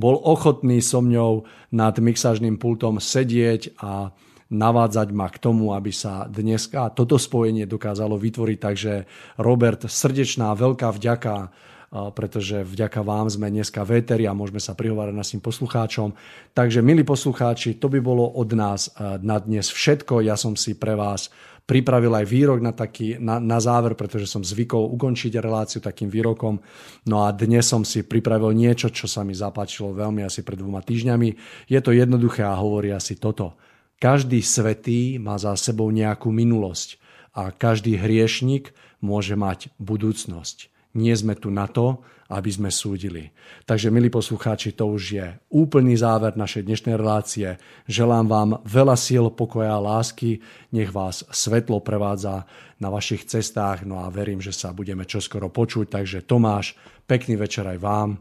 [0.00, 1.44] bol ochotný so mňou
[1.76, 4.08] nad mixážnym pultom sedieť a
[4.48, 8.58] navádzať ma k tomu, aby sa dneska toto spojenie dokázalo vytvoriť.
[8.58, 8.92] Takže
[9.40, 15.40] Robert, srdečná, veľká vďaka pretože vďaka vám sme dneska véteri a môžeme sa prihovárať našim
[15.40, 16.12] poslucháčom.
[16.52, 18.92] Takže, milí poslucháči, to by bolo od nás
[19.24, 20.20] na dnes všetko.
[20.20, 21.32] Ja som si pre vás
[21.64, 26.60] pripravil aj výrok na, taký, na, na záver, pretože som zvykol ukončiť reláciu takým výrokom.
[27.08, 30.84] No a dnes som si pripravil niečo, čo sa mi zapáčilo veľmi asi pred dvoma
[30.84, 31.28] týždňami.
[31.68, 33.56] Je to jednoduché a hovorí asi toto.
[33.98, 37.02] Každý svetý má za sebou nejakú minulosť
[37.34, 38.70] a každý hriešnik
[39.02, 40.70] môže mať budúcnosť.
[40.94, 43.32] Nie sme tu na to, aby sme súdili.
[43.64, 47.56] Takže, milí poslucháči, to už je úplný záver našej dnešnej relácie.
[47.88, 50.44] Želám vám veľa síl, pokoja a lásky.
[50.70, 52.44] Nech vás svetlo prevádza
[52.78, 53.88] na vašich cestách.
[53.88, 55.88] No a verím, že sa budeme čoskoro počuť.
[55.88, 56.76] Takže Tomáš,
[57.08, 58.20] pekný večer aj vám.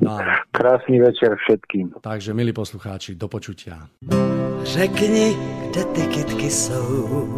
[0.00, 0.18] No.
[0.52, 1.92] Krásny večer všetkým.
[2.00, 3.88] Takže, milí poslucháči, do počutia.
[4.62, 5.36] Řekni,
[5.68, 7.34] kde ty kytky jsou,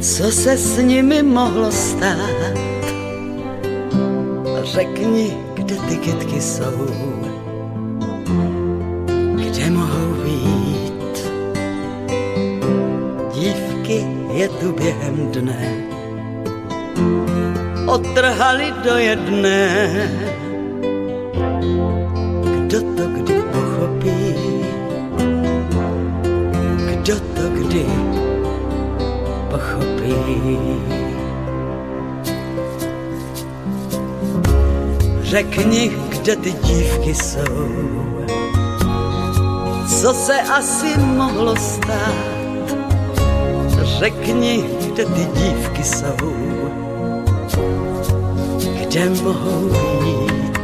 [0.00, 2.58] co se s nimi mohlo stát.
[4.62, 6.86] Řekni, kde kde ty kytky jsou,
[9.34, 11.16] kde mohou být.
[13.34, 15.74] Dívky je tu během dne,
[17.86, 20.39] otrhali do jedné.
[22.70, 24.34] Kdo to kdy pochopí,
[26.86, 27.86] kdo to kdy
[29.50, 30.14] pochopí.
[35.22, 37.68] Řekni, kde ty dívky jsou,
[40.00, 42.14] co se asi mohlo stát.
[43.82, 46.32] Řekni, kde ty dívky jsou,
[48.80, 50.59] kde mohou být.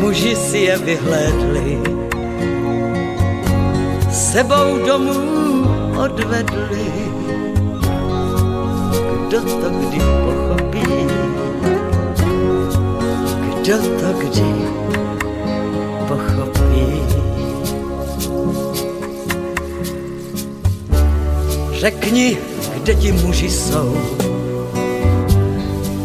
[0.00, 1.78] Muži si je vyhlédli,
[4.10, 5.20] sebou domů
[6.04, 6.88] odvedli.
[9.28, 10.90] Kdo to kdy pochopí?
[13.60, 14.48] kdo to kdy
[16.08, 17.02] pochopí.
[21.72, 22.38] Řekni,
[22.74, 23.96] kde ti muži jsou,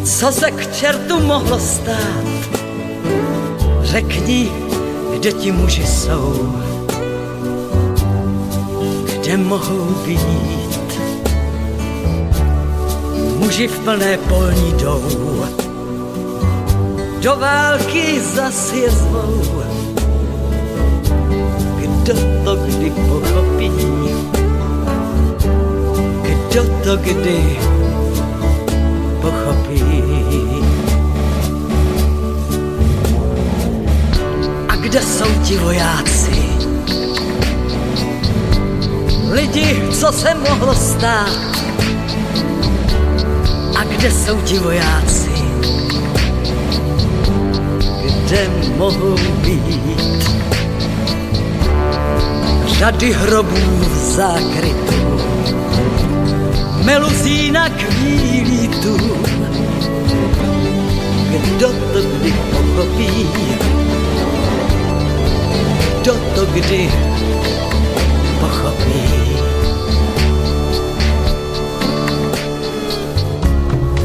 [0.04, 2.55] co se k čertu mohlo stát.
[3.86, 4.52] Řekni,
[5.14, 6.54] kde ti muži jsou,
[9.06, 11.00] kde mohou být.
[13.38, 15.02] Muži v plné polní jdou,
[17.22, 19.62] do války zas je zvou.
[21.76, 22.14] Kdo
[22.44, 23.70] to kdy pochopí?
[26.22, 27.58] Kdo to kdy
[29.20, 29.95] pochopí?
[34.96, 36.48] Kde jsou ti vojáci?
[39.30, 41.38] Lidi, co se mohlo stát?
[43.78, 45.30] A kde jsou ti vojáci?
[48.24, 50.30] kde mohou být.
[52.66, 55.20] Řady hrobů v zákrytu,
[56.84, 58.96] meluzína kvílí tu.
[61.30, 63.28] Kdo to kdy pochopí,
[66.06, 66.90] kdo to kdy
[68.40, 69.02] pochopí.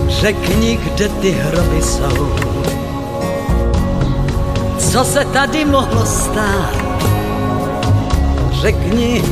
[0.07, 2.30] Řekni, kde ty hroby jsou,
[4.78, 6.76] co se tady mohlo stát.
[8.52, 9.23] Řekni,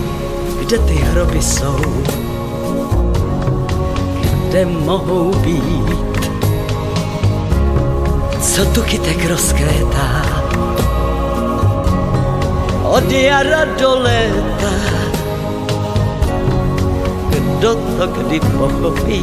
[0.59, 1.79] kde ty hroby jsou,
[4.49, 6.29] kde mohou být.
[8.41, 10.28] Co tu kytek rozkvétá,
[12.89, 14.73] od jara do léta.
[17.29, 19.21] Kdo to kdy pochopí,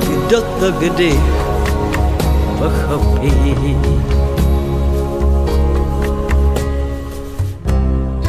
[0.00, 1.20] kdo to kdy
[2.58, 3.76] pochopí.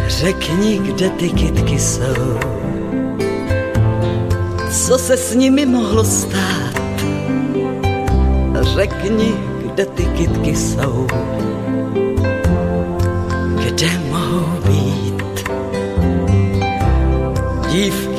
[0.07, 2.39] Řekni, kde ty kytky jsou,
[4.71, 6.73] co se s nimi mohlo stát.
[8.61, 9.33] Řekni,
[9.63, 11.07] kde ty kytky jsou,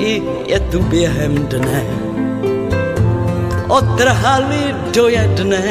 [0.04, 0.22] Dívky
[0.52, 1.84] je tu během dne,
[3.68, 5.62] otrhali do jedné.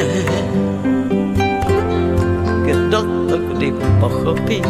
[2.66, 4.62] Kdo to kdy pochopí,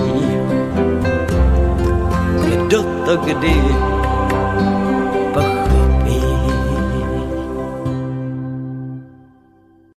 [2.44, 3.56] kdo to kdy